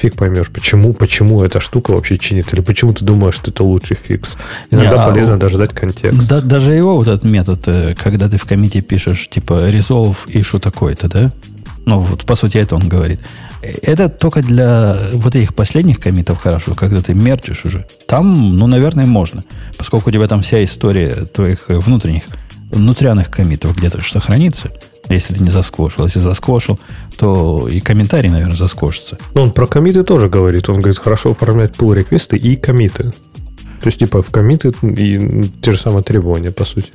[0.00, 3.98] фиг поймешь, почему, почему эта штука вообще чинит, или почему ты думаешь, что это лучший
[4.02, 4.30] fix.
[4.70, 6.26] Иногда Не, а полезно а, даже дать контекст.
[6.26, 10.58] Да, даже его вот этот метод, э, когда ты в комите пишешь, типа, resolve issue
[10.58, 11.32] такой-то, да?
[11.86, 13.20] Ну, вот по сути это он говорит.
[13.62, 17.86] Это только для вот этих последних комитов хорошо, когда ты мерчишь уже.
[18.06, 19.44] Там, ну, наверное, можно.
[19.76, 22.24] Поскольку у тебя там вся история твоих внутренних
[22.70, 24.70] внутрянных комитов где-то сохранится,
[25.08, 26.04] если ты не засквошил.
[26.04, 26.78] Если засквошил,
[27.18, 29.18] то и комментарий, наверное, засквошится.
[29.34, 30.68] Ну, он про комиты тоже говорит.
[30.68, 33.12] Он говорит, хорошо оформлять pull реквесты и комиты.
[33.80, 36.92] То есть, типа, в комиты и те же самые требования, по сути.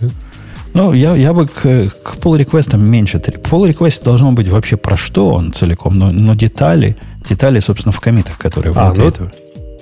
[0.76, 3.18] Ну, я, я бы к, к pull реквестам меньше.
[3.18, 6.98] Pull request должно быть вообще про что он целиком, но, но детали,
[7.30, 9.32] детали, собственно, в комитах, которые а, внутри ну, этого.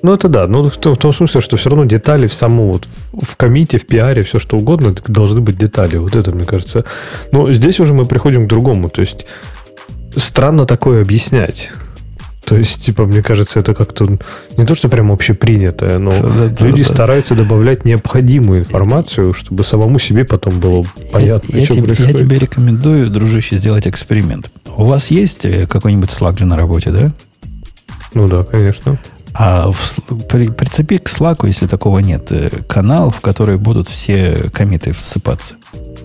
[0.03, 0.45] Ну, это да.
[0.45, 3.80] Ну, в том, в том смысле, что все равно детали в саму, вот, в комите,
[3.80, 5.95] в пиаре, все что угодно, должны быть детали.
[5.98, 6.86] Вот это, мне кажется.
[7.32, 8.90] Но здесь уже мы приходим к другому.
[8.90, 9.26] То есть,
[10.15, 11.72] странно такое объяснять.
[12.53, 14.05] То есть, типа, мне кажется, это как-то
[14.57, 16.93] не то, что прям общепринятое, но да, люди да.
[16.93, 22.13] стараются добавлять необходимую информацию, чтобы самому себе потом было понятно, я, что тебе, происходит.
[22.13, 24.51] Я тебе рекомендую, дружище, сделать эксперимент.
[24.77, 27.11] У вас есть э, какой-нибудь Slack же на работе, да?
[28.13, 28.99] Ну да, конечно.
[29.35, 29.99] А в,
[30.30, 35.55] при, прицепи к Slack, если такого нет, э, канал, в который будут все комиты всыпаться.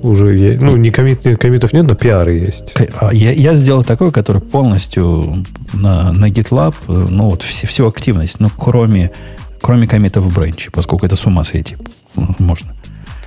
[0.02, 0.62] Уже есть.
[0.62, 2.74] Ну, не комит, комитов нет, но пиары есть.
[3.00, 5.44] А я, я сделал такой, который полностью
[5.74, 9.10] на, на GitLab, э, ну, вот все, всю активность, ну, кроме,
[9.60, 11.76] кроме комитов в бренче, поскольку это с ума сойти
[12.38, 12.74] можно.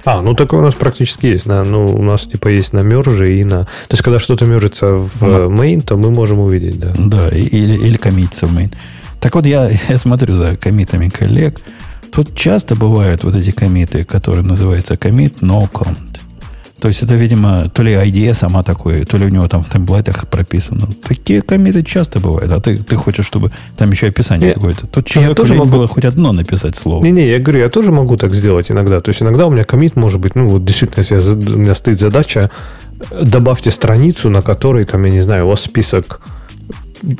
[0.04, 1.46] А, ну такое у нас практически есть.
[1.46, 3.66] На, ну, у нас типа есть на мерже и на...
[3.66, 6.94] То есть, когда что-то мержится в main, то мы можем увидеть, да.
[6.98, 8.74] Да, или, или коммитится в main.
[9.22, 11.62] Так вот, я, я смотрю за комитами коллег.
[12.12, 16.20] Тут часто бывают вот эти комиты, которые называются commit no count.
[16.82, 19.70] То есть это, видимо, то ли IDE сама такое, то ли у него там в
[19.70, 20.88] темплейтах прописано.
[21.08, 22.52] Такие комиты часто бывают.
[22.52, 24.88] А ты, ты хочешь, чтобы там еще описание я, какое-то.
[24.88, 25.70] Тут человек тоже могу...
[25.70, 27.04] было хоть одно написать слово.
[27.04, 29.00] Не-не, я говорю, я тоже могу так сделать иногда.
[29.00, 31.76] То есть иногда у меня комит может быть, ну вот действительно, если я, у меня
[31.76, 32.50] стоит задача,
[33.12, 36.20] добавьте страницу, на которой, там, я не знаю, у вас список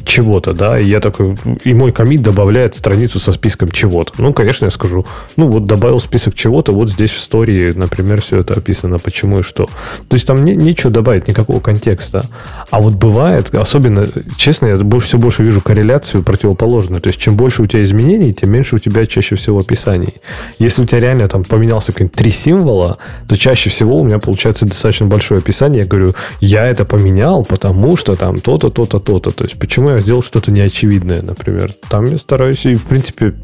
[0.06, 4.14] чего-то, да, и я такой, и мой комит добавляет страницу со списком чего-то.
[4.18, 5.06] Ну, конечно, я скажу,
[5.38, 9.42] ну, вот добавил список чего-то, вот здесь в истории, например, все это описано, почему и
[9.44, 9.66] что.
[10.08, 12.26] То есть там не, нечего добавить, никакого контекста.
[12.70, 17.02] А вот бывает, особенно, честно, я больше, все больше вижу корреляцию противоположную.
[17.02, 20.16] То есть чем больше у тебя изменений, тем меньше у тебя чаще всего описаний.
[20.60, 22.98] Если у тебя реально там поменялся какие-нибудь три символа,
[23.28, 25.82] то чаще всего у меня получается достаточно большое описание.
[25.82, 29.32] Я говорю, я это поменял, потому что там то-то, то-то, то-то.
[29.32, 31.74] То есть почему я сделал что-то неочевидное, например.
[31.88, 33.36] Там я стараюсь, и в принципе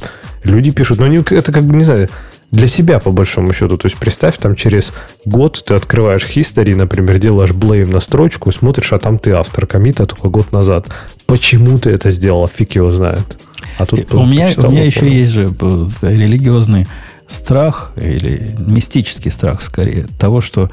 [0.43, 2.09] люди пишут, но они, это как бы, не знаю,
[2.51, 3.77] для себя, по большому счету.
[3.77, 4.91] То есть, представь, там через
[5.23, 10.05] год ты открываешь history, например, делаешь blame на строчку, смотришь, а там ты автор комита
[10.05, 10.87] только год назад.
[11.27, 12.45] Почему ты это сделал?
[12.45, 13.39] Фиг его знает.
[13.77, 16.89] А тут у меня, у меня еще есть же э, религиозный
[17.25, 20.69] страх, или мистический страх, скорее, того, что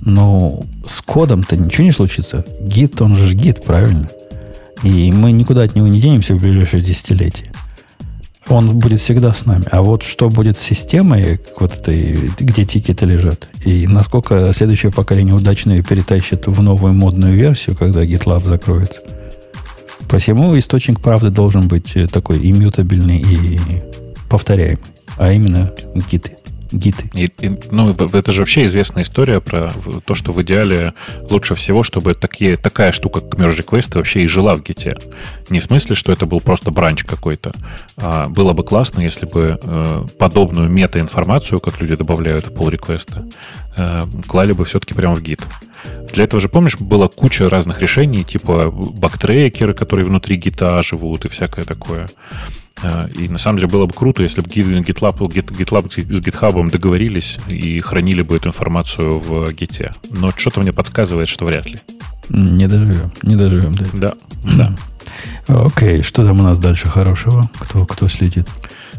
[0.00, 2.46] ну, с кодом-то ничего не случится.
[2.62, 4.08] Гид, он же гид, правильно?
[4.86, 7.50] И мы никуда от него не денемся в ближайшее десятилетие.
[8.48, 9.64] Он будет всегда с нами.
[9.72, 15.34] А вот что будет с системой, вот этой, где тикеты лежат, и насколько следующее поколение
[15.34, 19.02] удачно ее перетащит в новую модную версию, когда GitLab закроется.
[20.08, 23.58] Посему источник правды должен быть такой иммютабельный и
[24.28, 24.84] повторяемый,
[25.16, 25.72] а именно
[26.08, 26.36] гиты
[26.72, 27.10] гиты.
[27.14, 29.70] И, и, ну, это же вообще известная история про
[30.04, 30.94] то, что в идеале
[31.30, 34.96] лучше всего, чтобы такие, такая штука, как merge request, вообще и жила в гите.
[35.50, 37.52] Не в смысле, что это был просто бранч какой-то.
[37.96, 43.26] А было бы классно, если бы э, подобную мета-информацию, как люди добавляют в pull реквеста
[43.76, 45.42] э, клали бы все-таки прямо в гит.
[46.12, 51.28] Для этого же, помнишь, была куча разных решений, типа бактрекеры, которые внутри гита живут и
[51.28, 52.08] всякое такое.
[52.82, 57.38] А, и на самом деле было бы круто, если бы GitLab, GitLab с GitHub договорились
[57.48, 59.92] и хранили бы эту информацию в Git.
[60.10, 61.78] Но что-то мне подсказывает, что вряд ли.
[62.28, 64.16] Не доживем, не доживем до этого.
[64.44, 64.72] Да,
[65.46, 65.64] да.
[65.64, 67.50] Окей, что там у нас дальше хорошего?
[67.58, 68.48] Кто, кто следит?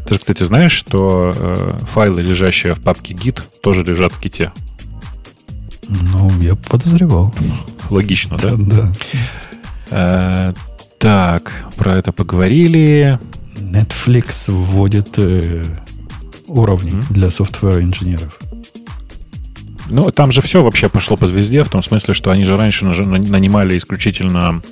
[0.06, 4.50] Ты же, кстати, знаешь, что э, файлы, лежащие в папке Git, тоже лежат в Git?
[5.88, 7.34] Ну, я подозревал.
[7.90, 8.92] Логично, да?
[9.90, 10.54] Да.
[10.98, 13.18] Так, про это поговорили.
[13.56, 15.64] Netflix вводит э,
[16.48, 17.12] уровни mm-hmm.
[17.12, 18.38] для software-инженеров.
[19.90, 22.84] Ну, там же все вообще пошло по звезде, в том смысле, что они же раньше
[22.84, 24.62] нанимали исключительно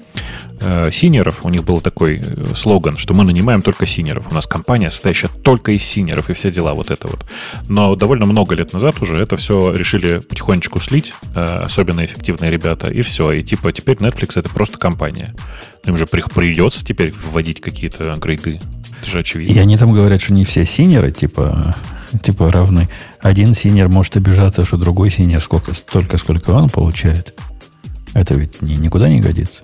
[0.60, 1.44] э, сеньоров.
[1.44, 4.30] У них был такой э, слоган, что мы нанимаем только сеньоров.
[4.30, 7.24] У нас компания состоящая только из сеньоров и все дела вот это вот.
[7.68, 12.88] Но довольно много лет назад уже это все решили потихонечку слить, э, особенно эффективные ребята,
[12.88, 13.30] и все.
[13.32, 15.34] И типа теперь Netflix это просто компания.
[15.84, 18.60] Им же придется теперь вводить какие-то грейды.
[19.02, 19.52] Это же очевидно.
[19.52, 21.76] И они там говорят, что не все сеньоры, типа,
[22.22, 22.88] типа равны.
[23.20, 27.34] Один сеньор может обижаться, что другой сеньор сколько, столько, сколько он получает.
[28.14, 29.62] Это ведь ни, никуда не годится.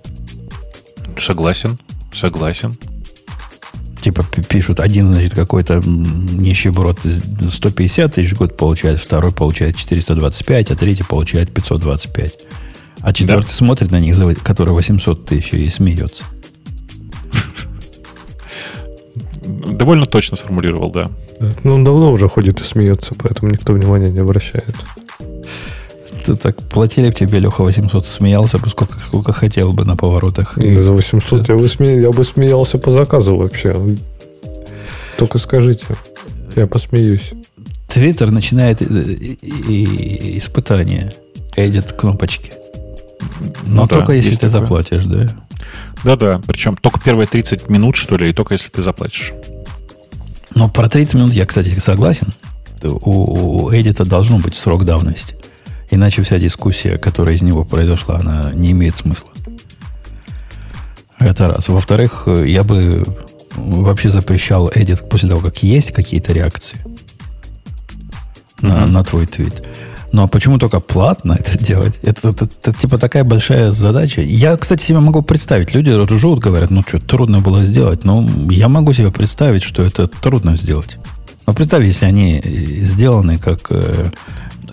[1.19, 1.79] Согласен,
[2.13, 2.77] согласен.
[4.01, 6.99] Типа пишут, один, значит, какой-то нищеброд
[7.49, 12.33] 150 тысяч в год получает, второй получает 425, а третий получает 525.
[13.01, 13.55] А четвертый да.
[13.55, 16.25] смотрит на них, который 800 тысяч, и смеется.
[19.45, 21.11] Довольно точно сформулировал, да.
[21.65, 24.75] Ну, он давно уже ходит и смеется, поэтому никто внимания не обращает.
[26.25, 30.57] Ты так платили бы тебе, Леха, 800, смеялся бы сколько, сколько хотел бы на поворотах.
[30.59, 32.01] И за 800 я бы, сме...
[32.01, 33.75] я бы смеялся по заказу вообще.
[35.19, 35.85] Только скажите,
[36.55, 37.33] я посмеюсь.
[37.89, 38.81] Твиттер начинает
[40.41, 41.13] испытание.
[41.57, 42.53] Эдит кнопочки.
[43.67, 44.61] Но ну, только да, если ты такое.
[44.61, 45.29] заплатишь, да?
[46.05, 49.33] Да-да, причем только первые 30 минут, что ли, и только если ты заплатишь.
[50.55, 52.29] Но про 30 минут я, кстати, согласен.
[52.83, 55.37] У, у Эдита должно быть срок давности.
[55.91, 59.31] Иначе вся дискуссия, которая из него произошла, она не имеет смысла.
[61.19, 61.69] Это раз.
[61.69, 63.05] Во-вторых, я бы
[63.55, 66.79] вообще запрещал Эдит после того, как есть какие-то реакции
[68.61, 68.69] mm-hmm.
[68.69, 69.63] на, на твой твит.
[70.13, 71.99] Ну а почему только платно это делать?
[72.03, 74.21] Это, это, это, это типа такая большая задача.
[74.21, 75.75] Я, кстати, себе могу представить.
[75.75, 78.05] Люди ржут, говорят, ну что, трудно было сделать.
[78.05, 80.99] Но я могу себе представить, что это трудно сделать.
[81.47, 84.11] Но представь, если они сделаны как э,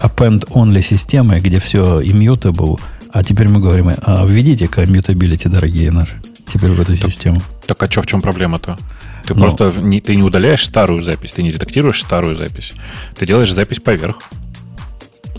[0.02, 2.80] append-only системой, где все immutable,
[3.12, 7.42] а теперь мы говорим, а введите-ка mutability, дорогие наши, теперь в эту так, систему.
[7.66, 8.78] Так а что, в чем проблема-то?
[9.26, 9.42] Ты Но...
[9.42, 12.74] просто не, ты не удаляешь старую запись, ты не редактируешь старую запись.
[13.18, 14.18] Ты делаешь запись поверх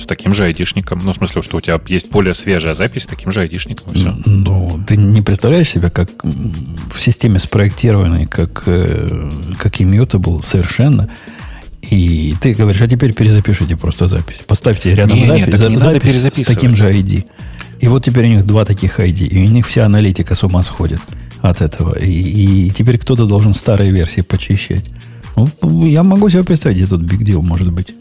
[0.00, 1.00] с таким же айдишником.
[1.02, 3.96] Ну, в смысле, что у тебя есть более свежая запись с таким же айдишником, и
[3.96, 4.14] все.
[4.26, 11.08] Ну, ты не представляешь себя как в системе спроектированной, как, э, как immutable совершенно.
[11.82, 14.40] И ты говоришь, а теперь перезапишите просто запись.
[14.46, 17.24] Поставьте рядом не, запись, не, за, запись с таким же ID.
[17.80, 19.26] И вот теперь у них два таких ID.
[19.26, 21.00] И у них вся аналитика с ума сходит
[21.40, 21.98] от этого.
[21.98, 24.90] И, и теперь кто-то должен старые версии почищать.
[25.36, 27.94] Ну, я могу себе представить, где тут big deal может быть.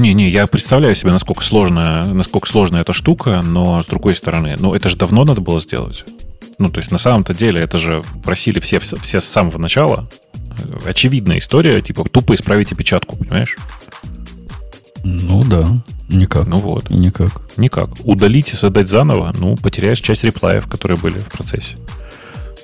[0.00, 4.74] Не-не, я представляю себе, насколько сложная, насколько сложная эта штука, но с другой стороны, ну
[4.74, 6.04] это же давно надо было сделать.
[6.58, 10.08] Ну, то есть на самом-то деле это же просили все, все с самого начала.
[10.86, 13.58] Очевидная история, типа тупо исправить опечатку, понимаешь?
[15.04, 15.68] Ну да,
[16.08, 16.46] никак.
[16.46, 16.90] Ну вот.
[16.90, 17.42] И никак.
[17.58, 17.90] Никак.
[18.02, 21.76] Удалить и создать заново, ну, потеряешь часть реплаев, которые были в процессе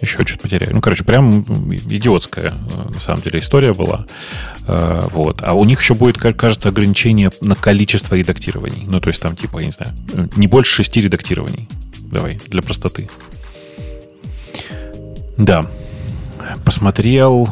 [0.00, 0.72] еще что-то потеряли.
[0.72, 2.52] Ну, короче, прям идиотская,
[2.92, 4.06] на самом деле, история была.
[4.66, 5.42] Э, вот.
[5.42, 8.84] А у них еще будет, кажется, ограничение на количество редактирований.
[8.86, 9.94] Ну, то есть там, типа, я не знаю,
[10.36, 11.68] не больше шести редактирований.
[12.00, 13.08] Давай, для простоты.
[15.36, 15.66] Да.
[16.64, 17.48] Посмотрел.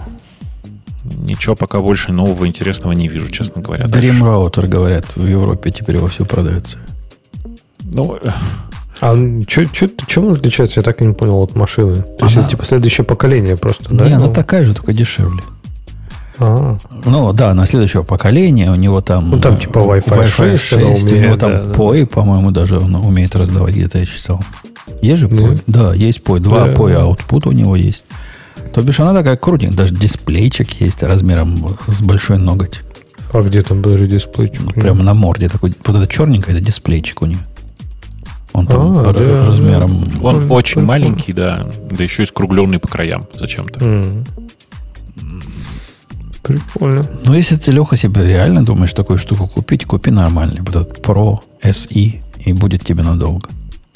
[1.05, 3.85] Ничего пока больше нового интересного не вижу, честно говоря.
[3.85, 6.79] Dream Router, говорят, в Европе теперь во все продается.
[7.83, 8.19] Ну,
[9.01, 9.17] а
[9.47, 11.97] чем он отличается, я так и не понял, от машины?
[11.97, 12.27] То она...
[12.27, 14.05] есть это типа следующее поколение просто, да?
[14.05, 14.33] Не, она ну...
[14.33, 15.43] такая же, только дешевле.
[16.39, 16.79] А-а-а.
[17.05, 19.31] Ну, да, на следующего поколения у него там...
[19.31, 22.07] Ну, там типа Wi-Fi, Wi-Fi 6, 6 умеет, у него там да, POI, да.
[22.07, 24.41] по-моему, даже он умеет раздавать, где-то я читал.
[25.01, 25.63] Есть же POI?
[25.67, 26.41] Да, да есть POI.
[26.41, 26.73] Два да.
[26.73, 28.05] POI output у него есть.
[28.73, 29.77] То бишь она такая крутенькая.
[29.79, 32.81] Даже дисплейчик есть размером с большой ноготь.
[33.33, 34.63] А где там даже дисплейчик?
[34.63, 35.75] Ну, прямо на морде такой.
[35.85, 37.39] Вот это черненькое, это дисплейчик у нее.
[38.55, 39.97] Он там а, да, размером...
[40.23, 40.55] Он Прикольно.
[40.55, 41.69] очень маленький, да.
[41.91, 43.81] Да еще и скругленный по краям зачем-то.
[43.81, 44.29] Mm.
[46.43, 47.05] Прикольно.
[47.25, 50.61] Ну, если ты, Леха, себе реально думаешь такую штуку купить, купи нормальный.
[50.61, 53.51] Вот этот Pro SE, и будет тебе надолго.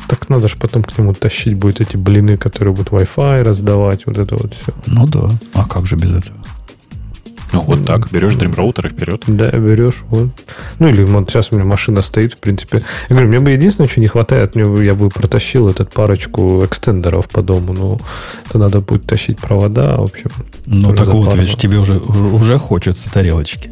[0.09, 4.19] Так надо же потом к нему тащить будет эти блины, которые будут Wi-Fi раздавать, вот
[4.19, 4.73] это вот все.
[4.87, 5.31] Ну да.
[5.53, 6.39] А как же без этого?
[7.53, 9.25] Ну, вот так, берешь Dream Router и вперед.
[9.27, 10.29] Да, берешь, вот.
[10.79, 12.83] Ну, или вот сейчас у меня машина стоит, в принципе.
[13.09, 16.65] Я говорю, мне бы единственное, что не хватает, мне бы, я бы протащил этот парочку
[16.65, 17.99] экстендеров по дому, но
[18.47, 20.31] это надо будет тащить провода, в общем.
[20.67, 23.71] Ну, так вот, видишь, тебе уже, уже хочется тарелочки.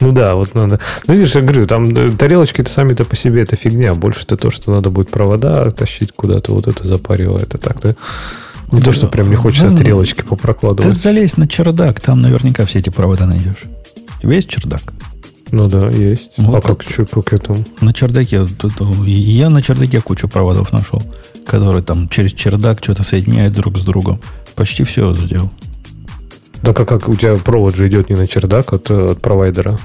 [0.00, 0.80] Ну да, вот надо.
[1.06, 3.92] Ну, видишь, я говорю, там э, тарелочки-то сами-то по себе это фигня.
[3.92, 7.54] Больше это то, что надо будет провода тащить куда-то, вот это запаривает.
[7.54, 7.94] Это так, да?
[8.72, 10.92] Не то, что прям не хочется стрелочки попрокладывать.
[10.92, 13.64] Ты залезь на чердак, там наверняка все эти провода найдешь.
[14.18, 14.82] У тебя есть чердак?
[15.50, 16.30] Ну да, есть.
[16.36, 17.56] Вот а как, что, как это?
[17.80, 18.46] На чердаке,
[19.06, 21.02] я на чердаке кучу проводов нашел,
[21.44, 24.20] которые там через чердак что-то соединяют друг с другом.
[24.54, 25.50] Почти все сделал.
[26.62, 29.78] Так а как у тебя провод же идет не на чердак от, от провайдера?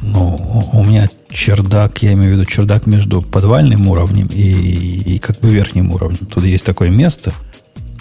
[0.00, 5.40] Ну, у меня чердак, я имею в виду чердак между подвальным уровнем и, и как
[5.40, 6.26] бы верхним уровнем.
[6.26, 7.32] Тут есть такое место,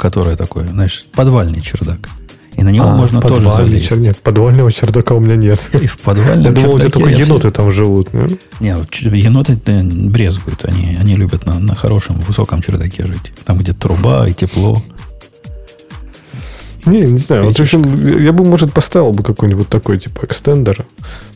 [0.02, 2.10] которое такое, знаешь, подвальный чердак.
[2.58, 3.88] И на него а, можно тоже залезть.
[3.88, 4.00] Чер...
[4.00, 5.70] Нет, подвального чердака у меня нет.
[5.74, 7.52] И в подвальном Я думал, тебя только еноты все...
[7.52, 8.12] там живут.
[8.14, 10.66] Не, Нет, еноты брезгуют.
[10.66, 13.32] Они, они любят на, на хорошем, высоком чердаке жить.
[13.46, 14.82] Там, где труба и тепло.
[16.86, 17.46] Не, не знаю.
[17.46, 20.86] Вот, в общем, я бы, может, поставил бы какой-нибудь такой, типа, экстендер.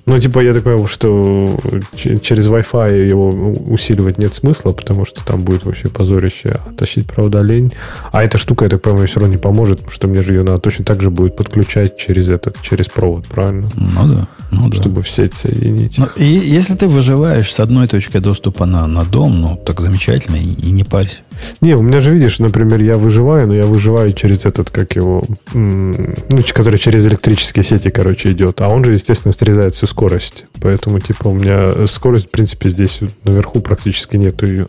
[0.05, 1.59] Ну, типа, я так понимаю, что
[1.95, 7.71] через Wi-Fi его усиливать нет смысла, потому что там будет вообще позорище тащить провода лень.
[8.11, 10.43] А эта штука, я так понимаю, все равно не поможет, потому что мне же ее
[10.43, 13.69] надо точно так же будет подключать через этот, через провод, правильно?
[13.75, 14.27] Ну да.
[14.51, 15.01] Ну, чтобы да.
[15.01, 15.97] в сеть соединить.
[15.97, 20.35] Ну, и если ты выживаешь с одной точкой доступа на, на дом, ну, так замечательно,
[20.35, 21.17] и, и не парься.
[21.61, 25.23] Не, у меня же, видишь, например, я выживаю, но я выживаю через этот, как его,
[25.53, 26.15] ну,
[26.53, 28.61] который через электрические сети, короче, идет.
[28.61, 30.45] А он же, естественно, срезает всю скорость.
[30.61, 34.67] Поэтому, типа, у меня скорость, в принципе, здесь наверху практически нету ее.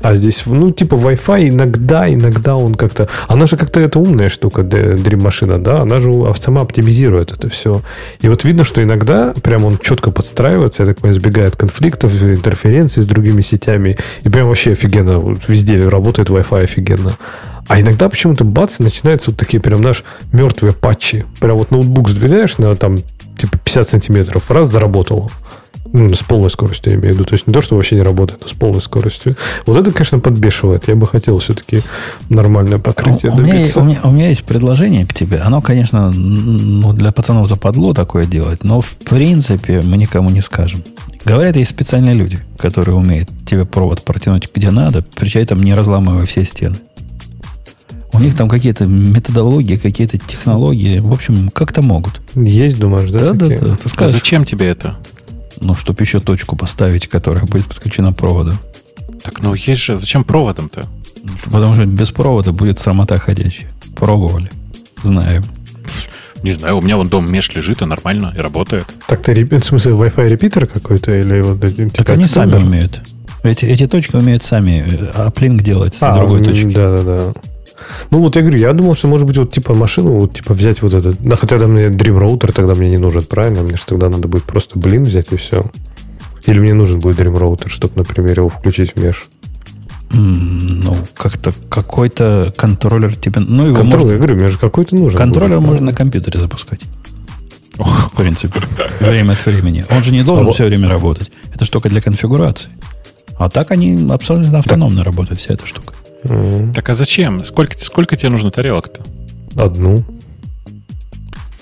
[0.00, 3.08] А здесь, ну, типа Wi-Fi иногда, иногда он как-то...
[3.28, 5.82] Она же как-то это умная штука, Dream машина, да?
[5.82, 7.82] Она же сама оптимизирует это все.
[8.20, 13.02] И вот видно, что иногда прям он четко подстраивается, я так понимаю, избегает конфликтов, интерференций
[13.02, 13.98] с другими сетями.
[14.22, 15.36] И прям вообще офигенно.
[15.48, 17.12] Везде работает Wi-Fi офигенно.
[17.68, 21.24] А иногда почему-то бац, начинаются вот такие прям наш мертвые патчи.
[21.40, 22.98] Прям вот ноутбук сдвигаешь на там
[23.36, 25.30] типа 50 сантиметров, раз заработал.
[25.92, 27.24] Ну, с полной скоростью, я имею в виду.
[27.24, 29.36] То есть не то, что вообще не работает, а с полной скоростью.
[29.66, 30.88] Вот это, конечно, подбешивает.
[30.88, 31.82] Я бы хотел все-таки
[32.28, 35.38] нормальное покрытие у, меня, у, меня, у меня есть предложение к тебе.
[35.38, 40.82] Оно, конечно, ну, для пацанов западло такое делать, но в принципе мы никому не скажем.
[41.24, 46.24] Говорят, есть специальные люди, которые умеют тебе провод протянуть где надо, при этом не разламывая
[46.26, 46.76] все стены.
[48.12, 51.00] У них там какие-то методологии, какие-то технологии.
[51.00, 52.22] В общем, как-то могут.
[52.34, 53.32] Есть, думаешь, да?
[53.32, 53.76] Да, да, да.
[53.76, 54.96] Ты скажешь, а зачем тебе это?
[55.60, 58.58] Ну, чтобы еще точку поставить, которая будет подключена проводом.
[59.22, 60.86] Так, ну есть же, зачем проводом-то?
[61.44, 63.70] Потому что без провода будет срамота ходячая.
[63.94, 64.50] Пробовали.
[65.02, 65.44] Знаем.
[66.42, 68.86] Не знаю, у меня вон дом меж лежит, и нормально, и работает.
[69.08, 71.14] Так ты, в смысле, Wi-Fi репитер какой-то?
[71.16, 73.00] Или вот один Так они сами умеют.
[73.42, 76.74] Эти, эти точки умеют сами аплинк делать с а, другой точки.
[76.74, 77.32] Да, да, да.
[78.10, 80.82] Ну, вот я говорю, я думал, что, может быть, вот типа машину, вот типа взять
[80.82, 81.18] вот этот.
[81.20, 83.62] Да, хотя там мне Dream Router тогда мне не нужен, правильно?
[83.62, 85.64] Мне же тогда надо будет просто блин взять и все.
[86.46, 89.26] Или мне нужен будет Dream Router, чтобы, например, его включить в меж.
[90.10, 93.40] Ну, как-то какой-то контроллер тебе...
[93.40, 94.12] Ну, его контроллер, можно...
[94.12, 95.18] я говорю, мне же какой-то нужен.
[95.18, 96.80] Контроллер будет, можно на компьютере запускать.
[97.76, 98.60] В принципе.
[99.00, 99.84] Время от времени.
[99.90, 101.30] Он же не должен а все время работать.
[101.54, 102.70] Это штука для конфигурации.
[103.38, 105.92] А так они абсолютно автономно работают, вся эта штука.
[106.26, 106.74] Mm.
[106.74, 107.44] Так а зачем?
[107.44, 109.02] Сколько, сколько тебе нужно тарелок-то?
[109.56, 110.04] Одну.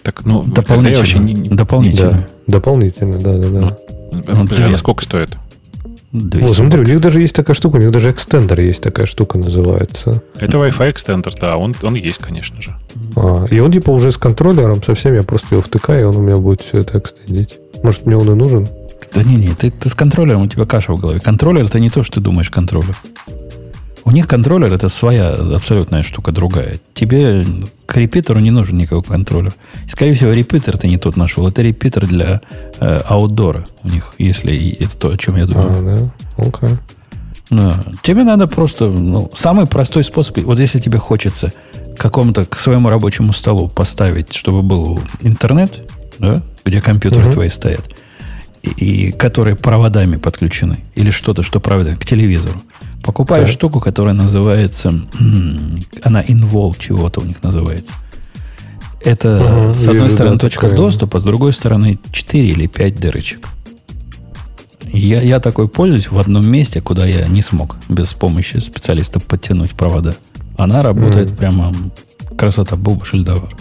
[0.02, 0.98] Так, ну, дополнительно.
[0.98, 1.48] Вообще не...
[1.48, 2.10] Дополнительно.
[2.10, 3.76] Да, дополнительно, да, да, да.
[4.12, 5.38] Ну, ну, подожди, сколько стоит?
[6.12, 9.36] О, смотри, у них даже есть такая штука, у них даже экстендер есть такая штука
[9.36, 10.22] называется.
[10.38, 12.76] Это Wi-Fi экстендер, да, он, он есть, конечно же.
[13.16, 16.16] А, и он типа уже с контроллером со всеми, я просто его втыкаю, и он
[16.16, 17.58] у меня будет все это экстендить.
[17.82, 18.68] Может, мне он и нужен?
[19.12, 21.18] Да не, не, ты, ты с контроллером, у тебя каша в голове.
[21.18, 22.96] Контроллер это не то, что ты думаешь контроллер.
[24.04, 26.78] У них контроллер это своя абсолютная штука другая.
[26.92, 27.44] Тебе
[27.86, 29.54] к репитеру не нужен никакой контроллер.
[29.88, 31.48] скорее всего, репитер ты не тот нашел.
[31.48, 32.42] Это репитер для
[32.80, 35.70] э, аутдора у них, если это то, о чем я думаю.
[35.70, 35.96] А,
[36.36, 36.44] да?
[36.44, 36.76] Okay.
[37.50, 37.82] Да.
[38.02, 38.88] Тебе надо просто...
[38.88, 40.38] Ну, самый простой способ...
[40.38, 41.52] Вот если тебе хочется
[41.96, 47.32] какому-то к своему рабочему столу поставить, чтобы был интернет, да, где компьютеры uh-huh.
[47.32, 47.88] твои стоят,
[48.62, 52.60] и, и которые проводами подключены, или что-то, что проводами к телевизору,
[53.04, 53.58] Покупаешь так.
[53.58, 54.92] штуку, которая называется...
[56.02, 57.94] Она инвол чего-то у них называется.
[59.02, 60.76] Это, ага, с одной стороны, точка такая.
[60.76, 63.46] доступа, с другой стороны, 4 или 5 дырочек.
[64.84, 69.72] Я, я такой пользуюсь в одном месте, куда я не смог без помощи специалистов подтянуть
[69.72, 70.16] провода.
[70.56, 71.36] Она работает mm.
[71.36, 71.74] прямо
[72.38, 73.54] красота буба шельдовар.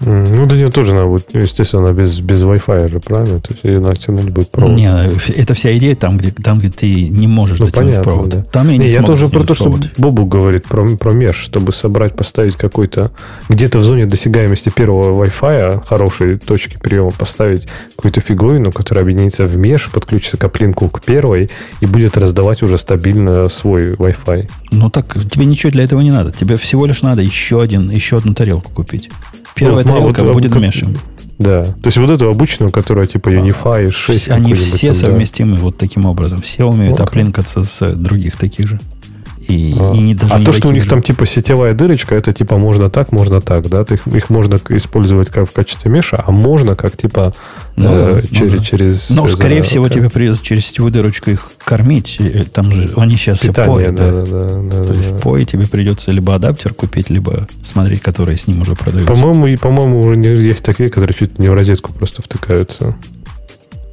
[0.00, 3.40] Ну, до нее тоже надо будет, естественно, без, без Wi-Fi же, правильно?
[3.40, 4.74] То есть ее натянуть будет провод.
[4.74, 4.90] Не,
[5.36, 8.28] это вся идея там, где, там, где ты не можешь ну, дотянуть понятно, провод.
[8.30, 8.42] Да.
[8.50, 9.84] Там я не, не Я тоже про то, провод.
[9.84, 13.10] что Бобу говорит про, про меж, чтобы собрать, поставить какой-то
[13.50, 17.66] где-то в зоне досягаемости первого Wi-Fi, хорошей точки приема, поставить
[17.96, 21.50] какую-то фиговину, которая объединится в меж, подключится к оплинку к первой
[21.80, 24.48] и будет раздавать уже стабильно свой Wi-Fi.
[24.70, 26.32] Ну так, тебе ничего для этого не надо.
[26.32, 29.10] Тебе всего лишь надо еще, один, еще одну тарелку купить.
[29.54, 30.96] Первая ну, тарелка вот, будет как, мешем.
[31.38, 31.64] Да.
[31.64, 34.30] То есть вот эту обычную, которая типа Unify 6.
[34.30, 35.62] Они все там, совместимы да.
[35.62, 36.42] вот таким образом.
[36.42, 37.04] Все умеют okay.
[37.04, 38.78] оплинкаться с других таких же.
[39.48, 40.90] И, а, и не даже а то, что у них же.
[40.90, 43.82] там типа сетевая дырочка, это типа можно так, можно так, да?
[43.88, 47.34] Их, их можно использовать как в качестве меша, а можно как типа
[47.76, 48.64] ну, э, ну, через, да.
[48.64, 49.10] через...
[49.10, 49.94] Но, скорее всего, как...
[49.94, 52.20] тебе придется через сетевую дырочку их кормить.
[52.52, 54.10] Там же они сейчас Питание, да.
[54.10, 55.18] Да, да, да, То да, есть да.
[55.18, 59.12] пой тебе придется либо адаптер купить, либо смотреть, которые с ним уже продаются.
[59.12, 62.94] По-моему, и, по-моему, уже есть такие, которые чуть не в розетку просто втыкаются.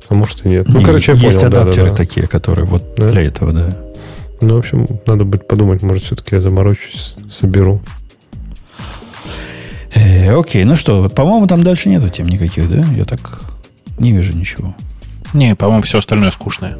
[0.09, 0.67] А может и нет.
[0.67, 1.47] Ну, не, короче, я есть понял.
[1.47, 1.95] адаптеры да, да, да.
[1.95, 3.07] такие, которые вот да?
[3.07, 3.77] для этого, да.
[4.41, 7.81] Ну, в общем, надо будет подумать, может, все-таки я заморочусь, соберу.
[9.95, 12.83] Э, окей, ну что, по-моему, там дальше нету тем никаких, да?
[12.95, 13.41] Я так
[13.99, 14.75] не вижу ничего.
[15.33, 16.77] Не, по-моему, все остальное скучное.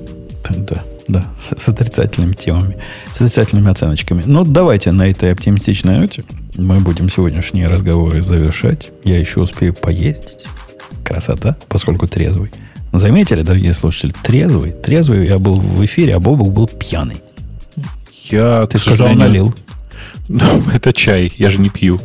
[0.50, 1.26] Да, да,
[1.58, 2.78] с отрицательными темами,
[3.12, 4.24] с отрицательными оценочками.
[4.26, 6.24] Ну, давайте на этой оптимистичной ноте
[6.56, 8.92] мы будем сегодняшние разговоры завершать.
[9.04, 10.46] Я еще успею поездить.
[11.04, 12.52] Красота, поскольку трезвый.
[12.94, 14.72] Заметили, дорогие слушатели, трезвый.
[14.72, 17.18] Трезвый я был в эфире, а Бобок был пьяный.
[18.32, 19.54] Я, Ты сказал, налил.
[20.30, 22.02] Ну, это чай, я же не пью.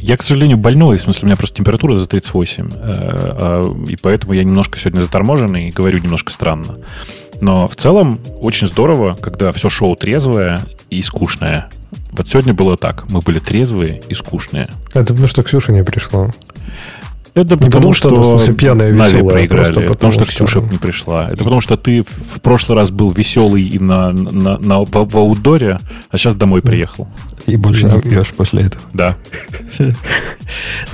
[0.00, 3.96] Я, к сожалению, больной, в смысле, у меня просто температура за 38, э, а, и
[3.96, 6.78] поэтому я немножко сегодня заторможенный и говорю немножко странно.
[7.40, 11.68] Но в целом очень здорово, когда все шоу трезвое и скучное.
[12.12, 13.08] Вот сегодня было так.
[13.10, 14.68] Мы были трезвые и скучные.
[14.88, 16.30] Это потому что Ксюша не пришла.
[17.34, 19.70] Это Не потому, что в смысле, пьяная, Нави а проиграли.
[19.70, 21.26] Это потому, потому, что что- Ксюша не пришла.
[21.28, 25.16] Это потому, что ты в прошлый раз был веселый и на, на, на- в, в
[25.16, 25.78] аудоре,
[26.10, 27.06] а сейчас домой приехал.
[27.46, 27.96] И больше Да.
[27.96, 28.82] не пьешь после этого.
[28.92, 29.16] Да.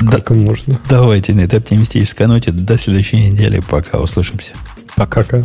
[0.01, 0.79] Да, Сколько можно?
[0.89, 3.63] давайте на этой оптимистической ноте до следующей недели.
[3.71, 4.53] Пока услышимся.
[4.97, 5.23] Пока.
[5.23, 5.45] Пока.